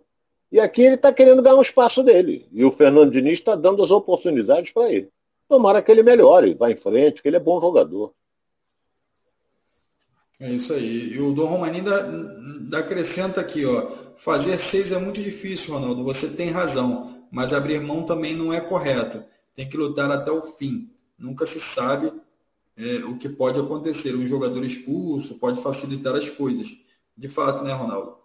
E 0.51 0.59
aqui 0.59 0.83
ele 0.83 0.95
está 0.95 1.11
querendo 1.11 1.41
ganhar 1.41 1.55
um 1.55 1.61
espaço 1.61 2.03
dele. 2.03 2.47
E 2.51 2.63
o 2.63 2.71
Fernando 2.71 3.11
Diniz 3.11 3.39
está 3.39 3.55
dando 3.55 3.83
as 3.83 3.89
oportunidades 3.89 4.71
para 4.71 4.91
ele. 4.91 5.09
Tomara 5.49 5.81
que 5.81 5.91
ele 5.91 6.03
melhore, 6.03 6.53
vá 6.53 6.71
em 6.71 6.75
frente, 6.75 7.21
que 7.21 7.27
ele 7.27 7.37
é 7.37 7.39
bom 7.39 7.59
jogador. 7.59 8.13
É 10.39 10.49
isso 10.49 10.73
aí. 10.73 11.13
E 11.13 11.19
o 11.19 11.33
Dom 11.33 11.45
Romani 11.45 11.77
ainda, 11.77 12.79
acrescenta 12.79 13.41
aqui, 13.41 13.65
ó. 13.65 13.81
Fazer 14.17 14.57
seis 14.59 14.91
é 14.91 14.99
muito 14.99 15.21
difícil, 15.21 15.73
Ronaldo. 15.73 16.03
Você 16.03 16.35
tem 16.35 16.49
razão. 16.49 17.22
Mas 17.33 17.51
abrir 17.51 17.81
mão 17.81 18.05
também 18.05 18.35
não 18.35 18.53
é 18.53 18.61
correto. 18.61 19.23
tem 19.55 19.67
que 19.67 19.75
lutar 19.75 20.11
até 20.11 20.29
o 20.29 20.43
fim. 20.43 20.93
Nunca 21.17 21.47
se 21.47 21.59
sabe 21.59 22.13
é, 22.77 22.97
o 23.05 23.17
que 23.17 23.27
pode 23.27 23.59
acontecer. 23.59 24.15
Um 24.15 24.27
jogador 24.27 24.63
expulso 24.63 25.39
pode 25.39 25.59
facilitar 25.59 26.13
as 26.13 26.29
coisas. 26.29 26.67
De 27.17 27.27
fato, 27.27 27.63
né, 27.63 27.73
Ronaldo? 27.73 28.19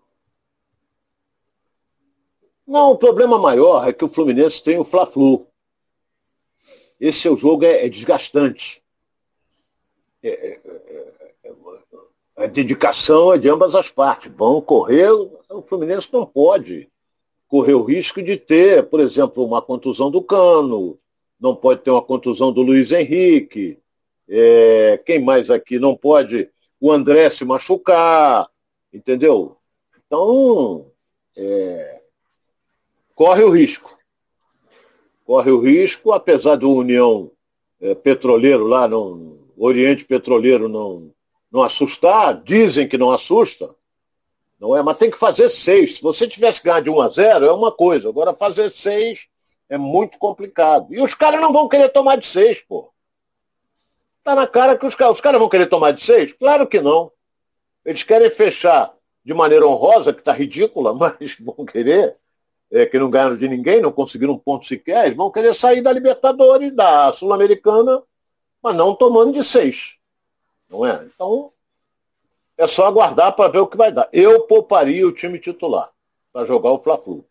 Não, 2.67 2.91
o 2.91 2.99
problema 2.99 3.39
maior 3.39 3.89
é 3.89 3.95
que 3.95 4.05
o 4.05 4.11
Fluminense 4.11 4.63
tem 4.63 4.79
o 4.79 4.85
Fla-Flu. 4.85 5.47
Esse 7.01 7.21
seu 7.21 7.35
jogo 7.35 7.65
é, 7.65 7.87
é 7.87 7.89
desgastante. 7.89 8.83
É, 10.23 10.29
é, 10.29 10.61
é, 10.63 11.29
é, 11.45 11.55
a 12.37 12.47
dedicação 12.47 13.33
é 13.33 13.39
de 13.39 13.49
ambas 13.49 13.75
as 13.75 13.91
partes. 13.91 14.31
Vão 14.37 14.61
correr, 14.61 15.11
o 15.11 15.63
Fluminense 15.63 16.11
não 16.13 16.27
pode 16.27 16.91
correr 17.49 17.75
o 17.75 17.83
risco 17.83 18.23
de 18.23 18.37
ter, 18.37 18.89
por 18.89 19.01
exemplo, 19.01 19.45
uma 19.45 19.63
contusão 19.63 20.11
do 20.11 20.23
Cano, 20.23 20.99
não 21.41 21.57
pode 21.57 21.81
ter 21.81 21.91
uma 21.91 22.03
contusão 22.03 22.53
do 22.53 22.63
Luiz 22.63 22.93
Henrique. 22.93 23.79
É, 24.29 25.01
quem 25.05 25.19
mais 25.21 25.49
aqui 25.49 25.79
não 25.79 25.97
pode 25.97 26.51
o 26.81 26.93
André 26.93 27.31
se 27.31 27.45
machucar, 27.45 28.49
entendeu? 28.93 29.57
Então, 30.07 30.91
é, 31.37 32.03
corre 33.15 33.43
o 33.43 33.51
risco. 33.51 33.99
Corre 35.25 35.51
o 35.51 35.61
risco, 35.61 36.13
apesar 36.13 36.57
do 36.57 36.71
União 36.71 37.31
é, 37.81 37.95
Petroleiro 37.95 38.67
lá, 38.67 38.87
não, 38.87 39.39
Oriente 39.57 40.05
Petroleiro 40.05 40.69
não, 40.69 41.13
não 41.51 41.63
assustar, 41.63 42.43
dizem 42.43 42.87
que 42.87 42.99
não 42.99 43.11
assusta, 43.11 43.75
não 44.61 44.77
é? 44.77 44.83
Mas 44.83 44.99
tem 44.99 45.11
que 45.11 45.19
fazer 45.19 45.49
seis. 45.49 45.97
Se 45.97 46.03
você 46.03 46.27
tivesse 46.27 46.63
ganho 46.63 46.83
de 46.83 46.91
1 46.91 47.01
a 47.01 47.09
0, 47.09 47.47
é 47.47 47.53
uma 47.53 47.71
coisa. 47.71 48.09
Agora 48.09 48.35
fazer 48.35 48.71
seis 48.71 49.27
é 49.69 49.79
muito 49.79 50.19
complicado. 50.19 50.93
E 50.93 51.01
os 51.01 51.15
caras 51.15 51.41
não 51.41 51.53
vão 51.53 51.69
querer 51.69 51.91
tomar 51.91 52.17
de 52.17 52.27
seis, 52.27 52.61
pô. 52.61 52.91
Tá 54.25 54.35
na 54.35 54.47
cara 54.47 54.77
que 54.77 54.87
os 54.87 54.95
caras, 54.95 55.15
os 55.15 55.21
caras 55.21 55.39
vão 55.39 55.49
querer 55.49 55.67
tomar 55.67 55.93
de 55.93 56.05
seis? 56.05 56.33
Claro 56.33 56.67
que 56.67 56.81
não. 56.81 57.13
Eles 57.85 58.03
querem 58.03 58.31
fechar 58.31 58.93
de 59.25 59.35
maneira 59.35 59.67
honrosa, 59.67 60.13
que 60.13 60.21
está 60.21 60.33
ridícula, 60.33 60.93
mas 60.95 61.37
vão 61.41 61.65
querer 61.65 62.17
é, 62.71 62.87
que 62.87 62.99
não 62.99 63.11
ganharam 63.11 63.37
de 63.37 63.49
ninguém, 63.49 63.81
não 63.81 63.93
conseguiram 63.93 64.35
um 64.35 64.39
ponto 64.39 64.67
sequer, 64.67 65.07
eles 65.07 65.17
vão 65.17 65.31
querer 65.31 65.55
sair 65.55 65.81
da 65.81 65.93
Libertadores, 65.93 66.75
da 66.75 67.13
Sul-Americana, 67.13 68.03
mas 68.63 68.77
não 68.77 68.95
tomando 68.95 69.33
de 69.33 69.43
seis. 69.43 69.97
Não 70.71 70.85
é? 70.85 71.05
Então, 71.05 71.51
é 72.59 72.67
só 72.67 72.87
aguardar 72.87 73.35
para 73.37 73.51
ver 73.51 73.61
o 73.61 73.67
que 73.69 73.77
vai 73.77 73.93
dar. 73.93 74.09
Eu 74.13 74.41
pouparia 74.43 75.07
o 75.07 75.13
time 75.13 75.39
titular 75.39 75.91
para 76.33 76.45
jogar 76.45 76.73
o 76.73 76.83
Fla-Flu. 76.83 77.25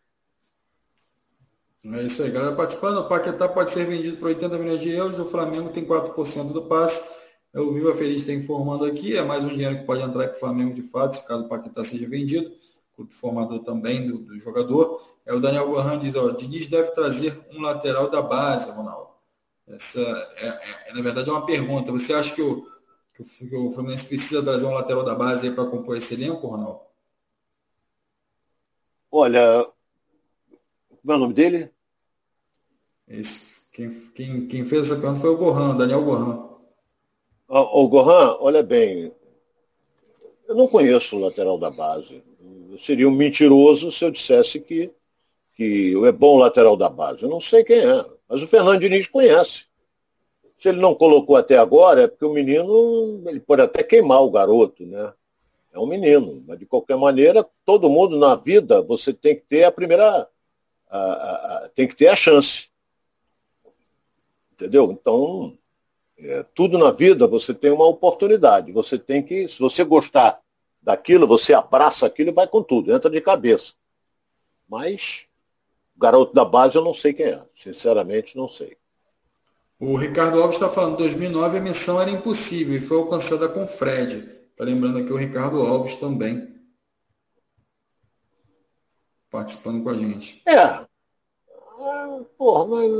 É 1.84 2.02
isso 2.02 2.22
aí, 2.22 2.30
galera 2.30 2.56
participando. 2.56 2.98
O 2.98 3.08
Paquetá 3.08 3.46
pode 3.46 3.70
ser 3.70 3.84
vendido 3.84 4.16
por 4.16 4.28
80 4.28 4.58
milhões 4.58 4.80
de 4.80 4.90
euros. 4.90 5.20
O 5.20 5.26
Flamengo 5.26 5.68
tem 5.68 5.84
4% 5.84 6.52
do 6.52 6.62
passe. 6.62 7.18
Vi 7.54 7.60
o 7.62 7.94
Feliz 7.94 8.18
está 8.18 8.32
informando 8.32 8.84
aqui. 8.84 9.16
É 9.16 9.22
mais 9.22 9.44
um 9.44 9.48
dinheiro 9.48 9.78
que 9.78 9.84
pode 9.84 10.02
entrar 10.02 10.28
para 10.28 10.36
o 10.36 10.40
Flamengo 10.40 10.74
de 10.74 10.82
fato, 10.82 11.16
se 11.16 11.26
caso 11.26 11.44
o 11.44 11.48
Paquetá 11.48 11.84
seja 11.84 12.08
vendido. 12.08 12.50
O 12.96 13.06
formador 13.06 13.60
também 13.60 14.08
do, 14.08 14.18
do 14.18 14.38
jogador. 14.40 15.00
É, 15.24 15.32
o 15.32 15.40
Daniel 15.40 15.68
Gohan 15.68 15.98
diz, 15.98 16.16
ó, 16.16 16.30
Diniz 16.30 16.68
deve 16.68 16.90
trazer 16.90 17.38
um 17.52 17.60
lateral 17.60 18.10
da 18.10 18.22
base, 18.22 18.70
Ronaldo. 18.70 19.10
Essa 19.68 20.00
é, 20.38 20.48
é, 20.48 20.60
é 20.88 20.94
na 20.94 21.02
verdade, 21.02 21.28
é 21.28 21.32
uma 21.32 21.46
pergunta. 21.46 21.92
Você 21.92 22.12
acha 22.12 22.34
que 22.34 22.42
o, 22.42 22.66
que 23.24 23.54
o, 23.54 23.68
o 23.68 23.72
Fluminense 23.72 24.06
precisa 24.06 24.42
trazer 24.42 24.66
um 24.66 24.74
lateral 24.74 25.04
da 25.04 25.14
base 25.14 25.50
para 25.50 25.64
compor 25.64 25.96
esse 25.96 26.14
elenco, 26.14 26.46
Ronaldo? 26.46 26.80
Olha, 29.10 29.66
como 31.00 31.12
é 31.12 31.16
o 31.16 31.18
nome 31.18 31.34
dele? 31.34 31.70
Esse, 33.06 33.66
quem, 33.72 33.90
quem, 34.14 34.46
quem 34.46 34.64
fez 34.64 34.90
essa 34.90 35.00
pergunta 35.00 35.20
foi 35.20 35.30
o 35.30 35.36
Gohan, 35.36 35.76
Daniel 35.76 36.04
Gohan. 36.04 36.48
O, 37.48 37.84
o 37.84 37.88
Gohan, 37.88 38.36
olha 38.40 38.62
bem, 38.62 39.12
eu 40.46 40.54
não 40.54 40.68
conheço 40.68 41.16
o 41.16 41.20
lateral 41.20 41.58
da 41.58 41.70
base. 41.70 42.22
Eu 42.70 42.78
seria 42.78 43.08
um 43.08 43.12
mentiroso 43.12 43.90
se 43.90 44.04
eu 44.04 44.10
dissesse 44.10 44.60
que 44.60 44.92
que 45.58 45.92
é 46.06 46.12
bom 46.12 46.38
lateral 46.38 46.76
da 46.76 46.88
base. 46.88 47.24
Eu 47.24 47.28
não 47.28 47.40
sei 47.40 47.64
quem 47.64 47.78
é, 47.78 48.06
mas 48.28 48.40
o 48.40 48.46
Fernando 48.46 48.78
Diniz 48.78 49.08
conhece. 49.08 49.64
Se 50.58 50.68
ele 50.68 50.80
não 50.80 50.94
colocou 50.94 51.36
até 51.36 51.56
agora, 51.56 52.02
é 52.02 52.08
porque 52.08 52.24
o 52.24 52.32
menino, 52.32 53.22
ele 53.26 53.40
pode 53.40 53.62
até 53.62 53.82
queimar 53.82 54.22
o 54.22 54.30
garoto, 54.30 54.84
né? 54.84 55.12
É 55.72 55.78
um 55.78 55.86
menino, 55.86 56.42
mas 56.46 56.58
de 56.58 56.66
qualquer 56.66 56.96
maneira, 56.96 57.46
todo 57.64 57.90
mundo 57.90 58.18
na 58.18 58.34
vida, 58.34 58.82
você 58.82 59.12
tem 59.12 59.36
que 59.36 59.42
ter 59.42 59.64
a 59.64 59.70
primeira, 59.70 60.28
a, 60.88 60.98
a, 60.98 61.56
a, 61.64 61.68
tem 61.68 61.86
que 61.86 61.94
ter 61.94 62.08
a 62.08 62.16
chance. 62.16 62.68
Entendeu? 64.52 64.90
Então, 64.90 65.56
é, 66.18 66.44
tudo 66.54 66.76
na 66.76 66.90
vida 66.90 67.26
você 67.28 67.54
tem 67.54 67.70
uma 67.70 67.86
oportunidade. 67.86 68.72
Você 68.72 68.98
tem 68.98 69.22
que, 69.22 69.48
se 69.48 69.60
você 69.60 69.84
gostar 69.84 70.40
daquilo, 70.82 71.26
você 71.26 71.54
abraça 71.54 72.06
aquilo 72.06 72.30
e 72.30 72.32
vai 72.32 72.48
com 72.48 72.62
tudo, 72.62 72.92
entra 72.92 73.08
de 73.08 73.20
cabeça. 73.20 73.74
Mas 74.68 75.26
garoto 75.96 76.34
da 76.34 76.44
base 76.44 76.76
eu 76.76 76.82
não 76.82 76.94
sei 76.94 77.12
quem 77.12 77.26
é. 77.26 77.46
Sinceramente, 77.54 78.36
não 78.36 78.48
sei. 78.48 78.76
O 79.80 79.96
Ricardo 79.96 80.42
Alves 80.42 80.56
está 80.56 80.68
falando, 80.68 80.96
2009 80.96 81.58
a 81.58 81.60
missão 81.60 82.00
era 82.00 82.10
impossível 82.10 82.76
e 82.76 82.80
foi 82.80 82.96
alcançada 82.96 83.48
com 83.48 83.66
Fred. 83.66 84.28
Está 84.50 84.64
lembrando 84.64 84.98
aqui 84.98 85.12
o 85.12 85.16
Ricardo 85.16 85.60
Alves 85.60 85.98
também. 85.98 86.52
Participando 89.30 89.84
com 89.84 89.90
a 89.90 89.96
gente. 89.96 90.42
É. 90.46 90.54
é 90.54 90.86
porra, 92.36 92.66
mas... 92.66 92.90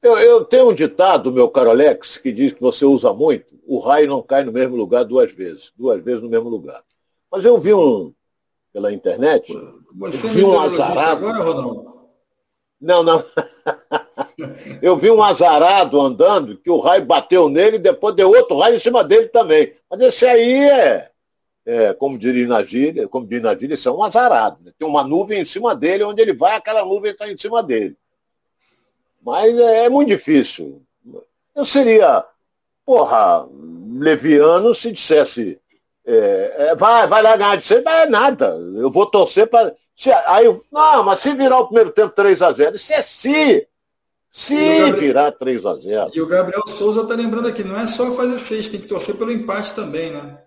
Eu, 0.00 0.16
eu, 0.16 0.44
tenho 0.46 0.70
um 0.70 0.74
ditado, 0.74 1.32
meu 1.32 1.50
caro 1.50 1.70
Alex, 1.70 2.16
que 2.16 2.32
diz 2.32 2.52
que 2.52 2.60
você 2.60 2.86
usa 2.86 3.12
muito, 3.12 3.58
o 3.66 3.80
raio 3.80 4.08
não 4.08 4.22
cai 4.22 4.44
no 4.44 4.52
mesmo 4.52 4.76
lugar 4.76 5.04
duas 5.04 5.30
vezes. 5.32 5.72
Duas 5.76 6.02
vezes 6.02 6.22
no 6.22 6.30
mesmo 6.30 6.48
lugar. 6.48 6.82
Mas 7.30 7.44
eu 7.44 7.60
vi 7.60 7.74
um, 7.74 8.14
pela 8.72 8.92
internet. 8.92 9.52
Você 9.94 10.28
vi 10.28 10.42
um 10.42 10.58
azarado. 10.58 11.26
agora, 11.26 11.44
Ronaldo? 11.44 11.98
Não, 12.80 13.02
não. 13.02 13.22
Eu 14.82 14.96
vi 14.96 15.10
um 15.10 15.22
azarado 15.22 16.00
andando, 16.00 16.56
que 16.56 16.70
o 16.70 16.78
raio 16.78 17.04
bateu 17.04 17.48
nele 17.48 17.76
e 17.76 17.80
depois 17.80 18.14
deu 18.14 18.28
outro 18.30 18.58
raio 18.58 18.76
em 18.76 18.80
cima 18.80 19.04
dele 19.04 19.28
também. 19.28 19.74
Mas 19.90 20.00
esse 20.00 20.26
aí 20.26 20.68
é, 20.68 21.10
é 21.66 21.92
como 21.94 22.18
diria 22.18 22.46
na 22.46 22.62
gíria, 22.62 23.08
como 23.08 23.26
diz 23.26 23.42
na 23.42 23.54
gíria, 23.54 23.74
isso 23.74 23.88
é 23.88 23.92
um 23.92 24.02
azarado. 24.02 24.58
Né? 24.64 24.72
Tem 24.78 24.86
uma 24.86 25.04
nuvem 25.04 25.40
em 25.40 25.44
cima 25.44 25.74
dele, 25.74 26.04
onde 26.04 26.20
ele 26.20 26.32
vai, 26.32 26.56
aquela 26.56 26.84
nuvem 26.84 27.12
está 27.12 27.30
em 27.30 27.36
cima 27.36 27.62
dele. 27.62 27.96
Mas 29.22 29.58
é, 29.58 29.84
é 29.84 29.88
muito 29.88 30.08
difícil. 30.08 30.82
Eu 31.54 31.64
seria, 31.64 32.24
porra, 32.84 33.48
leviano 33.98 34.74
se 34.74 34.92
dissesse 34.92 35.60
é, 36.10 36.54
é, 36.70 36.74
vai, 36.74 37.06
vai 37.06 37.22
lá 37.22 37.36
ganhar 37.36 37.56
de 37.56 37.64
100, 37.66 37.82
mas 37.82 37.94
é 37.94 38.06
nada. 38.06 38.46
Eu 38.46 38.90
vou 38.90 39.04
torcer 39.04 39.46
para. 39.46 39.74
Aí, 40.26 40.46
não, 40.72 41.04
mas 41.04 41.20
se 41.20 41.34
virar 41.34 41.58
o 41.60 41.66
primeiro 41.66 41.92
tempo 41.92 42.14
3x0, 42.14 42.76
isso 42.76 42.92
é 42.94 43.02
se. 43.02 43.68
Se 44.38 44.92
virar 44.92 45.32
3x0. 45.32 46.14
E 46.14 46.20
o 46.20 46.28
Gabriel 46.28 46.62
Souza 46.68 47.04
tá 47.08 47.14
lembrando 47.16 47.48
aqui, 47.48 47.64
não 47.64 47.76
é 47.76 47.88
só 47.88 48.14
fazer 48.14 48.38
6, 48.38 48.68
tem 48.68 48.80
que 48.80 48.86
torcer 48.86 49.18
pelo 49.18 49.32
empate 49.32 49.74
também, 49.74 50.12
né? 50.12 50.40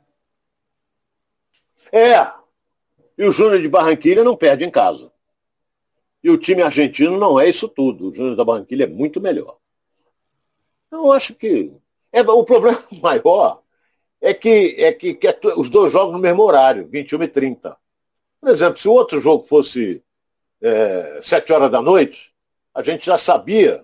É. 1.91 2.31
E 3.17 3.25
o 3.25 3.33
Júnior 3.33 3.61
de 3.61 3.67
Barranquilha 3.67 4.23
não 4.23 4.37
perde 4.37 4.63
em 4.63 4.71
casa. 4.71 5.11
E 6.23 6.29
o 6.29 6.37
time 6.37 6.61
argentino 6.61 7.19
não 7.19 7.37
é 7.37 7.49
isso 7.49 7.67
tudo. 7.67 8.07
O 8.09 8.15
Júnior 8.15 8.37
da 8.37 8.45
Barranquilha 8.45 8.85
é 8.85 8.87
muito 8.87 9.19
melhor. 9.19 9.57
Então, 10.87 11.07
eu 11.07 11.11
acho 11.11 11.33
que. 11.35 11.73
É, 12.13 12.21
o 12.21 12.45
problema 12.45 12.81
maior 13.03 13.61
é 14.21 14.33
que, 14.33 14.73
é 14.77 14.93
que, 14.93 15.15
que 15.15 15.27
é 15.27 15.37
os 15.57 15.69
dois 15.69 15.91
jogos 15.91 16.13
no 16.13 16.19
mesmo 16.19 16.41
horário, 16.43 16.87
21 16.87 17.23
e 17.23 17.27
30. 17.27 17.77
Por 18.39 18.49
exemplo, 18.51 18.79
se 18.79 18.87
o 18.87 18.93
outro 18.93 19.19
jogo 19.19 19.45
fosse 19.45 20.01
é, 20.61 21.19
7 21.21 21.51
horas 21.51 21.69
da 21.69 21.81
noite, 21.81 22.30
a 22.74 22.82
gente 22.82 23.05
já 23.05 23.17
sabia. 23.17 23.84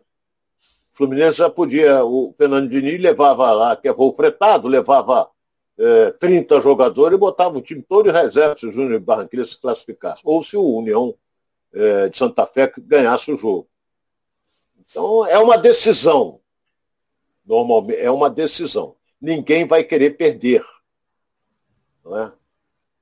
O 0.94 0.98
Fluminense 0.98 1.38
já 1.38 1.50
podia, 1.50 2.04
o 2.04 2.34
Fernando 2.38 2.70
Diniz 2.70 3.00
levava 3.00 3.52
lá, 3.52 3.76
que 3.76 3.88
é 3.88 3.94
voo 3.94 4.14
fretado, 4.16 4.68
levava 4.68 5.30
é, 5.78 6.12
30 6.12 6.62
jogadores 6.62 7.16
e 7.16 7.20
botava 7.20 7.58
o 7.58 7.62
time 7.62 7.84
todo 7.84 8.10
em 8.10 8.14
reserva 8.14 8.58
se 8.58 8.66
o 8.66 8.72
Júnior 8.72 9.00
Barranquilla 9.00 9.46
se 9.46 9.60
classificasse. 9.60 10.22
Ou 10.24 10.44
se 10.44 10.58
o 10.58 10.64
União 10.64 11.14
é, 11.74 12.10
de 12.10 12.18
Santa 12.18 12.48
Fé 12.48 12.72
ganhasse 12.80 13.32
o 13.32 13.38
jogo. 13.38 13.68
Então 14.80 15.26
é 15.26 15.38
uma 15.38 15.58
decisão. 15.58 16.40
Normalmente 17.46 18.02
é 18.02 18.10
uma 18.10 18.30
decisão 18.30 18.98
ninguém 19.22 19.66
vai 19.66 19.84
querer 19.84 20.12
perder. 20.12 20.64
Não 22.04 22.18
é? 22.18 22.32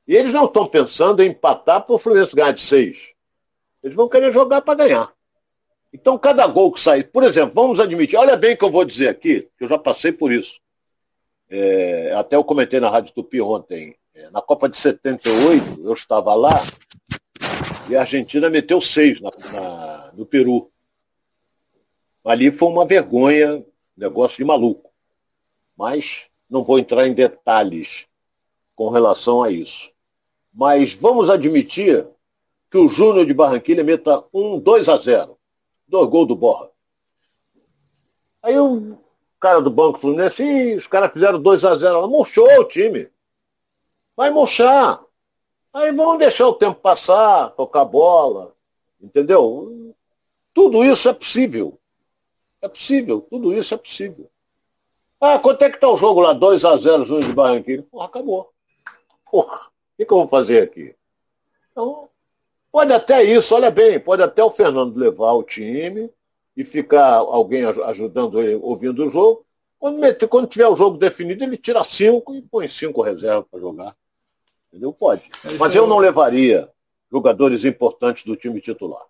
E 0.08 0.16
eles 0.16 0.34
não 0.34 0.46
estão 0.46 0.68
pensando 0.68 1.22
em 1.22 1.30
empatar 1.30 1.86
para 1.86 1.96
o 1.96 2.00
Fluminense 2.00 2.36
ganhar 2.36 2.52
de 2.52 2.62
seis. 2.62 3.14
Eles 3.84 3.96
vão 3.96 4.10
querer 4.10 4.32
jogar 4.32 4.62
para 4.62 4.76
ganhar. 4.76 5.15
Então, 5.96 6.18
cada 6.18 6.46
gol 6.46 6.74
que 6.74 6.82
sair, 6.82 7.06
por 7.06 7.24
exemplo, 7.24 7.54
vamos 7.56 7.80
admitir, 7.80 8.18
olha 8.18 8.36
bem 8.36 8.54
o 8.54 8.58
que 8.58 8.66
eu 8.66 8.70
vou 8.70 8.84
dizer 8.84 9.08
aqui, 9.08 9.50
que 9.58 9.64
eu 9.64 9.70
já 9.70 9.78
passei 9.78 10.12
por 10.12 10.30
isso. 10.30 10.60
É, 11.50 12.14
até 12.18 12.36
eu 12.36 12.44
comentei 12.44 12.82
na 12.82 12.90
Rádio 12.90 13.14
Tupi 13.14 13.40
ontem, 13.40 13.96
é, 14.14 14.30
na 14.30 14.42
Copa 14.42 14.68
de 14.68 14.78
78, 14.78 15.82
eu 15.82 15.94
estava 15.94 16.36
lá, 16.36 16.62
e 17.90 17.96
a 17.96 18.02
Argentina 18.02 18.50
meteu 18.50 18.82
seis 18.82 19.22
na, 19.22 19.30
na, 19.54 20.12
no 20.18 20.26
Peru. 20.26 20.70
Ali 22.26 22.52
foi 22.52 22.68
uma 22.68 22.86
vergonha, 22.86 23.66
negócio 23.96 24.36
de 24.36 24.44
maluco. 24.44 24.92
Mas 25.78 26.24
não 26.50 26.62
vou 26.62 26.78
entrar 26.78 27.08
em 27.08 27.14
detalhes 27.14 28.06
com 28.76 28.90
relação 28.90 29.42
a 29.42 29.50
isso. 29.50 29.90
Mas 30.54 30.94
vamos 30.94 31.30
admitir 31.30 32.06
que 32.70 32.78
o 32.78 32.90
Júnior 32.90 33.26
de 33.26 33.34
Barranquilha 33.34 33.82
meta 33.82 34.26
um 34.34 34.60
2 34.60 34.90
a 34.90 34.98
0 34.98 35.35
Dois 35.88 36.10
gols 36.10 36.28
do 36.28 36.36
Borra. 36.36 36.70
Aí 38.42 38.60
o 38.60 38.98
cara 39.40 39.62
do 39.62 39.70
Banco 39.70 40.00
Fluminense, 40.00 40.76
os 40.76 40.88
caras 40.88 41.12
fizeram 41.12 41.42
2 41.42 41.66
a 41.66 41.76
0 41.76 41.96
Ela 41.96 42.08
murchou 42.08 42.48
o 42.60 42.66
time. 42.66 43.10
Vai 44.16 44.30
murchar. 44.30 45.04
Aí 45.74 45.92
vamos 45.92 46.20
deixar 46.20 46.48
o 46.48 46.54
tempo 46.54 46.80
passar, 46.80 47.50
tocar 47.52 47.86
bola. 47.86 48.56
Entendeu? 49.02 49.94
Tudo 50.54 50.86
isso 50.86 51.10
é 51.10 51.14
possível. 51.14 51.80
É 52.62 52.68
possível, 52.68 53.22
tudo 53.30 53.54
isso 53.54 53.74
é 53.74 53.78
possível. 53.78 54.30
Ah, 55.20 55.38
quanto 55.38 55.62
é 55.64 55.70
que 55.70 55.80
tá 55.80 55.90
o 55.90 55.98
jogo 55.98 56.22
lá? 56.22 56.34
2 56.34 56.64
a 56.66 56.78
0 56.78 57.06
Júnior 57.06 57.30
de 57.30 57.36
Barranquilla. 57.36 57.84
Porra, 57.84 58.06
acabou. 58.06 58.54
Porra, 59.30 59.58
o 59.58 59.98
que, 59.98 60.06
que 60.06 60.14
eu 60.14 60.18
vou 60.18 60.28
fazer 60.28 60.62
aqui? 60.62 60.96
Então, 61.72 62.10
pode 62.76 62.92
até 62.92 63.24
isso, 63.24 63.56
olha 63.56 63.72
bem, 63.72 63.98
pode 63.98 64.22
até 64.22 64.44
o 64.44 64.52
Fernando 64.52 64.98
levar 64.98 65.32
o 65.32 65.44
time 65.44 66.12
e 66.58 66.66
ficar 66.66 67.14
alguém 67.14 67.64
ajudando 67.64 68.42
ele 68.42 68.56
ouvindo 68.56 69.08
o 69.08 69.10
jogo. 69.10 69.46
Quando, 69.80 69.98
meter, 69.98 70.28
quando 70.28 70.50
tiver 70.50 70.68
o 70.68 70.76
jogo 70.76 70.98
definido, 70.98 71.42
ele 71.42 71.56
tira 71.56 71.82
cinco 71.86 72.36
e 72.36 72.42
põe 72.42 72.68
cinco 72.68 73.02
reservas 73.02 73.46
para 73.50 73.62
jogar. 73.62 73.96
Entendeu? 74.68 74.92
Pode. 74.92 75.24
É 75.46 75.58
Mas 75.58 75.74
eu 75.74 75.88
não 75.88 76.00
levaria 76.00 76.70
jogadores 77.10 77.64
importantes 77.64 78.26
do 78.26 78.36
time 78.36 78.60
titular. 78.60 79.06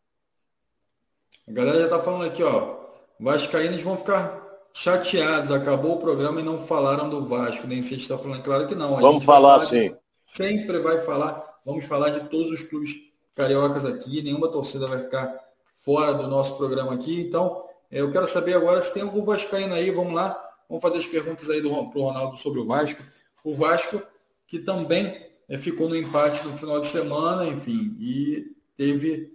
A 1.47 1.51
galera 1.51 1.80
já 1.80 1.86
está 1.86 1.99
falando 1.99 2.26
aqui, 2.26 2.43
ó. 2.43 2.78
Vascaínos 3.20 3.82
vão 3.82 3.97
ficar 3.97 4.43
chateados. 4.76 5.49
Acabou 5.49 5.95
o 5.95 5.99
programa 5.99 6.39
e 6.39 6.43
não 6.43 6.59
falaram 6.68 7.09
do 7.09 7.26
Vasco. 7.26 7.66
Nem 7.66 7.82
sei 7.82 7.97
se 7.97 8.03
está 8.03 8.16
falando. 8.16 8.43
Claro 8.43 8.68
que 8.68 8.76
não. 8.76 8.95
A 8.95 9.01
Vamos 9.01 9.26
falar, 9.26 9.61
falar 9.61 9.70
sim. 9.70 9.95
Sempre 10.24 10.78
vai 10.82 11.01
falar. 11.01 11.43
Vamos 11.66 11.86
falar 11.86 12.09
de 12.09 12.30
todos 12.30 12.51
os 12.51 12.61
clubes 12.61 13.05
cariocas 13.36 13.86
aqui. 13.86 14.21
Nenhuma 14.21 14.47
torcida 14.47 14.88
vai 14.88 14.99
ficar 15.03 15.38
fora 15.75 16.13
do 16.13 16.27
nosso 16.27 16.57
programa 16.57 16.93
aqui. 16.93 17.21
Então, 17.21 17.63
é, 17.91 18.01
eu 18.01 18.11
quero 18.11 18.25
saber 18.25 18.55
agora 18.55 18.81
se 18.81 18.93
tem 18.93 19.03
algum 19.03 19.23
Vascaíno 19.23 19.73
aí. 19.75 19.91
Vamos 19.91 20.13
lá. 20.13 20.41
Vamos 20.67 20.81
fazer 20.81 20.97
as 20.97 21.07
perguntas 21.07 21.49
aí 21.49 21.61
do 21.61 21.69
Ronaldo 21.69 22.38
sobre 22.38 22.59
o 22.59 22.65
Vasco. 22.65 23.03
O 23.43 23.55
Vasco, 23.55 24.01
que 24.47 24.59
também 24.59 25.29
é, 25.47 25.57
ficou 25.57 25.88
no 25.88 25.95
empate 25.95 26.45
no 26.47 26.57
final 26.57 26.79
de 26.79 26.88
semana, 26.88 27.45
enfim, 27.45 27.95
e 27.99 28.55
teve. 28.75 29.31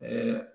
É, 0.00 0.46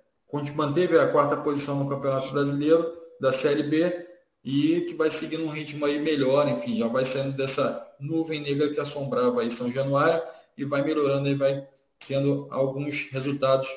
manteve 0.55 0.97
a 0.97 1.07
quarta 1.07 1.35
posição 1.35 1.83
no 1.83 1.89
Campeonato 1.89 2.31
Brasileiro 2.31 2.89
da 3.19 3.33
Série 3.33 3.63
B 3.63 4.07
e 4.43 4.81
que 4.81 4.95
vai 4.95 5.11
seguindo 5.11 5.43
um 5.43 5.49
ritmo 5.49 5.85
aí 5.85 5.99
melhor, 5.99 6.47
enfim, 6.47 6.77
já 6.77 6.87
vai 6.87 7.05
saindo 7.05 7.35
dessa 7.35 7.95
nuvem 7.99 8.39
negra 8.39 8.69
que 8.69 8.79
assombrava 8.79 9.41
aí 9.41 9.51
São 9.51 9.71
Januário 9.71 10.21
e 10.57 10.65
vai 10.65 10.83
melhorando 10.83 11.29
e 11.29 11.35
vai 11.35 11.67
tendo 12.07 12.47
alguns 12.49 13.09
resultados 13.11 13.69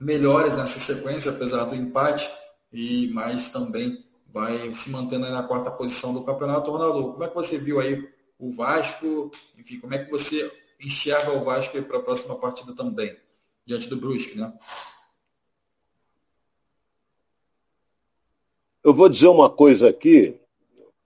melhores 0.00 0.56
nessa 0.56 0.78
sequência, 0.78 1.30
apesar 1.30 1.64
do 1.64 1.76
empate, 1.76 2.28
e 2.72 3.08
mais 3.08 3.50
também 3.50 4.04
vai 4.32 4.72
se 4.72 4.90
mantendo 4.90 5.28
na 5.30 5.42
quarta 5.42 5.70
posição 5.70 6.14
do 6.14 6.24
campeonato. 6.24 6.70
Ronaldo, 6.70 7.12
como 7.12 7.24
é 7.24 7.28
que 7.28 7.34
você 7.34 7.58
viu 7.58 7.80
aí 7.80 8.08
o 8.38 8.50
Vasco? 8.50 9.30
Enfim, 9.58 9.80
como 9.80 9.94
é 9.94 10.04
que 10.04 10.10
você 10.10 10.50
enxerga 10.80 11.32
o 11.32 11.44
Vasco 11.44 11.82
para 11.82 11.98
a 11.98 12.02
próxima 12.02 12.36
partida 12.36 12.74
também, 12.74 13.14
diante 13.66 13.88
do 13.88 13.96
Brusque, 13.96 14.38
né? 14.38 14.52
Eu 18.82 18.94
vou 18.94 19.08
dizer 19.10 19.28
uma 19.28 19.50
coisa 19.50 19.90
aqui. 19.90 20.40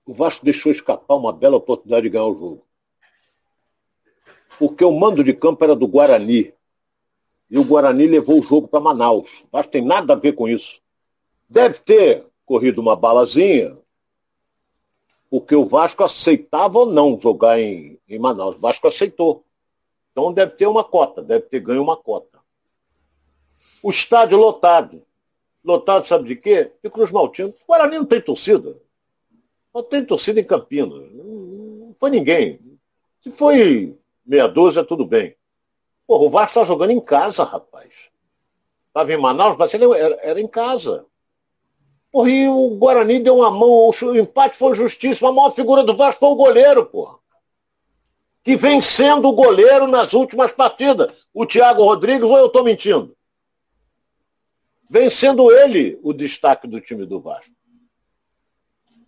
O 0.07 0.15
Vasco 0.15 0.45
deixou 0.45 0.71
escapar 0.71 1.17
uma 1.17 1.33
bela 1.33 1.57
oportunidade 1.57 2.05
de 2.05 2.11
ganhar 2.11 2.27
o 2.27 2.39
jogo. 2.39 2.64
Porque 4.59 4.85
o 4.85 4.93
mando 4.93 5.25
de 5.25 5.33
campo 5.33 5.65
era 5.65 5.75
do 5.75 5.87
Guarani. 5.87 6.53
E 7.51 7.59
o 7.59 7.65
Guarani 7.65 8.07
levou 8.07 8.39
o 8.39 8.43
jogo 8.43 8.69
para 8.69 8.81
Manaus. 8.81 9.43
O 9.45 9.49
Vasco 9.53 9.73
tem 9.73 9.83
nada 9.83 10.15
a 10.15 10.17
ver 10.17 10.33
com 10.33 10.49
isso. 10.49 10.81
Deve 11.49 11.79
ter 11.79 12.25
corrido 12.45 12.81
uma 12.81 12.97
balazinha, 12.97 13.77
porque 15.31 15.55
o 15.55 15.67
Vasco 15.67 16.05
aceitava 16.05 16.79
ou 16.79 16.87
não 16.87 17.19
jogar 17.21 17.59
em, 17.59 17.99
em 18.09 18.19
Manaus. 18.19 18.57
O 18.57 18.61
Vasco 18.61 18.87
aceitou. 18.87 19.45
Então 20.13 20.33
deve 20.33 20.53
ter 20.53 20.67
uma 20.67 20.85
cota, 20.85 21.23
deve 21.23 21.47
ter 21.47 21.61
ganho 21.61 21.83
uma 21.83 21.97
cota. 21.97 22.39
O 23.83 23.91
estádio 23.91 24.39
lotado. 24.39 25.03
Lotado, 25.65 26.07
sabe 26.07 26.29
de 26.29 26.37
quê? 26.37 26.71
De 26.83 26.91
Cruz 26.91 27.11
Maltino. 27.11 27.49
O 27.49 27.67
Guarani 27.67 27.97
não 27.97 28.05
tem 28.05 28.21
torcida. 28.21 28.81
Não 29.75 29.83
tem 29.83 30.05
torcida 30.05 30.39
em 30.39 30.45
Campinas. 30.45 31.11
Não 31.13 31.97
foi 31.99 32.11
ninguém. 32.11 32.61
Se 33.23 33.33
foi 33.33 33.99
meia 34.25 34.47
dúzia, 34.47 34.85
tudo 34.85 35.05
bem. 35.05 35.37
Porra, 36.07 36.25
o 36.25 36.31
Vasco 36.31 36.59
está 36.59 36.65
jogando 36.65 36.91
em 36.91 37.01
casa, 37.01 37.45
rapaz. 37.45 37.93
Estava 38.89 39.13
em 39.13 39.17
Manaus, 39.17 39.57
mas 39.59 39.73
era, 39.75 40.19
era 40.23 40.41
em 40.41 40.47
casa. 40.47 41.07
Porra, 42.13 42.31
e 42.31 42.49
o 42.49 42.77
Guarani 42.77 43.21
deu 43.21 43.39
uma 43.39 43.51
mão, 43.51 43.91
o 43.91 44.17
empate 44.17 44.57
foi 44.57 44.75
justíssimo. 44.75 45.29
A 45.29 45.33
maior 45.33 45.51
figura 45.51 45.83
do 45.83 45.97
Vasco 45.97 46.21
foi 46.21 46.29
o 46.29 46.37
goleiro, 46.37 46.87
porra. 46.87 47.19
Que 48.43 48.57
vem 48.57 48.81
sendo 48.83 49.29
o 49.29 49.33
goleiro 49.33 49.87
nas 49.87 50.13
últimas 50.13 50.53
partidas. 50.53 51.13
O 51.33 51.47
Thiago 51.47 51.83
Rodrigues, 51.83 52.29
ou 52.29 52.39
eu 52.39 52.47
estou 52.47 52.63
mentindo? 52.63 53.17
vem 54.89 55.11
sendo 55.11 55.51
ele 55.51 55.99
o 56.03 56.13
destaque 56.13 56.67
do 56.67 56.81
time 56.81 57.05
do 57.05 57.21
Vasco. 57.21 57.51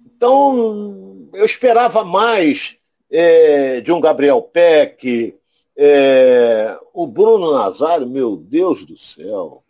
Então, 0.05 1.29
eu 1.33 1.45
esperava 1.45 2.05
mais 2.05 2.77
é, 3.11 3.81
de 3.81 3.93
um 3.93 4.01
Gabriel 4.01 4.43
Peck, 4.43 5.37
é, 5.77 6.79
o 6.93 7.07
Bruno 7.07 7.53
Nazário, 7.53 8.07
meu 8.07 8.37
Deus 8.37 8.85
do 8.85 8.97
céu. 8.97 9.63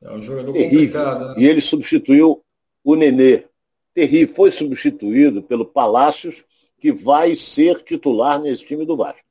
É 0.00 0.12
um 0.12 0.22
jogador 0.22 0.52
terrível. 0.52 0.78
complicado. 0.78 1.28
Né? 1.28 1.34
E 1.38 1.46
ele 1.46 1.60
substituiu 1.60 2.44
o 2.84 2.94
Nenê. 2.94 3.44
Terrível. 3.92 4.34
Foi 4.34 4.52
substituído 4.52 5.42
pelo 5.42 5.64
Palácios, 5.64 6.44
que 6.80 6.92
vai 6.92 7.34
ser 7.34 7.82
titular 7.82 8.40
nesse 8.40 8.64
time 8.64 8.86
do 8.86 8.96
Vasco. 8.96 9.26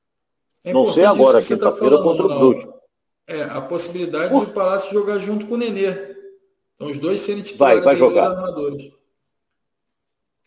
É 0.64 0.74
Não 0.74 0.92
sei 0.92 1.06
agora, 1.06 1.42
quinta-feira 1.42 1.98
tá 1.98 2.04
contra 2.04 2.26
o 2.26 2.40
Brusque. 2.40 2.70
É, 3.26 3.44
a 3.44 3.62
possibilidade 3.62 4.34
uh. 4.34 4.42
do 4.42 4.52
Palácio 4.52 4.92
jogar 4.92 5.20
junto 5.20 5.46
com 5.46 5.56
o 5.56 5.58
Nenê. 5.58 6.18
Então 6.76 6.90
os 6.90 6.98
dois 6.98 7.22
serem 7.22 7.44
titulares 7.44 7.84
vai, 7.84 7.96
vai 7.96 7.96
jogar. 7.96 8.32
armadores. 8.32 8.92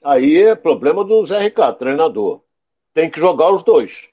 Aí 0.03 0.43
é 0.43 0.55
problema 0.55 1.05
do 1.05 1.27
Zé 1.27 1.41
Ricardo, 1.41 1.79
treinador. 1.79 2.43
Tem 2.93 3.11
que 3.11 3.21
jogar 3.21 3.51
os 3.53 3.63
dois. 3.63 4.09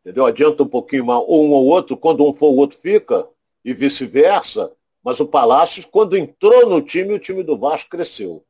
Entendeu? 0.00 0.26
Adianta 0.26 0.62
um 0.62 0.68
pouquinho 0.68 1.06
mais 1.06 1.20
um 1.20 1.50
ou 1.50 1.66
outro, 1.66 1.96
quando 1.96 2.26
um 2.26 2.32
for 2.32 2.48
o 2.48 2.56
outro 2.56 2.78
fica, 2.78 3.28
e 3.64 3.74
vice-versa. 3.74 4.72
Mas 5.02 5.20
o 5.20 5.26
Palácio, 5.26 5.86
quando 5.88 6.16
entrou 6.16 6.68
no 6.68 6.82
time, 6.82 7.14
o 7.14 7.18
time 7.18 7.42
do 7.42 7.56
Vasco 7.56 7.90
cresceu. 7.90 8.44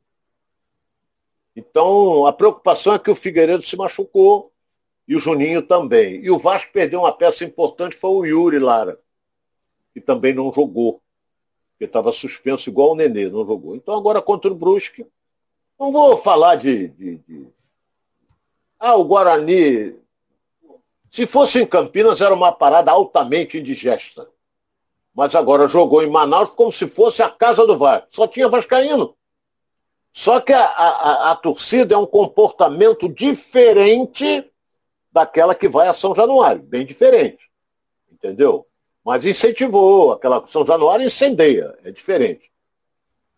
Então, 1.54 2.26
a 2.26 2.32
preocupação 2.32 2.94
é 2.94 2.98
que 2.98 3.10
o 3.10 3.14
Figueiredo 3.14 3.62
se 3.62 3.76
machucou 3.76 4.52
e 5.08 5.16
o 5.16 5.20
Juninho 5.20 5.62
também. 5.62 6.22
E 6.22 6.30
o 6.30 6.38
Vasco 6.38 6.72
perdeu 6.72 7.00
uma 7.00 7.12
peça 7.12 7.44
importante, 7.44 7.96
foi 7.96 8.10
o 8.10 8.24
Yuri 8.24 8.58
Lara 8.58 8.98
que 9.96 10.00
também 10.02 10.34
não 10.34 10.52
jogou. 10.52 11.00
Porque 11.70 11.86
estava 11.86 12.12
suspenso 12.12 12.68
igual 12.68 12.92
o 12.92 12.94
Nenê, 12.94 13.30
não 13.30 13.46
jogou. 13.46 13.74
Então 13.74 13.96
agora 13.96 14.20
contra 14.20 14.52
o 14.52 14.54
Brusque, 14.54 15.06
não 15.80 15.90
vou 15.90 16.18
falar 16.18 16.56
de, 16.56 16.88
de, 16.88 17.16
de... 17.16 17.48
Ah, 18.78 18.94
o 18.94 19.04
Guarani. 19.04 19.96
Se 21.10 21.26
fosse 21.26 21.60
em 21.60 21.66
Campinas, 21.66 22.20
era 22.20 22.34
uma 22.34 22.52
parada 22.52 22.90
altamente 22.90 23.58
indigesta. 23.58 24.28
Mas 25.14 25.34
agora 25.34 25.66
jogou 25.66 26.02
em 26.02 26.10
Manaus 26.10 26.50
como 26.50 26.70
se 26.70 26.86
fosse 26.86 27.22
a 27.22 27.30
casa 27.30 27.66
do 27.66 27.78
VAR. 27.78 28.06
Só 28.10 28.26
tinha 28.26 28.48
Vascaíno. 28.48 29.16
Só 30.12 30.40
que 30.40 30.52
a, 30.52 30.64
a, 30.64 31.30
a 31.32 31.36
torcida 31.36 31.94
é 31.94 31.98
um 31.98 32.06
comportamento 32.06 33.08
diferente 33.08 34.50
daquela 35.10 35.54
que 35.54 35.68
vai 35.68 35.88
a 35.88 35.94
São 35.94 36.14
Januário. 36.14 36.62
Bem 36.62 36.84
diferente. 36.84 37.50
Entendeu? 38.10 38.66
Mas 39.04 39.24
incentivou, 39.24 40.12
aquela 40.12 40.46
São 40.46 40.66
Januário 40.66 41.06
incendeia, 41.06 41.78
é 41.84 41.90
diferente. 41.90 42.50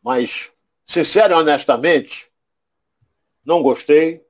Mas, 0.02 0.50
sincero 0.84 1.34
e 1.34 1.36
honestamente, 1.36 2.30
não 3.44 3.62
gostei. 3.62 4.24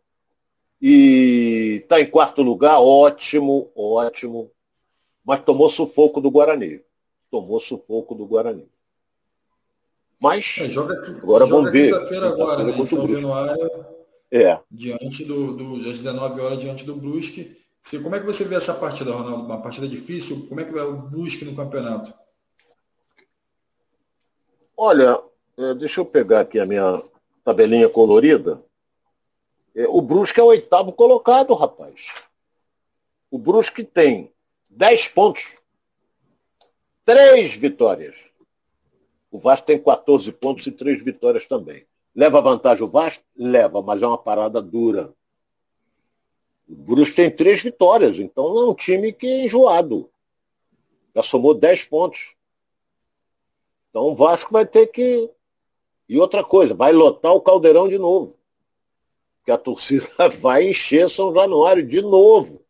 E 0.80 1.80
está 1.82 2.00
em 2.00 2.10
quarto 2.10 2.42
lugar, 2.42 2.78
ótimo, 2.80 3.70
ótimo. 3.74 4.50
Mas 5.24 5.44
tomou 5.44 5.68
sufoco 5.68 6.20
do 6.20 6.30
Guarani. 6.30 6.80
Tomou 7.30 7.60
sufoco 7.60 8.14
do 8.14 8.26
Guarani. 8.26 8.68
Mas 10.20 10.56
é, 10.58 10.68
joga, 10.68 10.94
agora 11.22 11.46
joga 11.46 11.46
vamos 11.46 11.72
ver. 11.72 11.92
Quinta-feira 11.92 12.28
agora, 12.28 12.64
né, 12.64 12.72
em 12.76 12.86
São 12.86 13.06
Januário. 13.06 13.86
É. 14.30 14.58
Diante 14.70 15.24
do, 15.24 15.56
do, 15.56 15.82
das 15.82 16.02
19 16.02 16.40
horas, 16.40 16.60
diante 16.60 16.84
do 16.84 16.96
Brusque. 16.96 17.56
Você, 17.80 18.00
como 18.00 18.14
é 18.14 18.20
que 18.20 18.26
você 18.26 18.44
vê 18.44 18.56
essa 18.56 18.74
partida, 18.74 19.12
Ronaldo? 19.12 19.44
Uma 19.44 19.62
partida 19.62 19.88
difícil? 19.88 20.46
Como 20.48 20.60
é 20.60 20.64
que 20.64 20.72
vai 20.72 20.82
o 20.82 21.02
Brusque 21.02 21.44
no 21.44 21.54
campeonato? 21.54 22.12
Olha, 24.76 25.20
É, 25.58 25.74
deixa 25.74 26.00
eu 26.00 26.04
pegar 26.04 26.40
aqui 26.40 26.60
a 26.60 26.66
minha 26.66 27.02
tabelinha 27.44 27.88
colorida. 27.88 28.62
É, 29.78 29.86
o 29.86 30.02
Brusque 30.02 30.40
é 30.40 30.42
o 30.42 30.46
oitavo 30.46 30.92
colocado, 30.92 31.54
rapaz. 31.54 32.08
O 33.30 33.38
Brusque 33.38 33.84
tem 33.84 34.32
10 34.68 35.06
pontos, 35.06 35.54
três 37.04 37.54
vitórias. 37.54 38.16
O 39.30 39.38
Vasco 39.38 39.68
tem 39.68 39.80
14 39.80 40.32
pontos 40.32 40.66
e 40.66 40.72
três 40.72 41.00
vitórias 41.00 41.46
também. 41.46 41.86
Leva 42.12 42.40
vantagem 42.40 42.82
o 42.82 42.88
Vasco? 42.88 43.22
Leva, 43.36 43.80
mas 43.80 44.02
é 44.02 44.06
uma 44.08 44.18
parada 44.18 44.60
dura. 44.60 45.14
O 46.68 46.74
Brusque 46.74 47.14
tem 47.14 47.30
três 47.30 47.62
vitórias, 47.62 48.18
então 48.18 48.44
é 48.58 48.68
um 48.68 48.74
time 48.74 49.12
que 49.12 49.28
é 49.28 49.44
enjoado. 49.44 50.10
Já 51.14 51.22
somou 51.22 51.54
10 51.54 51.84
pontos. 51.84 52.34
Então 53.90 54.08
o 54.08 54.16
Vasco 54.16 54.52
vai 54.52 54.66
ter 54.66 54.88
que. 54.88 55.30
E 56.08 56.18
outra 56.18 56.42
coisa, 56.42 56.74
vai 56.74 56.92
lotar 56.92 57.32
o 57.32 57.40
caldeirão 57.40 57.88
de 57.88 57.96
novo. 57.96 58.37
Que 59.48 59.52
a 59.52 59.56
torcida 59.56 60.06
vai 60.42 60.68
encher 60.68 61.08
São 61.08 61.34
Januário 61.34 61.82
de 61.82 62.02
novo. 62.02 62.62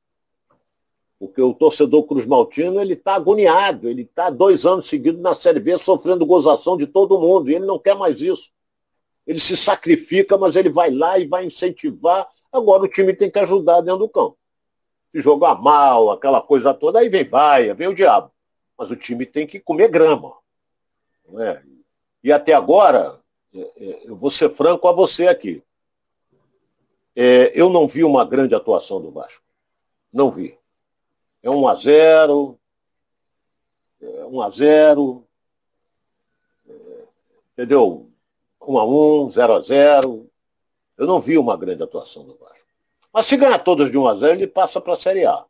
Porque 1.18 1.42
o 1.42 1.52
torcedor 1.52 2.04
Cruz 2.04 2.24
Maltino 2.24 2.80
ele 2.80 2.92
está 2.92 3.16
agoniado, 3.16 3.88
ele 3.88 4.02
está 4.02 4.30
dois 4.30 4.64
anos 4.64 4.88
seguidos 4.88 5.20
na 5.20 5.34
Série 5.34 5.58
B 5.58 5.76
sofrendo 5.76 6.24
gozação 6.24 6.76
de 6.76 6.86
todo 6.86 7.18
mundo, 7.18 7.50
e 7.50 7.56
ele 7.56 7.66
não 7.66 7.80
quer 7.80 7.96
mais 7.96 8.22
isso. 8.22 8.52
Ele 9.26 9.40
se 9.40 9.56
sacrifica, 9.56 10.38
mas 10.38 10.54
ele 10.54 10.68
vai 10.68 10.88
lá 10.92 11.18
e 11.18 11.26
vai 11.26 11.46
incentivar. 11.46 12.28
Agora 12.52 12.84
o 12.84 12.88
time 12.88 13.12
tem 13.12 13.28
que 13.28 13.40
ajudar 13.40 13.80
dentro 13.80 13.98
do 13.98 14.08
campo. 14.08 14.38
Se 15.10 15.20
jogar 15.20 15.60
mal, 15.60 16.12
aquela 16.12 16.40
coisa 16.40 16.72
toda, 16.72 17.00
aí 17.00 17.08
vem 17.08 17.28
vaia, 17.28 17.74
vem 17.74 17.88
o 17.88 17.94
diabo. 17.94 18.30
Mas 18.78 18.88
o 18.88 18.94
time 18.94 19.26
tem 19.26 19.48
que 19.48 19.58
comer 19.58 19.88
grama. 19.88 20.32
É? 21.40 21.60
E 22.22 22.30
até 22.30 22.52
agora, 22.52 23.18
é, 23.52 23.58
é, 23.58 24.02
eu 24.04 24.14
vou 24.14 24.30
ser 24.30 24.48
franco 24.50 24.86
a 24.86 24.92
você 24.92 25.26
aqui. 25.26 25.60
É, 27.20 27.50
eu 27.52 27.68
não 27.68 27.88
vi 27.88 28.04
uma 28.04 28.24
grande 28.24 28.54
atuação 28.54 29.02
do 29.02 29.10
Vasco. 29.10 29.42
Não 30.12 30.30
vi. 30.30 30.56
É 31.42 31.50
1 31.50 31.66
a 31.66 31.74
0 31.74 32.56
é 34.00 34.24
1 34.24 34.40
a 34.40 34.50
0 34.50 35.26
é, 36.68 36.72
entendeu? 37.52 38.08
1 38.62 38.78
a 38.78 38.86
1 38.86 39.30
0 39.32 39.52
a 39.52 39.60
0 39.60 40.30
Eu 40.96 41.06
não 41.08 41.20
vi 41.20 41.36
uma 41.36 41.56
grande 41.56 41.82
atuação 41.82 42.24
do 42.24 42.36
Vasco. 42.36 42.64
Mas 43.12 43.26
se 43.26 43.36
ganhar 43.36 43.58
todas 43.58 43.90
de 43.90 43.98
1 43.98 44.06
a 44.06 44.14
0 44.14 44.34
ele 44.34 44.46
passa 44.46 44.80
para 44.80 44.94
a 44.94 44.98
Série 44.98 45.26
A. 45.26 45.44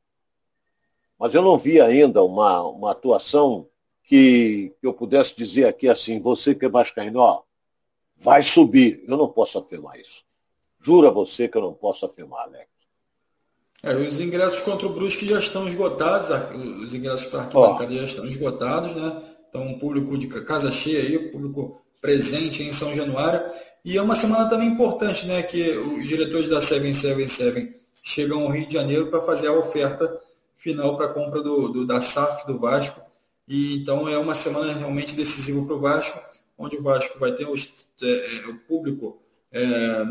Mas 1.18 1.34
eu 1.34 1.42
não 1.42 1.58
vi 1.58 1.82
ainda 1.82 2.22
uma, 2.22 2.62
uma 2.62 2.92
atuação 2.92 3.68
que, 4.04 4.74
que 4.80 4.86
eu 4.86 4.94
pudesse 4.94 5.36
dizer 5.36 5.66
aqui 5.66 5.86
assim, 5.86 6.18
você 6.18 6.54
que 6.54 6.64
é 6.64 6.68
vascaíno, 6.70 7.20
ó, 7.20 7.42
vai 8.16 8.42
subir. 8.42 9.04
Eu 9.06 9.18
não 9.18 9.28
posso 9.28 9.58
afirmar 9.58 10.00
isso. 10.00 10.26
Jura 10.80 11.10
você 11.10 11.48
que 11.48 11.56
eu 11.56 11.62
não 11.62 11.74
posso 11.74 12.06
afirmar, 12.06 12.44
Alex. 12.44 12.68
É, 13.82 13.94
os 13.94 14.18
ingressos 14.18 14.60
contra 14.60 14.86
o 14.86 14.92
Brusque 14.92 15.28
já 15.28 15.38
estão 15.38 15.68
esgotados, 15.68 16.30
os 16.82 16.94
ingressos 16.94 17.26
para 17.26 17.40
a 17.40 17.42
arquibancada 17.44 17.94
já 17.94 18.04
estão 18.04 18.24
esgotados, 18.26 18.96
né? 18.96 19.22
Então, 19.48 19.62
um 19.62 19.78
público 19.78 20.18
de 20.18 20.26
casa 20.26 20.70
cheia 20.72 21.00
aí, 21.00 21.30
público 21.30 21.80
presente 22.00 22.62
em 22.62 22.72
São 22.72 22.94
Januário. 22.94 23.40
E 23.84 23.96
é 23.96 24.02
uma 24.02 24.16
semana 24.16 24.48
também 24.50 24.68
importante, 24.68 25.26
né? 25.26 25.42
Que 25.42 25.70
os 25.70 26.06
diretores 26.06 26.48
da 26.48 26.60
777 26.60 27.74
chegam 28.02 28.42
ao 28.42 28.50
Rio 28.50 28.66
de 28.66 28.74
Janeiro 28.74 29.06
para 29.08 29.22
fazer 29.22 29.48
a 29.48 29.52
oferta 29.52 30.20
final 30.56 30.96
para 30.96 31.06
a 31.06 31.12
compra 31.12 31.40
do, 31.40 31.68
do, 31.68 31.86
da 31.86 32.00
SAF 32.00 32.46
do 32.46 32.58
Vasco. 32.58 33.00
E 33.46 33.76
então 33.76 34.08
é 34.08 34.18
uma 34.18 34.34
semana 34.34 34.72
realmente 34.72 35.14
decisiva 35.14 35.64
para 35.64 35.74
o 35.74 35.80
Vasco, 35.80 36.20
onde 36.58 36.76
o 36.76 36.82
Vasco 36.82 37.18
vai 37.18 37.32
ter 37.32 37.48
os, 37.48 37.72
é, 38.02 38.36
é 38.36 38.48
o 38.48 38.58
público 38.60 39.22
é, 39.52 40.04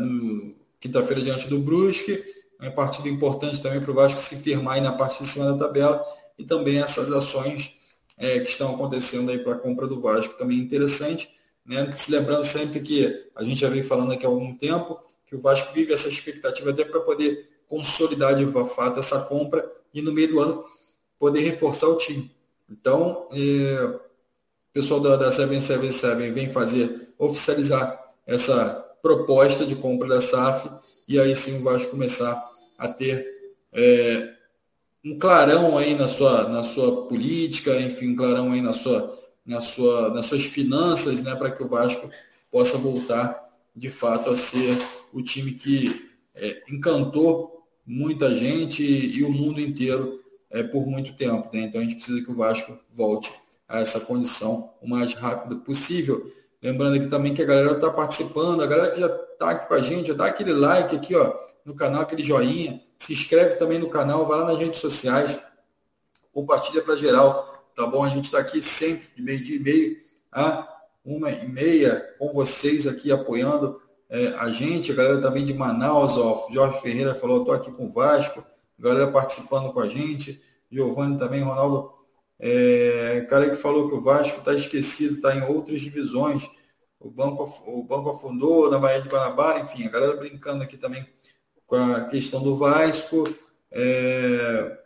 quinta-feira 0.80 1.22
diante 1.22 1.48
do 1.48 1.58
Brusque 1.58 2.24
é 2.60 2.66
uma 2.66 2.72
partida 2.72 3.08
importante 3.08 3.60
também 3.62 3.80
para 3.80 3.90
o 3.90 3.94
Vasco 3.94 4.20
se 4.20 4.36
firmar 4.36 4.74
aí 4.74 4.80
na 4.80 4.92
parte 4.92 5.22
de 5.22 5.28
cima 5.28 5.52
da 5.52 5.66
tabela 5.66 6.04
e 6.38 6.44
também 6.44 6.78
essas 6.78 7.12
ações 7.12 7.76
é, 8.16 8.40
que 8.40 8.50
estão 8.50 8.74
acontecendo 8.74 9.30
aí 9.30 9.38
para 9.38 9.52
a 9.52 9.58
compra 9.58 9.86
do 9.86 10.00
Vasco 10.00 10.34
também 10.34 10.58
interessante. 10.58 11.28
Né? 11.64 11.92
Se 11.96 12.10
lembrando 12.10 12.44
sempre 12.44 12.80
que 12.80 13.30
a 13.34 13.44
gente 13.44 13.60
já 13.60 13.68
vem 13.68 13.82
falando 13.82 14.12
aqui 14.12 14.26
há 14.26 14.28
algum 14.28 14.54
tempo 14.56 14.98
que 15.26 15.36
o 15.36 15.40
Vasco 15.40 15.72
vive 15.72 15.92
essa 15.92 16.08
expectativa 16.08 16.70
até 16.70 16.84
para 16.84 17.00
poder 17.00 17.48
consolidar 17.68 18.34
de 18.34 18.46
fato 18.74 18.98
essa 18.98 19.20
compra 19.26 19.70
e 19.92 20.00
no 20.00 20.12
meio 20.12 20.28
do 20.28 20.40
ano 20.40 20.64
poder 21.18 21.40
reforçar 21.40 21.88
o 21.88 21.98
time. 21.98 22.34
Então, 22.68 23.28
é, 23.32 23.84
o 23.84 24.00
pessoal 24.72 25.00
da, 25.00 25.16
da 25.16 25.30
777 25.30 26.32
vem 26.32 26.50
fazer, 26.50 27.12
oficializar 27.18 27.98
essa 28.26 28.87
proposta 29.02 29.64
de 29.64 29.76
compra 29.76 30.08
da 30.08 30.20
SAF 30.20 30.68
e 31.08 31.18
aí 31.18 31.34
sim 31.34 31.60
o 31.60 31.64
Vasco 31.64 31.90
começar 31.90 32.36
a 32.78 32.88
ter 32.88 33.26
é, 33.72 34.34
um 35.04 35.18
clarão 35.18 35.78
aí 35.78 35.94
na 35.94 36.08
sua, 36.08 36.48
na 36.48 36.62
sua 36.62 37.06
política, 37.06 37.80
enfim, 37.80 38.10
um 38.10 38.16
clarão 38.16 38.52
aí 38.52 38.60
na 38.60 38.72
sua, 38.72 39.18
na 39.44 39.60
sua, 39.60 40.12
nas 40.12 40.26
suas 40.26 40.44
finanças, 40.44 41.22
né, 41.22 41.34
para 41.34 41.50
que 41.50 41.62
o 41.62 41.68
Vasco 41.68 42.10
possa 42.50 42.78
voltar 42.78 43.48
de 43.74 43.90
fato 43.90 44.30
a 44.30 44.36
ser 44.36 44.76
o 45.12 45.22
time 45.22 45.52
que 45.52 46.10
é, 46.34 46.62
encantou 46.70 47.66
muita 47.86 48.34
gente 48.34 48.82
e, 48.82 49.18
e, 49.18 49.24
o 49.24 49.32
mundo 49.32 49.60
inteiro 49.60 50.22
é, 50.50 50.62
por 50.62 50.86
muito 50.86 51.14
tempo. 51.14 51.48
Né? 51.52 51.60
Então 51.62 51.80
a 51.80 51.84
gente 51.84 51.96
precisa 51.96 52.22
que 52.22 52.30
o 52.30 52.36
Vasco 52.36 52.76
volte 52.92 53.30
a 53.68 53.80
essa 53.80 54.00
condição 54.00 54.72
o 54.82 54.88
mais 54.88 55.14
rápido 55.14 55.60
possível. 55.60 56.32
Lembrando 56.62 56.96
aqui 56.96 57.06
também 57.06 57.34
que 57.34 57.42
a 57.42 57.46
galera 57.46 57.72
está 57.72 57.90
participando, 57.90 58.62
a 58.62 58.66
galera 58.66 58.90
que 58.90 59.00
já 59.00 59.06
está 59.06 59.50
aqui 59.50 59.68
com 59.68 59.74
a 59.74 59.82
gente, 59.82 60.08
já 60.08 60.14
dá 60.14 60.26
aquele 60.26 60.52
like 60.52 60.96
aqui 60.96 61.14
ó, 61.14 61.32
no 61.64 61.74
canal, 61.74 62.02
aquele 62.02 62.24
joinha, 62.24 62.82
se 62.98 63.12
inscreve 63.12 63.56
também 63.56 63.78
no 63.78 63.88
canal, 63.88 64.26
vai 64.26 64.38
lá 64.38 64.46
nas 64.46 64.58
redes 64.58 64.80
sociais, 64.80 65.38
compartilha 66.32 66.82
para 66.82 66.96
geral, 66.96 67.64
tá 67.76 67.86
bom? 67.86 68.02
A 68.02 68.08
gente 68.08 68.24
está 68.24 68.38
aqui 68.38 68.60
sempre 68.60 69.06
de 69.16 69.22
meio 69.22 69.44
dia 69.44 69.56
e 69.56 69.60
meio 69.60 69.96
a 70.32 70.68
uma 71.04 71.30
e 71.30 71.48
meia 71.48 72.14
com 72.18 72.32
vocês 72.32 72.86
aqui 72.86 73.12
apoiando 73.12 73.80
é, 74.10 74.28
a 74.38 74.50
gente, 74.50 74.90
a 74.90 74.94
galera 74.94 75.20
também 75.20 75.44
de 75.44 75.52
Manaus, 75.54 76.16
ó, 76.16 76.48
Jorge 76.50 76.80
Ferreira 76.80 77.14
falou, 77.14 77.40
estou 77.40 77.54
aqui 77.54 77.70
com 77.70 77.86
o 77.86 77.92
Vasco, 77.92 78.42
galera 78.78 79.10
participando 79.10 79.72
com 79.72 79.80
a 79.80 79.88
gente, 79.88 80.42
Giovanni 80.70 81.18
também, 81.18 81.42
Ronaldo 81.42 81.92
é, 82.40 83.26
cara 83.28 83.50
que 83.50 83.56
falou 83.56 83.88
que 83.88 83.96
o 83.96 84.00
Vasco 84.00 84.38
está 84.38 84.54
esquecido, 84.54 85.14
está 85.14 85.34
em 85.34 85.42
outras 85.42 85.80
divisões. 85.80 86.48
O 87.00 87.10
banco, 87.10 87.44
o 87.66 87.82
banco 87.82 88.10
afundou 88.10 88.70
na 88.70 88.78
Bahia 88.78 89.02
de 89.02 89.08
Guanabara, 89.08 89.60
enfim, 89.60 89.86
a 89.86 89.90
galera 89.90 90.16
brincando 90.16 90.62
aqui 90.62 90.76
também 90.76 91.04
com 91.66 91.76
a 91.76 92.04
questão 92.04 92.42
do 92.42 92.56
Vasco. 92.56 93.24
É, 93.70 94.78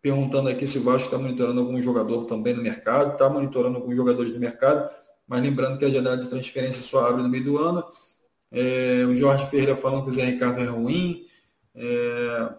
perguntando 0.00 0.48
aqui 0.48 0.66
se 0.66 0.78
o 0.78 0.82
Vasco 0.82 1.06
está 1.06 1.18
monitorando 1.18 1.60
algum 1.60 1.80
jogador 1.80 2.24
também 2.26 2.54
no 2.54 2.62
mercado. 2.62 3.12
Está 3.12 3.28
monitorando 3.28 3.76
alguns 3.76 3.96
jogadores 3.96 4.32
do 4.32 4.40
mercado, 4.40 4.88
mas 5.26 5.42
lembrando 5.42 5.78
que 5.78 5.84
a 5.84 5.90
janela 5.90 6.16
de 6.16 6.28
transferência 6.28 6.82
só 6.82 7.08
abre 7.08 7.22
no 7.22 7.28
meio 7.28 7.44
do 7.44 7.58
ano. 7.58 7.84
É, 8.50 9.04
o 9.06 9.14
Jorge 9.14 9.46
Ferreira 9.46 9.74
falando 9.74 10.04
que 10.04 10.10
o 10.10 10.12
Zé 10.12 10.26
Ricardo 10.26 10.60
é 10.60 10.66
ruim. 10.66 11.26
É, 11.74 12.54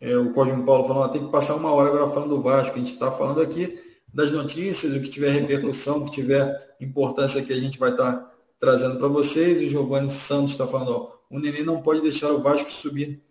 é, 0.00 0.16
o 0.16 0.32
Cosmo 0.32 0.64
Paulo 0.64 0.86
falando, 0.86 1.12
tem 1.12 1.24
que 1.24 1.32
passar 1.32 1.56
uma 1.56 1.72
hora 1.72 1.88
agora 1.88 2.10
falando 2.10 2.30
do 2.30 2.42
Vasco. 2.42 2.74
A 2.74 2.78
gente 2.78 2.92
está 2.92 3.10
falando 3.10 3.40
aqui 3.40 3.78
das 4.12 4.30
notícias, 4.32 4.94
o 4.94 5.00
que 5.00 5.10
tiver 5.10 5.30
repercussão, 5.30 5.98
o 5.98 6.04
que 6.06 6.12
tiver 6.12 6.74
importância 6.80 7.42
que 7.42 7.52
a 7.52 7.60
gente 7.60 7.78
vai 7.78 7.90
estar 7.90 8.12
tá 8.12 8.32
trazendo 8.58 8.98
para 8.98 9.08
vocês. 9.08 9.60
O 9.60 9.66
Giovanni 9.66 10.10
Santos 10.10 10.52
está 10.52 10.66
falando, 10.66 10.92
ó, 10.92 11.16
o 11.30 11.38
Nenê 11.38 11.62
não 11.62 11.82
pode 11.82 12.00
deixar 12.00 12.30
o 12.30 12.42
Vasco 12.42 12.70
subir. 12.70 13.22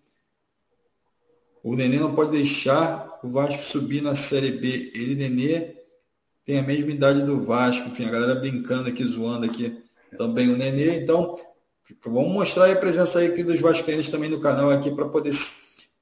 O 1.63 1.75
Nenê 1.75 1.97
não 1.97 2.13
pode 2.13 2.31
deixar 2.31 3.19
o 3.23 3.29
Vasco 3.29 3.63
subir 3.63 4.01
na 4.01 4.13
Série 4.15 4.51
B. 4.51 4.91
Ele, 4.93 5.15
Nenê, 5.15 5.75
tem 6.45 6.59
a 6.59 6.63
mesma 6.63 6.91
idade 6.91 7.23
do 7.23 7.43
Vasco. 7.43 7.89
Enfim, 7.89 8.05
a 8.05 8.11
galera 8.11 8.35
brincando 8.35 8.89
aqui, 8.89 9.03
zoando 9.03 9.45
aqui 9.45 9.75
também 10.17 10.49
o 10.49 10.57
Nenê. 10.57 10.99
Então, 10.99 11.35
vamos 12.05 12.31
mostrar 12.31 12.71
a 12.71 12.75
presença 12.75 13.19
aqui 13.19 13.43
dos 13.43 13.59
vascaínos 13.59 14.09
também 14.09 14.29
no 14.29 14.39
canal 14.39 14.69
aqui 14.69 14.91
para 14.91 15.07
poder 15.07 15.33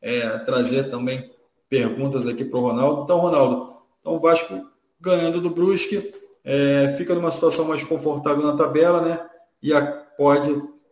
é, 0.04 0.38
trazer 0.40 0.92
também 0.92 1.32
perguntas 1.70 2.28
aqui 2.28 2.44
para 2.44 2.60
o 2.60 2.62
Ronaldo. 2.62 3.04
Então, 3.04 3.18
Ronaldo, 3.18 3.78
então 4.02 4.16
o 4.16 4.20
Vasco 4.20 4.70
ganhando 5.00 5.42
do 5.42 5.50
Brusque, 5.50 6.14
é, 6.44 6.94
fica 6.98 7.16
numa 7.16 7.32
situação 7.32 7.66
mais 7.68 7.84
confortável 7.84 8.44
na 8.44 8.56
tabela, 8.56 9.02
né? 9.02 9.26
E 9.62 9.74
a, 9.74 9.82
pode 10.18 10.50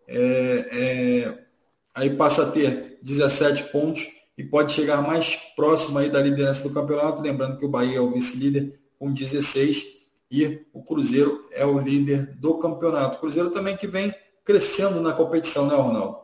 é, 0.08 0.68
é 0.72 1.38
aí 1.94 2.10
passa 2.12 2.44
a 2.44 2.52
ter 2.52 3.00
17 3.02 3.72
pontos 3.72 4.08
e 4.38 4.44
pode 4.44 4.72
chegar 4.72 5.02
mais 5.02 5.36
próximo 5.56 6.00
aí 6.00 6.10
da 6.10 6.22
liderança 6.22 6.68
do 6.68 6.74
campeonato. 6.74 7.22
Lembrando 7.22 7.58
que 7.58 7.66
o 7.66 7.70
Bahia 7.70 7.98
é 7.98 8.02
o 8.02 8.12
vice-líder 8.12 8.80
com 8.98 9.12
16 9.12 9.86
e 10.30 10.66
o 10.74 10.84
Cruzeiro 10.84 11.48
é 11.52 11.66
o 11.66 11.80
líder 11.80 12.36
do 12.38 12.58
campeonato. 12.60 13.18
O 13.18 13.20
Cruzeiro 13.20 13.50
também 13.52 13.76
que 13.76 13.88
vem 13.88 14.14
crescendo 14.44 15.02
na 15.02 15.14
competição, 15.14 15.68
né, 15.68 15.76
Ronaldo? 15.76 16.21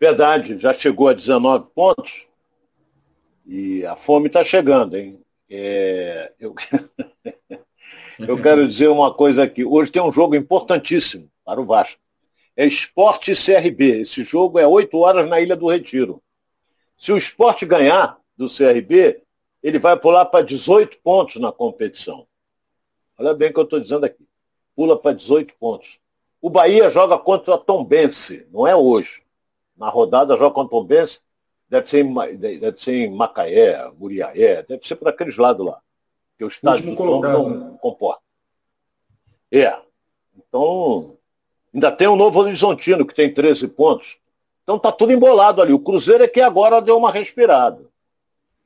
Verdade, 0.00 0.58
já 0.58 0.72
chegou 0.72 1.08
a 1.08 1.12
19 1.12 1.66
pontos 1.74 2.26
e 3.46 3.84
a 3.84 3.94
fome 3.94 4.28
está 4.28 4.42
chegando, 4.42 4.96
hein? 4.96 5.20
É, 5.50 6.32
eu... 6.40 6.54
Eu 8.26 8.40
quero 8.40 8.68
dizer 8.68 8.88
uma 8.88 9.12
coisa 9.14 9.44
aqui. 9.44 9.64
Hoje 9.64 9.90
tem 9.90 10.02
um 10.02 10.12
jogo 10.12 10.36
importantíssimo 10.36 11.30
para 11.42 11.60
o 11.60 11.64
Vasco. 11.64 11.98
É 12.54 12.66
Esporte 12.66 13.32
CRB. 13.34 14.02
Esse 14.02 14.24
jogo 14.24 14.58
é 14.58 14.66
8 14.66 14.94
horas 14.98 15.28
na 15.28 15.40
Ilha 15.40 15.56
do 15.56 15.68
Retiro. 15.68 16.22
Se 16.98 17.12
o 17.12 17.16
esporte 17.16 17.64
ganhar 17.64 18.18
do 18.36 18.46
CRB, 18.46 19.22
ele 19.62 19.78
vai 19.78 19.96
pular 19.96 20.26
para 20.26 20.44
18 20.44 20.98
pontos 21.02 21.36
na 21.36 21.50
competição. 21.50 22.26
Olha 23.18 23.32
bem 23.32 23.48
o 23.48 23.54
que 23.54 23.60
eu 23.60 23.64
estou 23.64 23.80
dizendo 23.80 24.04
aqui. 24.04 24.26
Pula 24.76 24.98
para 24.98 25.16
18 25.16 25.54
pontos. 25.58 25.98
O 26.42 26.50
Bahia 26.50 26.90
joga 26.90 27.18
contra 27.18 27.54
a 27.54 27.58
Tombense, 27.58 28.46
não 28.52 28.66
é 28.66 28.76
hoje. 28.76 29.22
Na 29.80 29.88
rodada 29.88 30.36
joga 30.36 30.54
contra 30.54 30.76
a 30.76 30.78
Tombense, 30.78 31.20
deve 31.66 31.88
ser 31.88 32.04
em, 32.04 32.36
deve 32.36 32.78
ser 32.78 32.92
em 32.92 33.10
Macaé, 33.10 33.90
Muriaé, 33.98 34.62
deve 34.62 34.86
ser 34.86 34.94
por 34.94 35.08
aqueles 35.08 35.38
lados 35.38 35.64
lá. 35.64 35.80
Que 36.36 36.44
o 36.44 36.48
estádio 36.48 36.94
do 36.94 37.20
não 37.20 37.78
comporta. 37.78 38.20
É. 39.50 39.74
Então, 40.36 41.16
ainda 41.72 41.90
tem 41.90 42.06
o 42.06 42.14
Novo 42.14 42.40
Horizontino, 42.40 43.06
que 43.06 43.14
tem 43.14 43.32
13 43.32 43.68
pontos. 43.68 44.18
Então 44.62 44.78
tá 44.78 44.92
tudo 44.92 45.14
embolado 45.14 45.62
ali. 45.62 45.72
O 45.72 45.78
Cruzeiro 45.78 46.22
é 46.22 46.28
que 46.28 46.42
agora 46.42 46.82
deu 46.82 46.98
uma 46.98 47.10
respirada. 47.10 47.82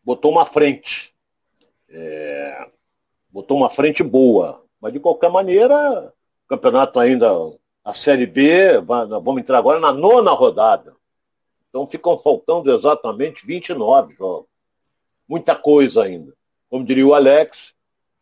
Botou 0.02 0.32
uma 0.32 0.44
frente. 0.44 1.14
É... 1.88 2.68
Botou 3.30 3.56
uma 3.56 3.70
frente 3.70 4.02
boa. 4.02 4.64
Mas 4.80 4.92
de 4.92 4.98
qualquer 4.98 5.30
maneira, 5.30 6.12
o 6.44 6.48
campeonato 6.48 6.98
ainda, 6.98 7.30
a 7.84 7.94
Série 7.94 8.26
B, 8.26 8.80
vamos 8.80 9.38
entrar 9.38 9.58
agora 9.58 9.78
na 9.78 9.92
nona 9.92 10.32
rodada. 10.32 10.94
Então 11.74 11.88
ficam 11.88 12.16
faltando 12.16 12.72
exatamente 12.72 13.44
29 13.44 14.14
jogos. 14.14 14.46
Muita 15.28 15.56
coisa 15.56 16.04
ainda. 16.04 16.32
Como 16.70 16.84
diria 16.84 17.04
o 17.04 17.14
Alex, 17.14 17.74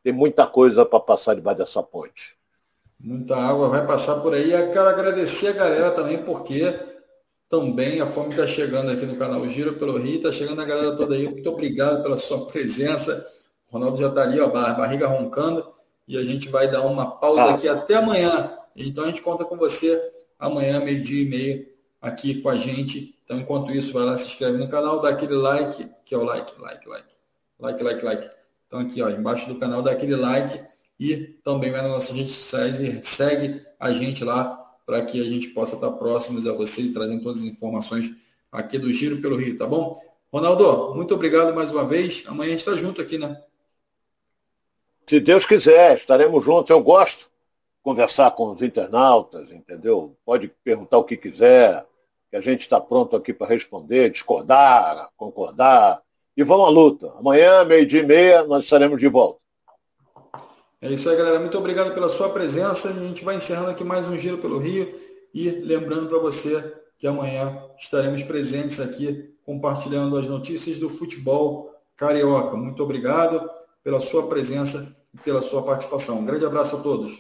tem 0.02 0.10
muita 0.10 0.46
coisa 0.46 0.86
para 0.86 0.98
passar 0.98 1.34
debaixo 1.34 1.58
dessa 1.58 1.82
ponte. 1.82 2.34
Muita 2.98 3.36
água 3.36 3.68
vai 3.68 3.86
passar 3.86 4.22
por 4.22 4.32
aí. 4.32 4.52
Eu 4.52 4.72
quero 4.72 4.88
agradecer 4.88 5.48
a 5.48 5.52
galera 5.52 5.90
também, 5.90 6.16
porque 6.22 6.62
também 7.46 8.00
a 8.00 8.06
fome 8.06 8.30
está 8.30 8.46
chegando 8.46 8.90
aqui 8.90 9.04
no 9.04 9.16
canal 9.16 9.46
Giro 9.46 9.74
pelo 9.74 9.98
Rio, 9.98 10.16
está 10.16 10.32
chegando 10.32 10.62
a 10.62 10.64
galera 10.64 10.96
toda 10.96 11.14
aí. 11.14 11.28
Muito 11.28 11.50
obrigado 11.50 12.02
pela 12.02 12.16
sua 12.16 12.46
presença. 12.46 13.22
O 13.68 13.74
Ronaldo 13.74 13.98
já 13.98 14.08
está 14.08 14.22
ali, 14.22 14.40
ó, 14.40 14.48
barriga 14.48 15.06
roncando, 15.08 15.74
e 16.08 16.16
a 16.16 16.24
gente 16.24 16.48
vai 16.48 16.70
dar 16.70 16.86
uma 16.86 17.10
pausa 17.18 17.42
ah. 17.42 17.54
aqui 17.54 17.68
até 17.68 17.96
amanhã. 17.96 18.50
Então 18.74 19.04
a 19.04 19.08
gente 19.08 19.20
conta 19.20 19.44
com 19.44 19.58
você 19.58 19.94
amanhã, 20.38 20.80
meio-dia 20.80 21.22
e 21.22 21.28
meio, 21.28 21.68
aqui 22.00 22.40
com 22.40 22.48
a 22.48 22.56
gente. 22.56 23.12
Então, 23.32 23.40
enquanto 23.40 23.72
isso, 23.72 23.94
vai 23.94 24.04
lá, 24.04 24.14
se 24.16 24.26
inscreve 24.26 24.58
no 24.58 24.68
canal, 24.68 25.00
dá 25.00 25.08
aquele 25.08 25.34
like, 25.34 25.88
que 26.04 26.14
é 26.14 26.18
o 26.18 26.22
like, 26.22 26.52
like, 26.60 26.86
like. 26.86 27.16
Like, 27.58 27.82
like, 27.82 28.04
like. 28.04 28.30
Então 28.66 28.80
aqui, 28.80 29.00
ó, 29.00 29.08
embaixo 29.08 29.48
do 29.48 29.58
canal, 29.58 29.80
dá 29.80 29.92
aquele 29.92 30.14
like 30.14 30.62
e 31.00 31.16
também 31.42 31.70
vai 31.70 31.80
nas 31.80 31.90
nossas 31.90 32.14
redes 32.14 32.34
sociais 32.34 32.78
e 32.80 33.02
segue 33.02 33.62
a 33.80 33.92
gente 33.92 34.22
lá 34.22 34.58
para 34.84 35.02
que 35.02 35.20
a 35.20 35.24
gente 35.24 35.48
possa 35.48 35.76
estar 35.76 35.90
próximos 35.92 36.46
a 36.46 36.52
você 36.52 36.82
e 36.82 36.92
trazendo 36.92 37.22
todas 37.22 37.38
as 37.38 37.44
informações 37.44 38.10
aqui 38.50 38.78
do 38.78 38.92
Giro 38.92 39.22
pelo 39.22 39.36
Rio, 39.36 39.56
tá 39.56 39.66
bom? 39.66 39.98
Ronaldo, 40.30 40.94
muito 40.94 41.14
obrigado 41.14 41.54
mais 41.54 41.70
uma 41.70 41.84
vez. 41.84 42.24
Amanhã 42.26 42.48
a 42.48 42.50
gente 42.50 42.68
está 42.68 42.76
junto 42.76 43.00
aqui, 43.00 43.16
né? 43.16 43.40
Se 45.06 45.20
Deus 45.20 45.46
quiser, 45.46 45.96
estaremos 45.96 46.44
juntos. 46.44 46.70
Eu 46.70 46.82
gosto 46.82 47.20
de 47.20 47.82
conversar 47.82 48.30
com 48.32 48.52
os 48.52 48.60
internautas, 48.60 49.50
entendeu? 49.50 50.16
Pode 50.24 50.48
perguntar 50.62 50.98
o 50.98 51.04
que 51.04 51.16
quiser, 51.16 51.86
que 52.32 52.36
a 52.38 52.40
gente 52.40 52.62
está 52.62 52.80
pronto 52.80 53.14
aqui 53.14 53.30
para 53.34 53.46
responder, 53.46 54.10
discordar, 54.10 55.10
concordar. 55.18 56.00
E 56.34 56.42
vamos 56.42 56.66
à 56.66 56.70
luta. 56.70 57.12
Amanhã, 57.18 57.62
meio-dia 57.62 58.00
e 58.00 58.06
meia, 58.06 58.42
nós 58.44 58.64
estaremos 58.64 58.98
de 58.98 59.06
volta. 59.06 59.38
É 60.80 60.88
isso 60.88 61.10
aí, 61.10 61.16
galera. 61.18 61.38
Muito 61.38 61.58
obrigado 61.58 61.92
pela 61.92 62.08
sua 62.08 62.30
presença. 62.30 62.88
A 62.88 62.92
gente 63.06 63.22
vai 63.22 63.36
encerrando 63.36 63.70
aqui 63.70 63.84
mais 63.84 64.06
um 64.06 64.16
Giro 64.16 64.38
pelo 64.38 64.56
Rio. 64.56 64.98
E 65.34 65.50
lembrando 65.50 66.08
para 66.08 66.18
você 66.20 66.58
que 66.98 67.06
amanhã 67.06 67.66
estaremos 67.78 68.22
presentes 68.22 68.80
aqui 68.80 69.36
compartilhando 69.44 70.16
as 70.16 70.26
notícias 70.26 70.78
do 70.78 70.88
futebol 70.88 71.70
carioca. 71.98 72.56
Muito 72.56 72.82
obrigado 72.82 73.46
pela 73.84 74.00
sua 74.00 74.26
presença 74.26 75.04
e 75.12 75.18
pela 75.18 75.42
sua 75.42 75.62
participação. 75.64 76.20
Um 76.20 76.24
grande 76.24 76.46
abraço 76.46 76.76
a 76.76 76.80
todos. 76.80 77.12